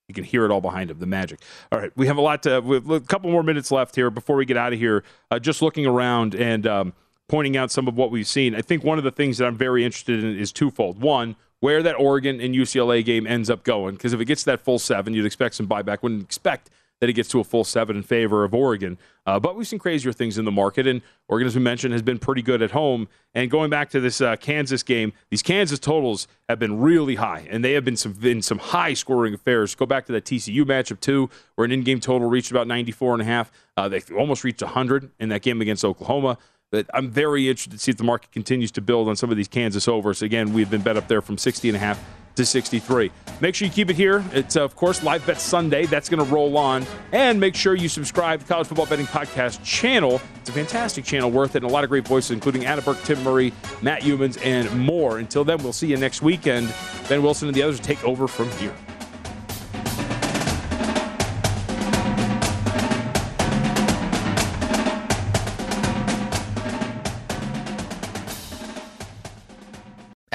You 0.09 0.14
can 0.14 0.24
hear 0.24 0.46
it 0.46 0.50
all 0.50 0.62
behind 0.62 0.90
him, 0.90 0.98
the 1.00 1.06
magic. 1.06 1.40
All 1.70 1.78
right, 1.78 1.92
we 1.94 2.06
have 2.06 2.16
a 2.16 2.22
lot 2.22 2.42
to, 2.44 2.61
we 2.61 2.76
have 2.76 2.90
a 2.90 3.00
couple 3.00 3.30
more 3.30 3.42
minutes 3.42 3.70
left 3.70 3.94
here 3.94 4.11
before 4.11 4.36
we 4.36 4.46
get 4.46 4.56
out 4.56 4.72
of 4.72 4.78
here. 4.78 5.04
Uh, 5.30 5.38
just 5.38 5.61
looking 5.61 5.84
around 5.84 6.34
and 6.34 6.66
um, 6.66 6.92
pointing 7.29 7.57
out 7.57 7.70
some 7.70 7.87
of 7.87 7.97
what 7.97 8.11
we've 8.11 8.26
seen. 8.26 8.55
I 8.55 8.62
think 8.62 8.83
one 8.83 8.99
of 8.99 9.05
the 9.05 9.11
things 9.11 9.39
that 9.39 9.47
I'm 9.47 9.57
very 9.57 9.85
interested 9.85 10.24
in 10.24 10.37
is 10.37 10.51
twofold. 10.53 11.01
One, 11.01 11.37
where 11.61 11.83
that 11.83 11.99
Oregon 11.99 12.41
and 12.41 12.55
UCLA 12.55 13.05
game 13.05 13.26
ends 13.26 13.51
up 13.51 13.64
going. 13.64 13.95
Because 13.95 14.12
if 14.12 14.20
it 14.20 14.24
gets 14.26 14.43
to 14.43 14.51
that 14.51 14.61
full 14.61 14.79
seven, 14.79 15.14
you'd 15.14 15.26
expect 15.26 15.55
some 15.55 15.68
buyback. 15.68 16.03
Wouldn't 16.03 16.22
expect 16.22 16.70
that 17.01 17.09
it 17.09 17.12
gets 17.12 17.29
to 17.29 17.41
a 17.41 17.45
full 17.45 17.64
seven 17.64 17.97
in 17.97 18.03
favor 18.03 18.45
of 18.45 18.53
Oregon. 18.55 18.99
Uh, 19.24 19.39
but 19.39 19.57
we've 19.57 19.68
seen 19.68 19.79
crazier 19.79 20.12
things 20.12 20.39
in 20.39 20.45
the 20.45 20.51
market, 20.51 20.87
and 20.87 21.03
Oregon, 21.29 21.47
as 21.47 21.55
we 21.55 21.62
mentioned, 21.62 21.93
has 21.93 22.03
been 22.03 22.18
pretty 22.18 22.43
good 22.43 22.62
at 22.62 22.72
home. 22.72 23.09
And 23.35 23.51
going 23.51 23.70
back 23.70 23.91
to 23.91 24.01
this 24.01 24.20
uh, 24.20 24.37
Kansas 24.37 24.83
game, 24.83 25.12
these 25.31 25.43
Kansas 25.43 25.79
totals 25.79 26.26
have 26.49 26.59
been 26.59 26.81
really 26.81 27.16
high, 27.16 27.47
and 27.51 27.64
they 27.64 27.74
have 27.74 27.85
been 27.85 27.97
some 27.97 28.16
in 28.22 28.43
some 28.43 28.59
high 28.59 28.95
scoring 28.95 29.35
affairs. 29.35 29.74
Go 29.74 29.87
back 29.87 30.07
to 30.07 30.12
that 30.12 30.24
TCU 30.24 30.64
matchup 30.64 31.01
too, 31.01 31.31
where 31.55 31.64
an 31.64 31.72
in-game 31.72 32.01
total 32.01 32.29
reached 32.29 32.51
about 32.51 32.66
94 32.66 33.14
and 33.14 33.22
a 33.22 33.26
half. 33.26 33.53
Uh, 33.76 33.89
they 33.89 34.01
almost 34.16 34.43
reached 34.43 34.62
100 34.62 35.11
in 35.20 35.29
that 35.29 35.43
game 35.43 35.61
against 35.61 35.85
Oklahoma. 35.85 36.39
But 36.70 36.86
I'm 36.92 37.10
very 37.10 37.48
interested 37.48 37.72
to 37.72 37.78
see 37.78 37.90
if 37.90 37.96
the 37.96 38.04
market 38.04 38.30
continues 38.30 38.70
to 38.72 38.80
build 38.80 39.08
on 39.08 39.16
some 39.16 39.30
of 39.30 39.36
these 39.36 39.48
Kansas 39.48 39.88
overs. 39.88 40.20
Again, 40.20 40.52
we've 40.52 40.70
been 40.70 40.82
bet 40.82 40.96
up 40.96 41.08
there 41.08 41.22
from 41.22 41.38
60 41.38 41.68
and 41.68 41.76
a 41.76 41.78
half 41.78 41.98
to 42.38 42.44
63. 42.44 43.10
Make 43.40 43.54
sure 43.54 43.66
you 43.66 43.72
keep 43.72 43.90
it 43.90 43.96
here. 43.96 44.22
It's, 44.32 44.56
uh, 44.56 44.64
of 44.64 44.76
course, 44.76 45.02
Live 45.02 45.26
Bet 45.26 45.40
Sunday. 45.40 45.86
That's 45.86 46.08
going 46.08 46.24
to 46.24 46.32
roll 46.32 46.56
on. 46.56 46.86
And 47.12 47.40
make 47.40 47.54
sure 47.54 47.74
you 47.74 47.88
subscribe 47.88 48.40
to 48.40 48.46
the 48.46 48.52
College 48.52 48.68
Football 48.68 48.86
Betting 48.86 49.06
Podcast 49.06 49.64
channel. 49.64 50.20
It's 50.36 50.50
a 50.50 50.52
fantastic 50.52 51.04
channel, 51.04 51.30
worth 51.30 51.56
it, 51.56 51.62
and 51.62 51.70
a 51.70 51.72
lot 51.72 51.84
of 51.84 51.90
great 51.90 52.06
voices, 52.06 52.30
including 52.30 52.64
Anna 52.66 52.82
Burke, 52.82 53.02
Tim 53.02 53.22
Murray, 53.24 53.52
Matt 53.82 54.02
Youmans, 54.02 54.38
and 54.44 54.70
more. 54.78 55.18
Until 55.18 55.44
then, 55.44 55.62
we'll 55.62 55.72
see 55.72 55.88
you 55.88 55.96
next 55.96 56.22
weekend. 56.22 56.72
Ben 57.08 57.22
Wilson 57.22 57.48
and 57.48 57.56
the 57.56 57.62
others 57.62 57.80
take 57.80 58.02
over 58.04 58.28
from 58.28 58.50
here. 58.52 58.74